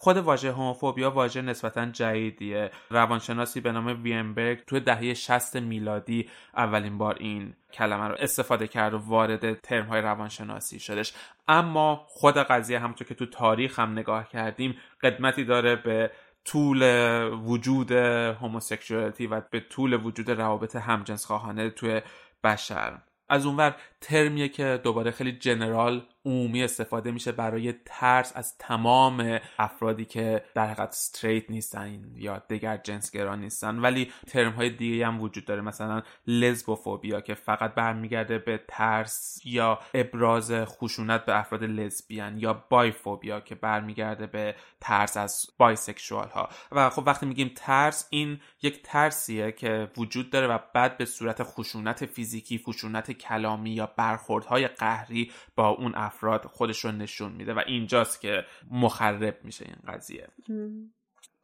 [0.00, 2.70] خود واژه هوموفوبیا واژه نسبتا جدیدیه.
[2.90, 8.94] روانشناسی به نام وینبرگ توی دهه 60 میلادی اولین بار این کلمه رو استفاده کرد
[8.94, 11.12] و وارد ترم های روانشناسی شدش.
[11.48, 16.10] اما خود قضیه همونطور که تو تاریخ هم نگاه کردیم قدمتی داره به
[16.44, 16.82] طول
[17.28, 22.02] وجود هوموسکشوالیتی و به طول وجود روابط همجنس خواهانه توی
[22.44, 22.98] بشر.
[23.28, 30.04] از اونور ترمیه که دوباره خیلی جنرال عمومی استفاده میشه برای ترس از تمام افرادی
[30.04, 33.78] که در حقیقت استریت نیستن یا دیگر جنسگرا نیستن.
[33.78, 35.60] ولی ترم های دیگه هم وجود داره.
[35.60, 43.40] مثلا لزبوفوبیا که فقط برمیگرده به ترس یا ابراز خشونت به افراد لزبیان یا بایفوبیا
[43.40, 49.52] که برمیگرده به ترس از بایسکشوال ها و خب وقتی میگیم ترس این یک ترسیه
[49.52, 55.68] که وجود داره و بعد به صورت خشونت فیزیکی خشونت کلامی یا برخوردهای قهری با
[55.68, 60.28] اون افراد خودش رو نشون میده و اینجاست که مخرب میشه این قضیه.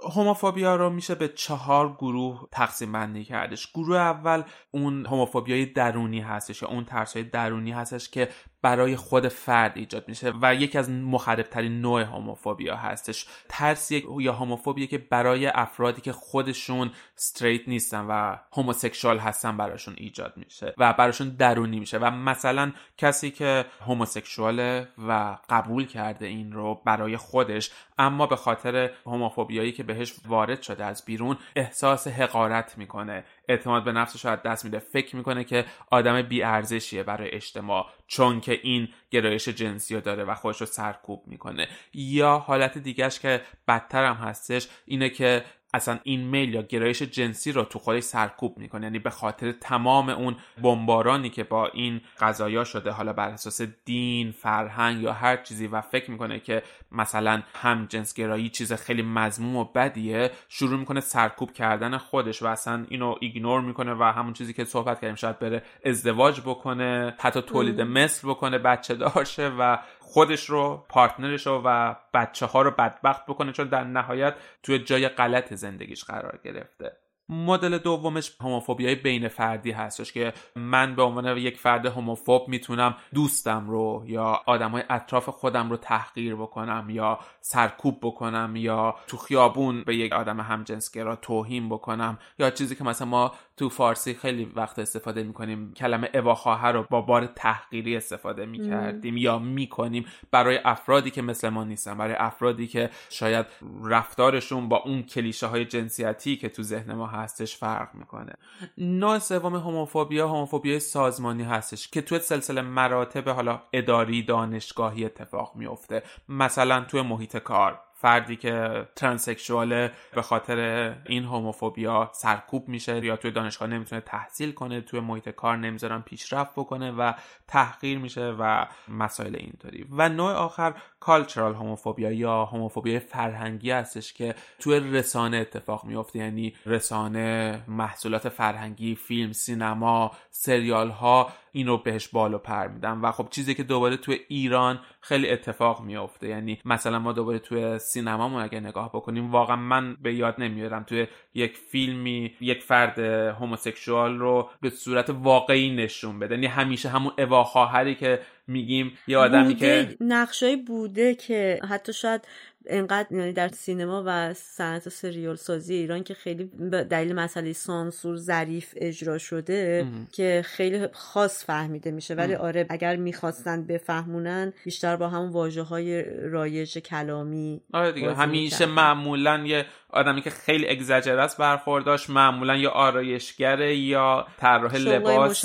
[0.00, 3.72] هوموفوبیا رو میشه به چهار گروه تقسیم بندی کردش.
[3.72, 8.28] گروه اول اون هوموفوبیای درونی هستش یا اون ترس درونی هستش که
[8.64, 13.26] برای خود فرد ایجاد میشه و یکی از مخربترین نوع هوموفوبیا هستش.
[13.48, 20.32] ترس یا هوموفوبیا که برای افرادی که خودشون استریت نیستن و هوموسکشوال هستن براشون ایجاد
[20.36, 26.80] میشه و براشون درونی میشه و مثلا کسی که هوموسکشواله و قبول کرده این رو
[26.84, 33.24] برای خودش اما به خاطر هوموفوبیایی که بهش وارد شده از بیرون احساس حقارت می‌کنه.
[33.48, 34.78] اعتماد به نفسش از دست میده.
[34.78, 37.86] فکر می‌کنه که آدم بیارزشیه برای اجتماع.
[38.06, 41.68] چون که این گرایش جنسی رو داره و خودش رو سرکوب می‌کنه.
[41.94, 45.44] یا حالت دیگهش که بدتر هم هستش اینه که
[45.74, 48.86] اصلا این میل یا گرایش جنسی رو تو خودش سرکوب می‌کنه.
[48.86, 54.32] یعنی به خاطر تمام اون بمبارانی که با این قضایا شده حالا بر اساس دین
[54.32, 59.56] فرهنگ یا هر چیزی و فکر می‌کنه که مثلا هم جنس گرایی چیز خیلی مضموم
[59.56, 64.52] و بدیه شروع می‌کنه سرکوب کردن خودش و اصلا اینو ایگنور می‌کنه و همون چیزی
[64.52, 70.50] که صحبت کردیم شاید بره ازدواج بکنه حتی تولید مثل بکنه بچه دارشه و خودش
[70.50, 75.54] رو پارتنرش رو و بچه ها رو بدبخت بکنه چون در نهایت توی جای غلط
[75.54, 76.96] زندگیش قرار گرفته.
[77.28, 83.70] مدل دومش هوموفوبیای بین فردی هستش که من به عنوان یک فرد هوموفوب می‌تونم دوستم
[83.70, 89.96] رو یا آدمای اطراف خودم رو تحقیر بکنم یا سرکوب بکنم یا تو خیابون به
[89.96, 95.22] یک آدم همجنسگرا توهین بکنم یا چیزی که مثلا ما تو فارسی خیلی وقت استفاده
[95.22, 95.72] می‌کنیم.
[95.74, 101.64] کلمه اواخواهر رو با بار تحقیری استفاده می‌کردیم یا می‌کنیم برای افرادی که مثل ما
[101.64, 103.46] نیستن برای افرادی که شاید
[103.84, 108.32] رفتارشون با اون کلیشه های جنسیتی که تو ذهن ما هستش فرق می‌کنه.
[108.78, 116.02] نوع سوم هوموفوبیا هوموفوبیا سازمانی هستش که تو سلسله مراتب حالا اداری دانشگاهی اتفاق میفته
[116.28, 117.80] مثلا توی محیط کار.
[117.96, 120.58] فردی که ترانسکشواله به خاطر
[121.06, 126.52] این هوموفوبیا سرکوب میشه یا توی دانشگاه نمی‌تونه تحصیل کنه توی محیط کار نمی‌ذارن پیشرفت
[126.52, 127.12] بکنه و
[127.48, 129.86] تحقیر میشه و مسائل اینطوری.
[129.90, 136.18] و نوع آخر کالچرال هوموفوبیا یا هوموفوبیا فرهنگی هستش که توی رسانه اتفاق میفته.
[136.18, 143.00] یعنی رسانه محصولات فرهنگی فیلم سینما سریال ها اینو بهش بالو پر میدن.
[143.00, 147.78] و خب چیزی که دوباره توی ایران خیلی اتفاق میافته یعنی مثلا ما دوباره توی
[147.94, 152.98] سینمامون اگه نگاه بکنیم واقعا من به یاد نمیارم توی یک فیلمی یک فرد
[153.38, 156.34] هوموسکسوال رو به صورت واقعی نشون بده.
[156.34, 162.28] یعنی همیشه همون اوا خواهری که میگیم یه آدمی که نقشای بوده که حتی شاید
[162.66, 168.16] انقدر یعنی در سینما و صنعت سریال سازی ایران که خیلی به دلیل مسئله سانسور
[168.16, 172.14] ظریف اجرا شده که خیلی خاص فهمیده میشه.
[172.14, 178.66] ولی آره اگر می‌خواستن بفهمونن بیشتر با همون واجه های رایج کلامی آره دیگه همیشه
[178.66, 185.44] معمولا یه آدمی که خیلی اگزاجر است برخورداش معمولا یا آرایشگره یا طراح لباس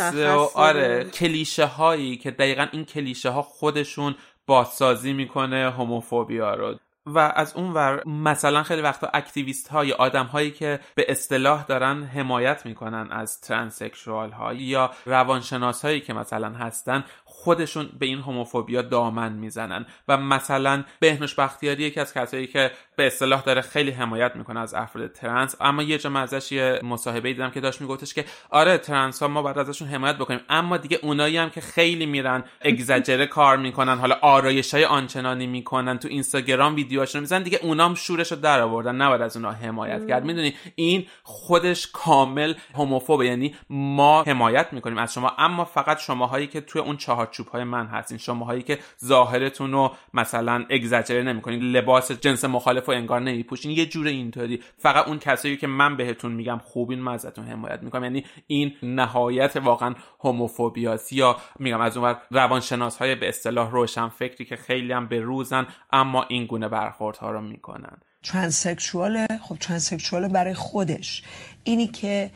[0.55, 4.15] آره کلیشه هایی که دقیقا این کلیشه ها خودشون
[4.45, 6.75] بازسازی می‌کنه homophobia رو.
[7.05, 12.03] و از اون ور مثلا خیلی وقتا activist های آدم هایی که به اصطلاح دارن
[12.03, 18.81] حمایت می‌کنن از transsexual ها یا روانشناس هایی که مثلا هستن خودشون به این homophobia
[18.81, 19.85] دامن می‌زنن.
[20.07, 24.73] و مثلا بهنوش بختیاری یکی از کسایی که به اصطلاح داره خیلی حمایت می‌کنه از
[24.73, 25.55] افراد trans.
[25.61, 29.41] اما یه جا ازش یه مصاحبه دیدم که داشت میگفتش که آره trans ها ما
[29.41, 30.39] باید ازشون حمایت بکنیم.
[30.49, 35.99] اما دیگه اونایی هم که خیلی میرن اگزاجره کار می‌کنن حالا آرایش های آنچنانی می‌کنن
[35.99, 40.25] تو اینستاگرام ویدیوهاشون می‌زنن دیگه اونام شورش رو در آوردن نباید از اونها حمایت کرد.
[40.25, 45.31] می‌دونی؟ این خودش کامل هوموفوبه یعنی ما حمایت می‌کنیم از شما.
[45.37, 48.17] اما فقط شماهایی که توی اون چهارچوب های من هستین.
[48.17, 51.61] شماهایی که ظاهرتون رو مثلا اگزاجره نمی‌کنین.
[51.61, 54.61] لباس جنس مخالف و انگار نمیپوشین یه جور اینطوری.
[54.77, 58.03] فقط اون کسایی که من بهتون میگم خوبین من ازتون حمایت می‌کنم.
[58.03, 61.13] یعنی این نهایت واقعا هوموفوبیاست.
[61.13, 65.67] یا میگم از اونور روانشناس های به اصطلاح روشن فکری که خیلی هم به روزن
[65.91, 67.97] اما این گونه برخوردها رو می‌کنن.
[68.23, 71.23] ترانسکشواله خب ترانسکشواله برای خودش.
[71.63, 72.31] اینی که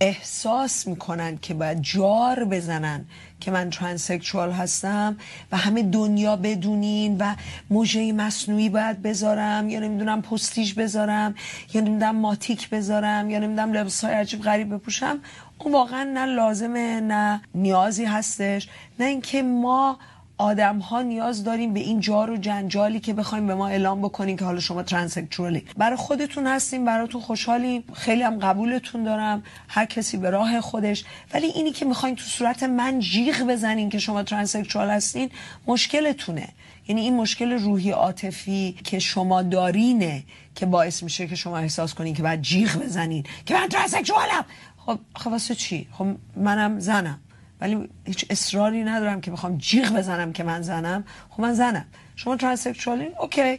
[0.00, 3.06] احساس می‌کنن که باید جار بزنن
[3.40, 5.16] که من ترانسکشوال هستم
[5.52, 7.34] و همه دنیا بدونین و
[7.70, 11.34] موژه مصنوعی باید بذارم یا نمی‌دونم پستیش بذارم
[11.74, 15.20] یا نمی‌دونم ماتیک بذارم یا نمی‌دونم لباس های عجیب غریب بپوشم
[15.58, 18.68] اون واقعا نه لازمه نه نیازی هستش.
[18.98, 19.98] نه اینکه ما
[20.38, 24.36] آدم ها نیاز داریم به این جار و جنجالی که بخوایم به ما اعلام بکنیم
[24.36, 25.64] که حالا شما ترانسکچوالی.
[25.76, 27.84] برای خودتون هستیم براتون خوشحالیم.
[27.94, 29.42] خیلی هم قبولتون دارم.
[29.68, 31.04] هر کسی به راه خودش.
[31.34, 35.30] ولی اینی که می‌خواین تو صورت من جیغ بزنین که شما transsexual هستین
[35.66, 36.48] مشکلتونه.
[36.88, 40.22] یعنی این مشکل روحی عاطفی که شما دارینه
[40.54, 43.24] که باعث میشه که شما احساس کنین که باید جیغ بزنین.
[43.46, 44.44] که من transsexual م!
[44.86, 46.06] خب خب چی؟ خب
[46.36, 47.18] منم زنم.
[47.60, 51.04] ولی هیچ اصراری ندارم که بخوام جیغ بزنم که من زنم.
[51.30, 51.84] خب من زنم.
[52.16, 53.58] شما transsexual ین OK.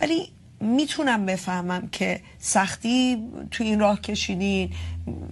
[0.00, 0.28] ولی
[0.60, 4.70] می‌تونم بفهمم که سختی تو این راه کشیدین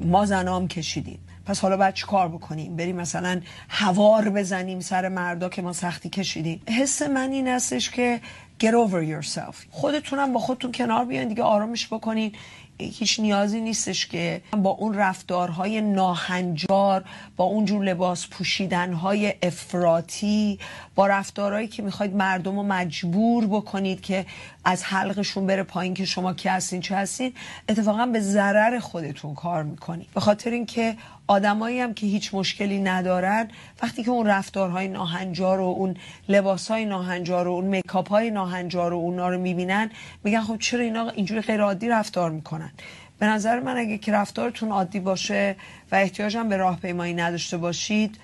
[0.00, 1.18] ما زنام کشیدیم.
[1.46, 6.08] پس حالا باید چی کار بکنیم؟ بریم مثلا هوار بزنیم سر مردا که ما سختی
[6.08, 6.62] کشیدیم.
[6.68, 8.20] حس من این هستش که
[8.60, 9.56] get over yourself.
[9.70, 12.32] خودتونم با خودتون کنار بیاین دیگه آرامش بکنین.
[12.78, 17.04] هیچ نیازی نیستش که با اون رفتارهای ناهنجار
[17.36, 20.58] با اونجور لباس پوشیدنهای افراتی
[20.94, 24.26] با رفتارهایی که می‌خواید مردم رو مجبور بکنید که
[24.64, 27.32] از حلقشون بره پایین که شما کی هستین چه هستین
[27.68, 30.08] اتفاقا به ضرر خودتون کار می‌کنید.
[30.14, 30.96] به خاطر اینکه
[31.26, 33.48] آدمایی هم که هیچ مشکلی ندارن
[33.82, 35.96] وقتی که اون رفتارهای ناهنجار و اون
[36.28, 39.90] لباسهای ناهنجار و اون میکاپ های ناهنجار و اونا رو می‌بینن
[40.24, 42.70] میگن خب چرا اینا اینجوری غیر عادی رفتار می‌کنن؟
[43.18, 45.56] به نظر من اگه که رفتارتون عادی باشه
[45.92, 48.16] و احتیاجم به راهپیمایی نداشته باشید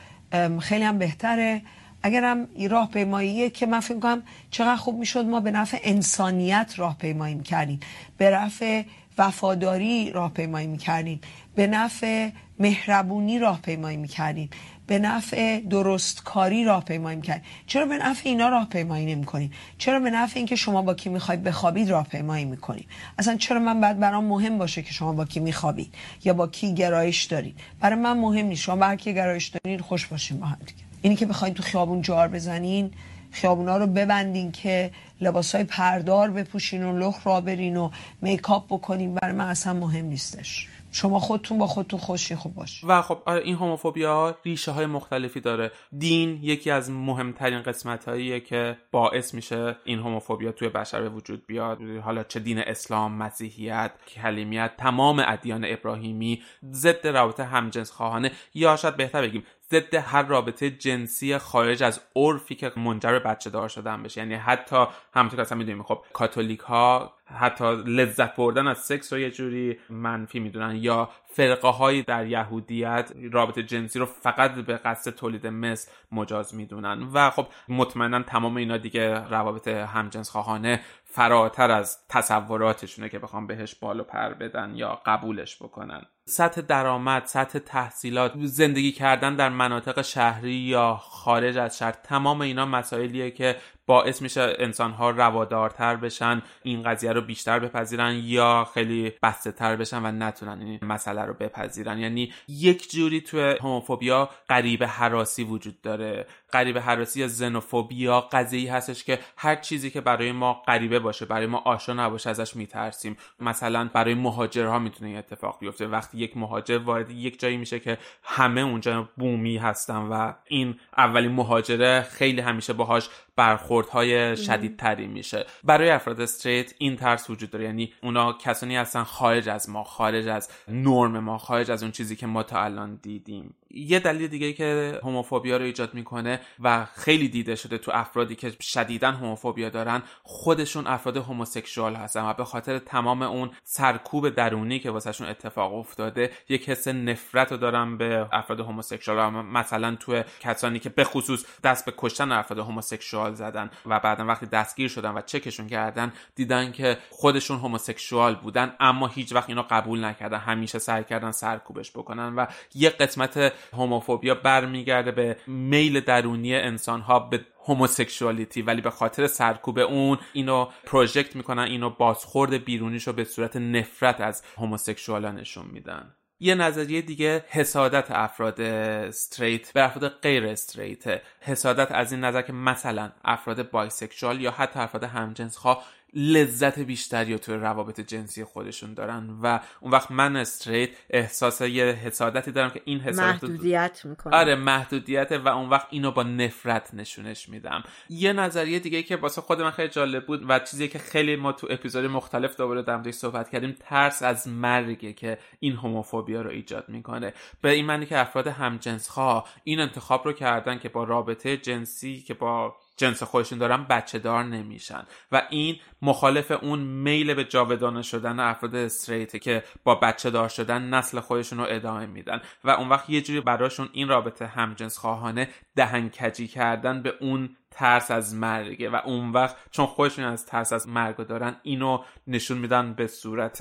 [0.61, 1.63] خیلی هم بهتره.
[2.03, 7.81] اگرم راهپیماییه که من فکر کنم چقدر خوب می‌شد ما به نفع انسانیت راهپیمایی می‌کردیم.
[8.19, 8.83] به نفع
[9.19, 11.21] وفاداری راهپیمایی می‌کردیم.
[11.55, 14.51] به نفع مهربونی راهپیمایی می‌کردیم.
[14.87, 17.45] به نفع درستکاری راهپیمایی می‌کردیم.
[17.67, 21.91] چرا به نفع اینا راهپیمایی نمی‌کنیم؟ چرا به نفع اینکه شما با کی می‌خواید بخوابید
[21.91, 22.87] راهپیمایی می‌کنیم؟
[23.19, 25.95] اصلا چرا من بعد برام مهم باشه که شما با کی میخوابید
[26.25, 28.63] یا با کی گرایش دارید؟ برای من مهم نیست.
[28.63, 30.90] شما با کی گرایش دارید خوش باشین با هم دیگه.
[31.03, 32.91] اینی که بخواید تو خیابون جار بزنین
[33.31, 34.91] خیابونا رو ببندین که
[35.21, 37.91] لباس های پردار بپوشین و لخ را برین و
[38.23, 40.69] میکاپ بکنین برای من اصلا مهم نیستش.
[40.93, 42.85] شما خودتون با خودتون خوشی خوب باش.
[42.85, 45.71] و خب آره، این هوموفوبیا ریشه های مختلفی داره.
[45.99, 51.47] دین یکی از مهمترین قسمت هاییه که باعث میشه این هوموفوبیا توی بشر به وجود
[51.47, 51.79] بیاد.
[51.83, 58.97] حالا چه دین اسلام مسیحیت کلیمیت تمام ادیان ابراهیمی ضد روابط همجنس خواهانه یا شاید
[58.97, 64.03] بهتر بگیم ضد هر رابطه جنسی خارج از عرفی که منجر به بچه دار شدن
[64.03, 64.21] بشه.
[64.21, 69.19] یعنی حتی همونطور که اصلا می‌دونیم خب کاتولیک ها حتی لذت بردن از سکس رو
[69.19, 75.11] یه جوری منفی می‌دونن یا فرقه هایی در یهودیت رابطه جنسی رو فقط به قصد
[75.11, 77.09] تولید مثل مجاز می‌دونن.
[77.13, 83.75] و خب مطمئنا تمام اینا دیگه روابط همجنس خواهانه فراتر از تصوراتشونه که بخوام بهش
[83.75, 86.03] بال و پر بدن یا قبولش بکنن.
[86.25, 92.67] سطح درآمد سطح تحصیلات زندگی کردن در مناطق شهری یا خارج از شهر تمام اینا
[92.67, 93.57] مسائلیه که
[93.91, 99.77] باعث میشه انسان ها روادارتر بشن این قضیه رو بیشتر بپذیرن یا خیلی بسته تر
[99.77, 101.99] بشن و نتونن این مسئله رو بپذیرن.
[101.99, 106.27] یعنی یک جوری توی هوموفوبیا غریب حراسی وجود داره.
[106.53, 111.47] غریب حراسی یا زنوفوبیا قضیه هستش که هر چیزی که برای ما غریبه باشه برای
[111.47, 113.17] ما آشنا نباشه ازش میترسیم.
[113.41, 115.87] مثلا برای مهاجرها می‌تونه اتفاق بیفته.
[115.87, 121.33] وقتی یک مهاجر وارد یک جایی میشه که همه اونجا بومی هستن و این اولین
[121.33, 125.47] مهاجره خیلی همیشه باهاش برخوردهای شدیدتری میشه.
[125.65, 127.65] برای افراد استریت این ترس وجود داره.
[127.65, 132.17] یعنی اونا کسانی هستن خارج از ما خارج از نرم ما خارج از اون چیزی
[132.17, 133.55] که ما تا الان دیدیم.
[133.75, 138.53] یه دلیل دیگه که هوموفوبیا رو ایجاد می‌کنه و خیلی دیده شده تو افرادی که
[138.61, 144.91] شدیدا هوموفوبیا دارن خودشون افراد هوموسکشوال هستن و به خاطر تمام اون سرکوب درونی که
[144.91, 150.89] واسهشون اتفاق افتاده یک حس نفرت رو دارن به افراد هوموسکشوال مثلا تو کسانی که
[150.89, 155.67] به خصوص دست به کشتن افراد هوموسکشوال زدن و بعدا وقتی دستگیر شدن و چکشون
[155.67, 161.31] کردن دیدن که خودشون هوموسکشوال بودن اما هیچ وقت اینو قبول نکردن همیشه سعی کردن
[161.31, 168.81] سرکوبش بکنن و یک قسمت homophobia برمیگرده به میل درونی انسان ها به homosexuality ولی
[168.81, 174.43] به خاطر سرکوب اون اینو project می‌کنن اینو بازخورد بیرونیش رو به صورت نفرت از
[174.57, 176.15] homosexual ا نشون میدن.
[176.43, 181.23] یه نظریه دیگه حسادت افراد straight به افراد غیر straight.
[181.41, 185.85] حسادت از این نظر که مثلا افراد bisexual یا حتی افراد همجنس خواه
[186.15, 192.53] لذت بیشتری توی روابط جنسی خودشون دارن و اون وقت من straight احساس یه حسادتی
[192.53, 197.49] دارم که این حسادت محدودیت می‌کنه آره محدودیت و اون وقت اینو با نفرت نشونش
[197.49, 197.83] میدم.
[198.09, 201.53] یه نظریه دیگه که واسه خود من خیلی جالب بود و چیزی که خیلی ما
[201.53, 206.89] تو اپیزود مختلف دوباره در صحبت کردیم ترس از مرگه که این هوموفوبیا رو ایجاد
[206.89, 207.33] می‌کنه.
[207.63, 212.21] به این معنی که افراد همجنس خواه این انتخاب رو کردن که با رابطه جنسی
[212.21, 215.03] که با جنس خودشون دارن بچه دار نمیشن.
[215.33, 220.83] و این مخالف اون میل به جاودانه شدن افراد استریته که با بچه دار شدن
[220.83, 222.41] نسل خودشون رو ادامه میدن.
[222.65, 228.11] و اون وقت یه جوری براشون این رابطه همجنس خواهانه دهنکجی کردن به اون ترس
[228.11, 228.91] از مرگه.
[228.91, 233.61] و اون وقت چون خودشون از ترس از مرگ دارن اینو نشون میدن به صورت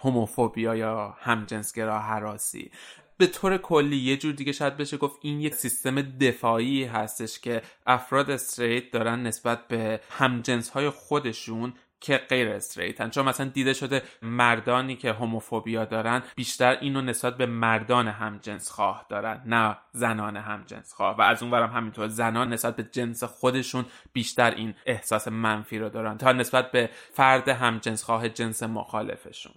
[0.00, 2.70] هوموفوبیا یا همجنسگرا حراسی.
[3.18, 7.62] به طور کلی یه جور دیگه شاید بشه گفت این یک سیستم دفاعی هستش که
[7.86, 14.02] افراد استریت دارن نسبت به همجنس های خودشون که غیر استریتن چون مثلا دیده شده
[14.22, 20.92] مردانی که هوموفوبیا دارن بیشتر اینو نسبت به مردان همجنس خواه دارن نه زنان همجنس
[20.92, 21.16] خواه.
[21.16, 26.18] و از اونورم همینطور زنان نسبت به جنس خودشون بیشتر این احساس منفی رو دارن
[26.18, 29.52] تا نسبت به فرد همجنس خواه جنس مخالفشون.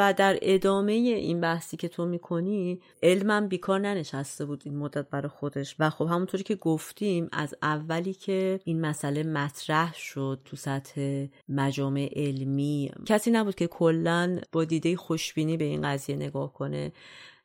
[0.00, 5.28] و در ادامه این بحثی که تو می‌کنی علمم بیکار ننشسته بود این مدت برای
[5.28, 5.76] خودش.
[5.78, 12.10] و خب همونطوری که گفتیم از اولی که این مسئله مطرح شد تو سطح مجامع
[12.16, 16.92] علمی کسی نبود که کلا با دیده خوشبینی به این قضیه نگاه کنه.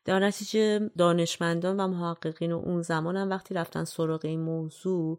[0.04, 5.18] در نتیجه دانشمندان و محققین و اون زمان هم وقتی رفتن سراغ این موضوع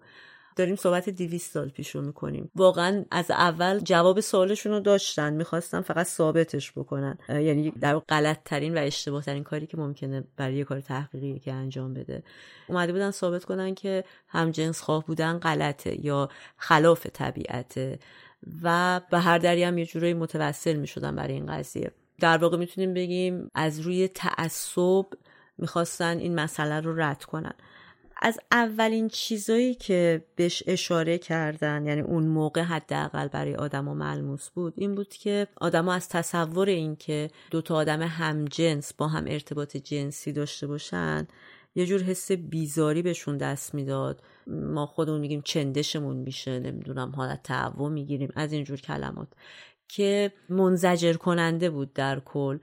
[0.58, 2.52] داریم صحبت 200 سال پیش رو می‌کنیم.
[2.56, 7.18] واقعا از اول جواب سوالشون رو داشتن می‌خواستن فقط ثابتش بکنن.
[7.30, 11.54] یعنی در غلط ترین و اشتباه ترین کاری که ممکنه برای یه کار تحقیقی که
[11.54, 12.24] انجام بده.
[12.68, 18.00] اومده بودن ثابت کنن که همجنس خواه بودن غلطه یا خلاف طبیعته
[18.64, 21.92] و به هر دری هم یه جورایی متوسل می‌شدن برای این قضیه.
[22.20, 25.06] در واقع می‌تونیم بگیم از روی تعصب
[25.58, 27.54] می‌خواستن این مسئله رو رد کنن.
[28.22, 34.74] از اولین چیزایی که بهش اشاره کردن یعنی اون موقع حداقل برای آدما ملموس بود
[34.78, 39.78] این بود که آدما از تصور این که دو تا آدم همجنس با هم ارتباط
[39.78, 41.28] جنسی داشته باشن
[41.76, 44.22] یه جور حس بیزاری بهشون دست می‌داد.
[44.48, 49.28] ما خودمون میگیم چندشمون میشه نمی‌دونم حالت تعو می‌گیریم از اینجور کلمات
[49.88, 52.58] که منزجر کننده بود در کل.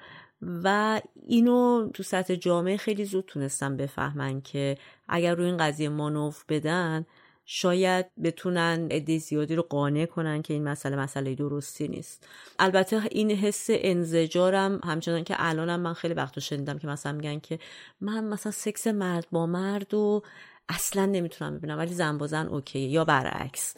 [0.64, 6.44] و اینو تو سطح جامعه خیلی زود تونستم بفهمن که اگر روی این قضیه مانوف
[6.48, 7.06] بدن
[7.46, 12.28] شاید بتونن عده زیادی رو قانع کنن که این مسئله مسئله درستی نیست.
[12.58, 17.58] البته این حس انزجارم همچنان که الانم من خیلی وقت شنیدم که مثلا میگن که
[18.00, 20.22] من مثلا سکس مرد با مرد و
[20.68, 23.74] اصلا نمی‌تونم ببینم ولی زن با زن اوکی یا برعکس.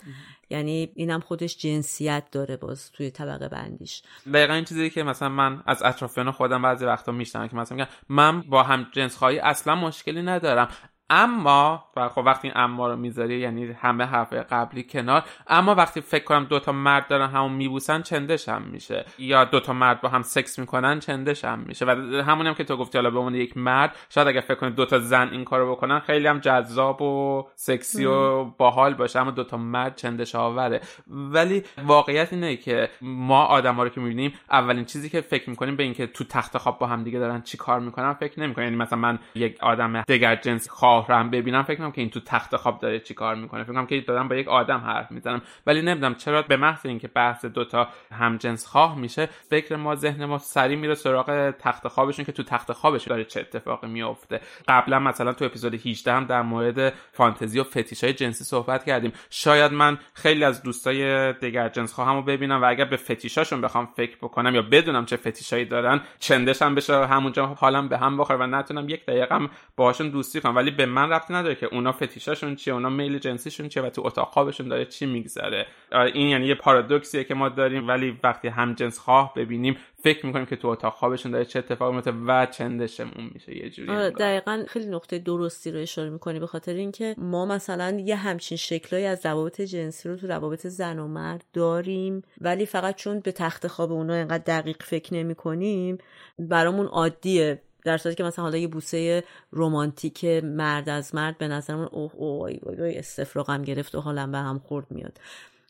[0.51, 4.03] یعنی اینم خودش جنسیت داره باز توی طبقه بندیش.
[4.35, 7.91] دقیقا این چیزی که مثلا من از اطرافیان خودم بعضی وقتا میشنم که مثلا میگن
[8.09, 10.69] من با هم جنس خواهی اصلا مشکلی ندارم.
[11.11, 16.01] اما و خب وقتی این اما رو می‌ذاری یعنی همه حرف قبلی کنار اما وقتی
[16.01, 19.05] فکر کنم دوتا مرد دارن همون میبوسن چندش هم میشه.
[19.19, 21.85] یا دوتا مرد با هم سکس می‌کنن چندش هم میشه.
[21.85, 21.91] و
[22.23, 24.99] همونم هم که تو گفتی حالا به عنوان یک مرد شاید اگر فکر کنی دوتا
[24.99, 29.97] زن این کارو بکنن خیلی هم جذاب و سکسی و باحال باشه اما دوتا مرد
[29.97, 30.81] چندش آوره.
[31.09, 35.83] ولی واقعیت اینه که ما آدما رو که می‌بینیم اولین چیزی که فکر می‌کنیم به
[35.83, 38.99] اینکه تو تخت خواب با هم دیگه دارن چی کار می‌کنن فکر نمی‌کنیم یعنی مثلا
[38.99, 40.69] من یک آدم دگر جنس
[41.03, 43.65] هم ببینم فکر کنم که این تو تخت خواب داره چیکار می‌کنه.
[43.65, 45.43] فکر کنم که دارم با یک آدم حرف می‌زنم.
[45.67, 50.39] ولی نمی‌دونم چرا به محض اینکه بحث دوتا همجنس خواه میشه فکر ما ذهن ما
[50.39, 54.41] سری میره سراغ تخت خوابشون که تو تخت خوابش داره چه اتفاقی میافته.
[54.69, 59.13] قبلا مثلا تو اپیزود 18 هم در مورد فانتزی و فتیش های جنسی صحبت کردیم.
[59.31, 63.87] شاید من خیلی از دوستای دیگر جنس خواهم رو ببینم و اگر به فتیشاشون بخوام
[63.97, 68.47] فکر بکنم یا بدونم چه فتیشایی دارن چندشم بشه همونجا حالم به هم بخوره و
[68.47, 69.39] نتونم یک دقیقه
[69.77, 70.57] باهاشون دوستی کنم.
[70.57, 74.03] ولی به من ربطی نداره که اونا فتیشاشون چیه اونا میل جنسیشون چیه و تو
[74.07, 75.67] اتاق خوابشون داره چی میگذره.
[75.93, 80.47] این یعنی یه پارادوکسیه که ما داریم ولی وقتی هم جنس خواه ببینیم فکر می‌کنیم
[80.47, 84.65] که تو اتاق خوابشون داره چه اتفاقی میفته و چندشمون میشه یه جوری آره، دقیقا
[84.69, 89.27] خیلی نقطه درستی رو اشاره می‌کنی به خاطر اینکه ما مثلا یه همچین شکلایی از
[89.27, 93.93] روابط جنسی رو تو روابط زن و مرد داریم ولی فقط چون به تخت خواب
[93.93, 95.99] اونا انقدر دقیق فکر نمی کنیم
[96.39, 97.63] برامون عادیه.
[97.87, 102.51] در صورتی که مثلا حالا یه بوسه رمانتیک مرد از مرد به نظرمون اوه اوه
[102.63, 105.21] اوه استفراغم گرفت و حالم به هم خورد میاد.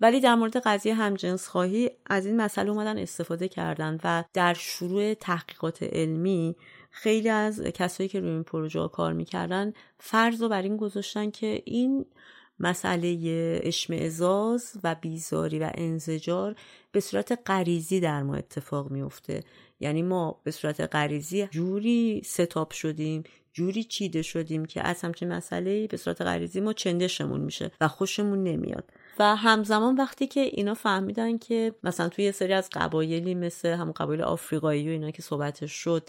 [0.01, 5.15] ولی در مورد قضیه همجنس خواهی از این مسئله اومدن استفاده کردن و در شروع
[5.15, 6.57] تحقیقات علمی
[6.91, 11.63] خیلی از کسایی که روی این پروژه کار می‌کردن فرض رو بر این گذاشتن که
[11.65, 12.07] این
[12.61, 16.55] مسئله اشمعزاز و بیزاری و انزجار
[16.93, 19.45] به صورت غریزی در ما اتفاق میفته
[19.81, 25.87] یعنی ما به صورت غریزی جوری ستاپ شدیم جوری چیده شدیم که از همچین مسئله
[25.87, 28.85] به صورت غریزی ما چندشمون میشه و خوشمون نمیاد.
[29.19, 33.93] و همزمان وقتی که اینا فهمیدن که مثلا توی یه سری از قبایلی مثل همون
[33.93, 36.09] قبایل آفریقایی و اینا که صحبتش شد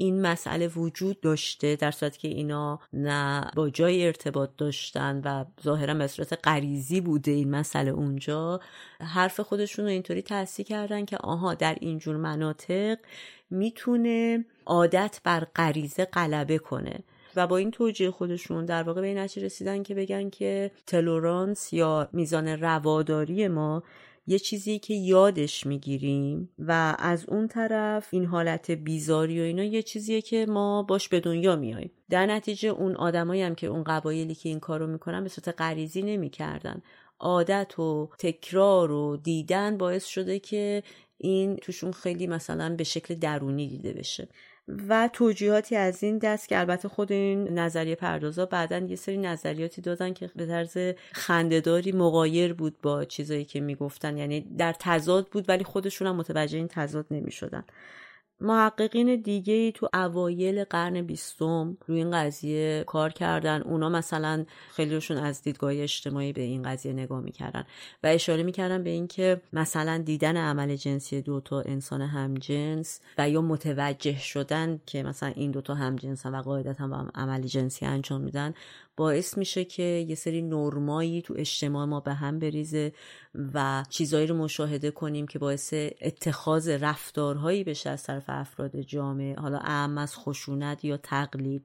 [0.00, 5.94] این مسئله وجود داشته در صورتی که اینا نه با جای ارتباط داشتن و ظاهرا
[5.94, 8.60] به صورت غریزی بوده این مسئله اونجا
[9.00, 12.98] حرف خودشون رو اینطوری تحصیل کردن که آها در اینجور مناطق
[13.50, 17.00] می‌تونه عادت بر غریزه غلبه کنه.
[17.36, 22.08] و با این توجیه خودشون در واقع به این رسیدن که بگن که تلورانس یا
[22.12, 23.82] میزان رواداری ما
[24.26, 29.82] یه چیزی که یادش می‌گیریم و از اون طرف این حالت بیزاری و اینا یه
[29.82, 34.34] چیزیه که ما باش به دنیا میاییم در نتیجه اون آدمایی هم که اون قبایلی
[34.34, 36.82] که این کارو می‌کنن به صورت غریزی نمی‌کردن.
[37.20, 40.82] عادت و تکرار و دیدن باعث شده که
[41.18, 44.28] این توشون خیلی مثلا به شکل درونی دیده بشه.
[44.88, 49.82] و توجیهاتی از این دست که البته خود این نظریه پردازا بعدا یه سری نظریاتی
[49.82, 50.78] دادن که به طرز
[51.12, 54.16] خندهداری مقایر بود با چیزایی که می‌گفتن.
[54.16, 57.64] یعنی در تضاد بود ولی خودشون هم متوجه این تضاد نمی‌شدن.
[58.40, 63.62] محققین دیگه ای تو اوایل قرن بیستم روی این قضیه کار کردن.
[63.62, 67.64] اونا مثلا خیلیشون از دیدگاه اجتماعی به این قضیه نگاه می‌کردن
[68.02, 73.42] و اشاره می‌کردن به اینکه مثلا دیدن عمل جنسی دو تا انسان همجنس و یا
[73.42, 78.54] متوجه شدن که مثلا این دوتا همجنسن و قاعدتا با هم عمل جنسی انجام میدن
[79.00, 82.92] باعث میشه که یه سری نرمایی تو اجتماع ما به هم بریزه
[83.54, 89.58] و چیزایی رو مشاهده کنیم که باعث اتخاذ رفتارهایی بشه از طرف افراد جامعه حالا
[89.58, 91.64] اهم از خشونت یا تقلید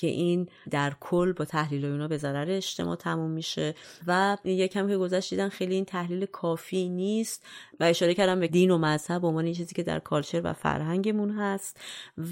[0.00, 3.74] که این در کل با تحلیل اونا به ضرر اجتماع تموم میشه.
[4.06, 7.46] و یکم که گذشت دیدن خیلی این تحلیل کافی نیست
[7.80, 11.80] و اشاره کردم به دین و مذهب عنوان چیزی که در کالچر و فرهنگمون هست.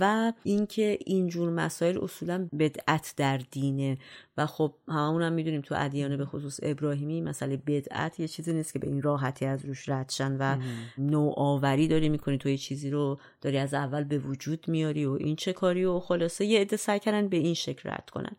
[0.00, 3.98] و اینکه اینجور مسائل اصولا بدعت در دینه.
[4.38, 8.72] و خب هممون هم می‌دونیم تو ادیان به خصوص ابراهیمی مسئله بدعت یه چیزی نیست
[8.72, 10.56] که به این راحتی از روش ردشن و
[10.98, 15.36] نوآوری داری می‌کنی تو یه چیزی رو داری از اول به وجود میاری و این
[15.36, 18.36] چه کاری و خلاصه یه عده سعی کردن به این شکل رد کنن.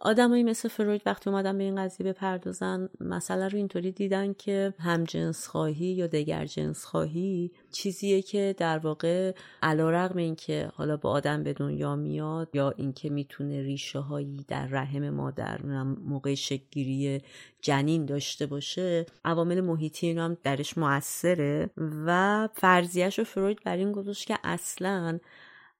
[0.00, 5.04] آدمایی مثل فروید وقتی اومدن به این قضیه بپردازن مسئله رو اینطوری دیدن که هم
[5.04, 10.96] جنس خواهی یا دگر جنس خواهی چیزیه که در واقع علا رقم این که حالا
[10.96, 15.62] با آدم به دنیا میاد یا اینکه می‌تونه ریشه هایی در رحم مادر
[16.04, 17.22] موقع شکگیری
[17.60, 21.70] جنین داشته باشه عوامل محیطی اینا هم درش موثره
[22.06, 25.18] و فرضیهش رو فروید بر این گذاشت که اصلا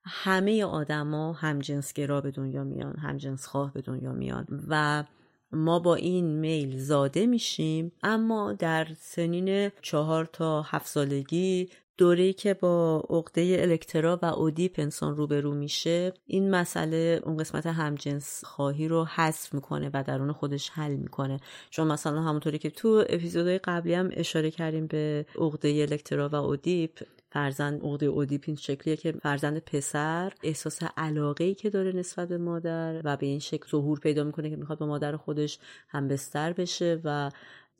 [0.06, 1.58] همه آدما هم
[1.94, 5.04] گرا به دنیا میان هم جنس خواه به دنیا میان و
[5.52, 7.92] ما با این میل زاده میشیم.
[8.02, 11.68] اما در سنین چهار تا هفت سالگی
[11.98, 18.44] دوره که با عقده الکترا و اودیپ انسان روبرو میشه این مسئله اون قسمت همجنس
[18.44, 21.40] خواهی رو حذف می‌کنه و درون خودش حل می‌کنه.
[21.70, 27.02] چون مثلا همونطوری که تو اپیزودهای قبلی هم اشاره کردیم به عقده الکترا و اودیپ
[27.36, 33.00] فرزند عقده اودیپین شکلیه که فرزند پسر احساس علاقه ای که داره نسبت به مادر
[33.04, 35.58] و به این شکل ظهور پیدا می‌کنه که می‌خواد با مادر خودش
[35.88, 37.30] هم بستر بشه و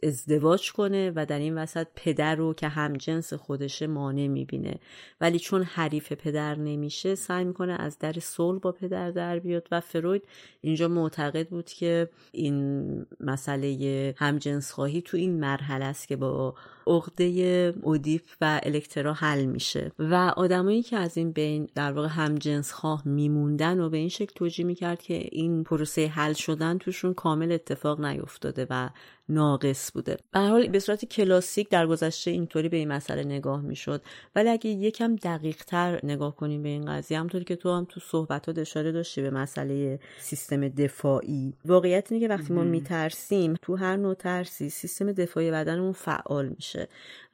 [0.03, 4.75] ازدواج کنه و در این وسط پدر رو که همجنس خودشه مانع می‌بینه.
[5.21, 9.81] ولی چون حریف پدر نمیشه سعی می‌کنه از در صلح با پدر در بیاد و
[9.81, 10.23] فروید
[10.61, 16.55] اینجا معتقد بود که این مسئله همجنس خواهی تو این مرحله است که با
[16.87, 19.93] عقده اودیپ و الکترا حل میشه.
[19.99, 24.33] و آدمایی که از این بین در واقع همجنس خواه میموندن و به این شکل
[24.35, 28.89] توجیه می‌کرد که این پروسه حل شدن توشون کامل اتفاق نیفتاده و
[29.29, 30.17] ناقص بوده.
[30.33, 34.03] به حال به صورت کلاسیک در گذشته اینطوری به این مسئله نگاه می‌شد.
[34.35, 38.01] ولی اگه یکم دقیق تر نگاه کنیم به این قضیه همطوری که تو هم تو
[38.01, 41.55] صحبتات اشاره داشتی به مسئله سیستم دفاعی.
[41.65, 46.76] واقعیت اینه که وقتی ما میترسیم تو هر نوع ترسی سیستم دفاعی بدنمون فعال میشه.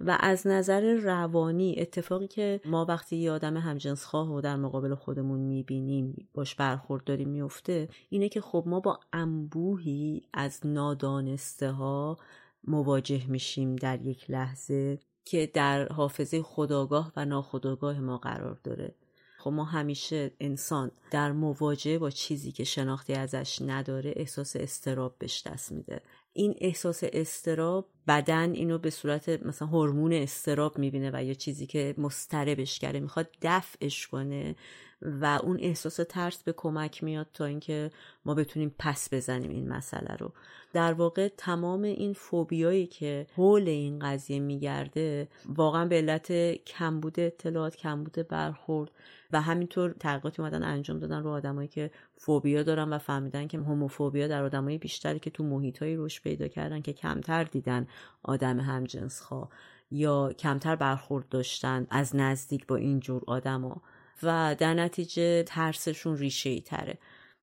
[0.00, 4.94] و از نظر روانی اتفاقی که ما وقتی یه آدم همجنس خواه و در مقابل
[4.94, 12.18] خودمون می‌بینیم باش برخورد داریم میفته اینه که خب ما با انبوهی از نادانسته ها
[12.64, 18.94] مواجه میشیم در یک لحظه که در حافظه خداگاه و ناخداگاه ما قرار داره.
[19.38, 25.46] خب ما همیشه انسان در مواجهه با چیزی که شناختی ازش نداره احساس استراب بهش
[25.46, 26.00] دست میده.
[26.32, 31.94] این احساس استراب بدن اینو به صورت مثلا هورمون استراب می‌بینه و یا چیزی که
[31.98, 34.56] مستربش کرده می‌خواد دفعش کنه.
[35.02, 37.90] و اون احساس ترس به کمک میاد تا اینکه
[38.24, 40.32] ما بتونیم پس بزنیم این مسئله رو.
[40.72, 46.32] در واقع تمام این فوبیایی که حول این قضیه میگرده واقعا به علت
[46.64, 48.90] کمبود اطلاعات کمبود برخورد
[49.32, 54.28] و همینطور تحقیقاتی اومدن انجام دادن رو آدمایی که فوبیا دارن و فهمیدن که هوموفوبیا
[54.28, 57.86] در آدمای بیشتری که تو محیطایی رشد پیدا کردن که کمتر دیدن
[58.22, 59.48] آدم همجنس خواه
[59.90, 63.82] یا کمتر برخورد داشتن از نزدیک با اینجور آدما.
[64.22, 66.98] و در نتیجه ترسشون ریشه ای تره.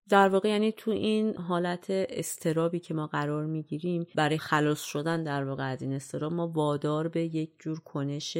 [0.09, 5.43] در واقع یعنی تو این حالت استرابی که ما قرار می‌گیریم برای خلاص شدن در
[5.43, 8.37] واقع از این استراب ما وادار به یک جور کنش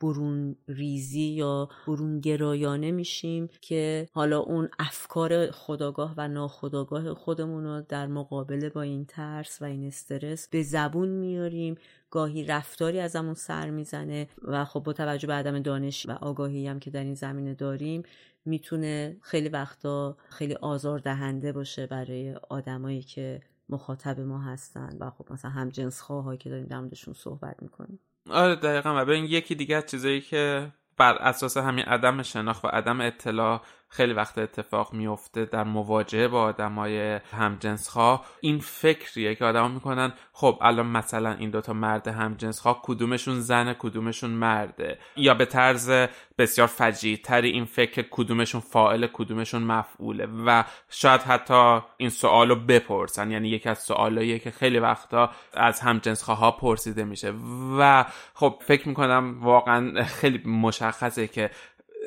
[0.00, 7.82] برون ریزی یا برون گرایانه میشیم که حالا اون افکار خداگاه و ناخداگاه خودمون رو
[7.88, 11.74] در مقابله با این ترس و این استرس به زبون میاریم.
[12.10, 16.80] گاهی رفتاری ازمون سر می‌زنه و خب با توجه به عدم دانش و آگاهی هم
[16.80, 18.02] که در این زمینه داریم
[18.44, 25.32] می‌تونه خیلی وقتا خیلی آزار دهنده باشه برای آدمایی که مخاطب ما هستن و خب
[25.32, 27.98] مثلا هم جنس خواهایی که داریم در موردشون صحبت می‌کنیم.
[28.30, 29.02] آره دقیقا.
[29.02, 33.62] و ببین یکی دیگه از چیزایی که بر اساس همین عدم شناخت و عدم اطلاع
[33.88, 40.12] خیلی وقت اتفاق میفته در مواجهه با آدمای همجنس خواه این فکریه که آدما می‌کنن
[40.32, 44.98] خب الان مثلا این دوتا مرد همجنس خواه کدومشون زنه کدومشون مرده.
[45.16, 45.90] یا به طرز
[46.38, 50.28] بسیار فجیع تری این فکر کدومشون فاعل کدومشون مفعوله.
[50.46, 53.30] و شاید حتی این سوالو بپرسن.
[53.30, 57.34] یعنی یکی از سوالاییه که خیلی وقتا از همجنس خواه پرسیده میشه.
[57.78, 58.04] و
[58.34, 61.50] خب فکر می‌کنم واقعا خیلی مشخصه که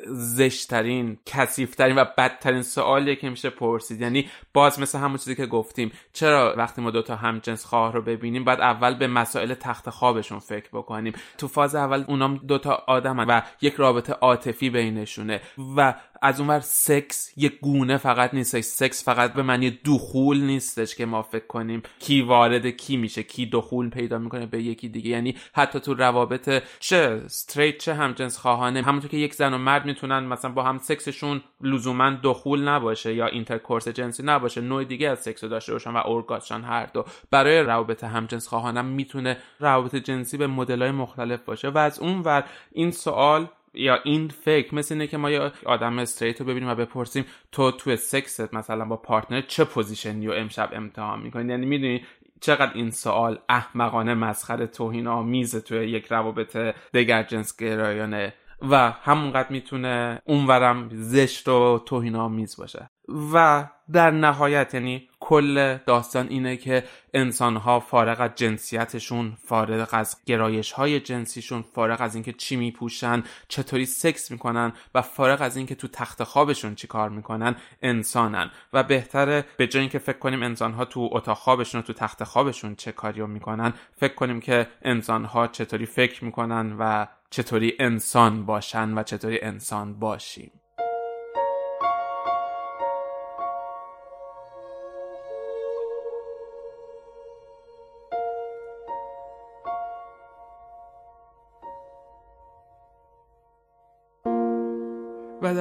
[0.08, 4.00] زشترین کثیفترین و بدترین سوالیه که میشه پرسید.
[4.00, 5.92] یعنی باز مثل همون چیزی که گفتیم.
[6.12, 10.38] چرا وقتی ما دوتا هم جنس خواه رو ببینیم باید اول به مسائل تخت خوابشون
[10.38, 11.12] فکر بکنیم.
[11.38, 15.40] تو فاز اول اونام دوتا آدم و یک رابطه عاطفی بینشونه
[15.76, 18.64] و از اونور سکس یک گونه فقط نیستش.
[18.64, 23.46] سکس فقط به معنی دخول نیستش که ما فکر کنیم کی وارد کی میشه کی
[23.46, 25.10] دخول پیدا می‌کنه به یکی دیگه.
[25.10, 29.86] یعنی حتی تو روابط چه straight چه همجنس خواهانه همونطور که یک زن و مرد
[29.86, 34.60] می‌تونن مثلا با هم سکسشون لزوما دخول نباشه یا intercourse جنسی نباشه.
[34.60, 37.04] نوع دیگه از سکس داشته باشن و ارگاسم شن هر دو.
[37.30, 41.68] برای روابط همجنس خواهانم می‌تونه روابط جنسی به مدلای مختلف باشه.
[41.68, 45.98] و از اون ور این سوال یا این فکر مثل اینه که ما یه آدم
[45.98, 50.32] straight رو ببینیم و بپرسیم تو تو سکست مثلا با partner چه position ی و
[50.32, 52.04] امشب امتحان می‌کنی؟ یعنی می‌دونی
[52.40, 56.56] چقدر این سوال احمقانه مسخره توهین آمیزه توی یک روابط
[56.94, 58.34] دگر جنس گرایانه
[58.70, 62.90] و همونقدر می‌تونه اونورم زشت و توهین آمیز باشه.
[63.32, 66.84] و در نهایت یعنی کل داستان اینه که
[67.14, 73.22] انسان ها فارغ از جنسیتشون فارغ از گرایش های جنسیشون فارغ از اینکه چی میپوشن
[73.48, 78.50] چطوری سکس می‌کنن و فارغ از اینکه تو تخت خوابشون چی کار می‌کنن انسانن.
[78.72, 82.24] و بهتره به جای اینکه فکر کنیم انسان ها تو اتاق خوابشون و تو تخت
[82.24, 88.46] خوابشون چه کاری می‌کنن فکر کنیم که انسان ها چطوری فکر می‌کنن و چطوری انسان
[88.46, 90.61] باشن و چطوری انسان باشیم.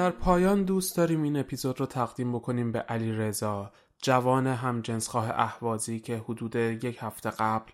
[0.02, 3.72] در پایان دوست داریم این اپیزود رو تقدیم بکنیم به علی رضا
[4.02, 7.72] جوان همجنسخواه احوازی که حدود یک هفته قبل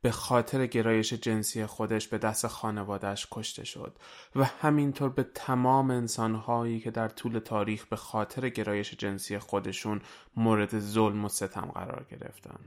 [0.00, 3.98] به خاطر گرایش جنسی خودش به دست خانوادش کشته شد
[4.36, 10.00] و همینطور به تمام انسانهایی که در طول تاریخ به خاطر گرایش جنسی خودشون
[10.36, 12.60] مورد ظلم و ستم قرار گرفتن.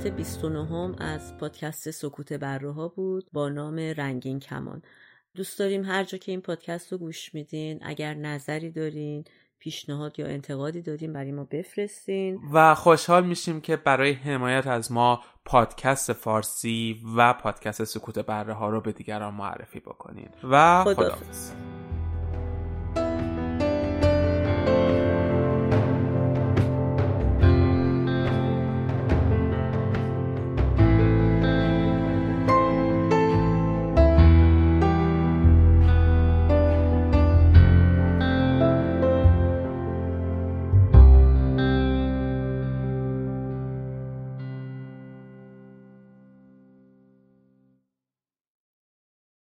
[0.00, 4.82] قسمت 29 هم از پادکست سکوت برروها بود با نام رنگین کمان.
[5.34, 9.24] دوست داریم هر جا که این پادکست رو گوش میدین اگر نظری دارین
[9.58, 12.40] پیشنهاد یا انتقادی دارین برای ما بفرستین.
[12.52, 18.70] و خوشحال میشیم که برای حمایت از ما پادکست فارسی و پادکست سکوت بره ها
[18.70, 20.28] رو به دیگران معرفی بکنین.
[20.50, 21.52] و خداحافظ.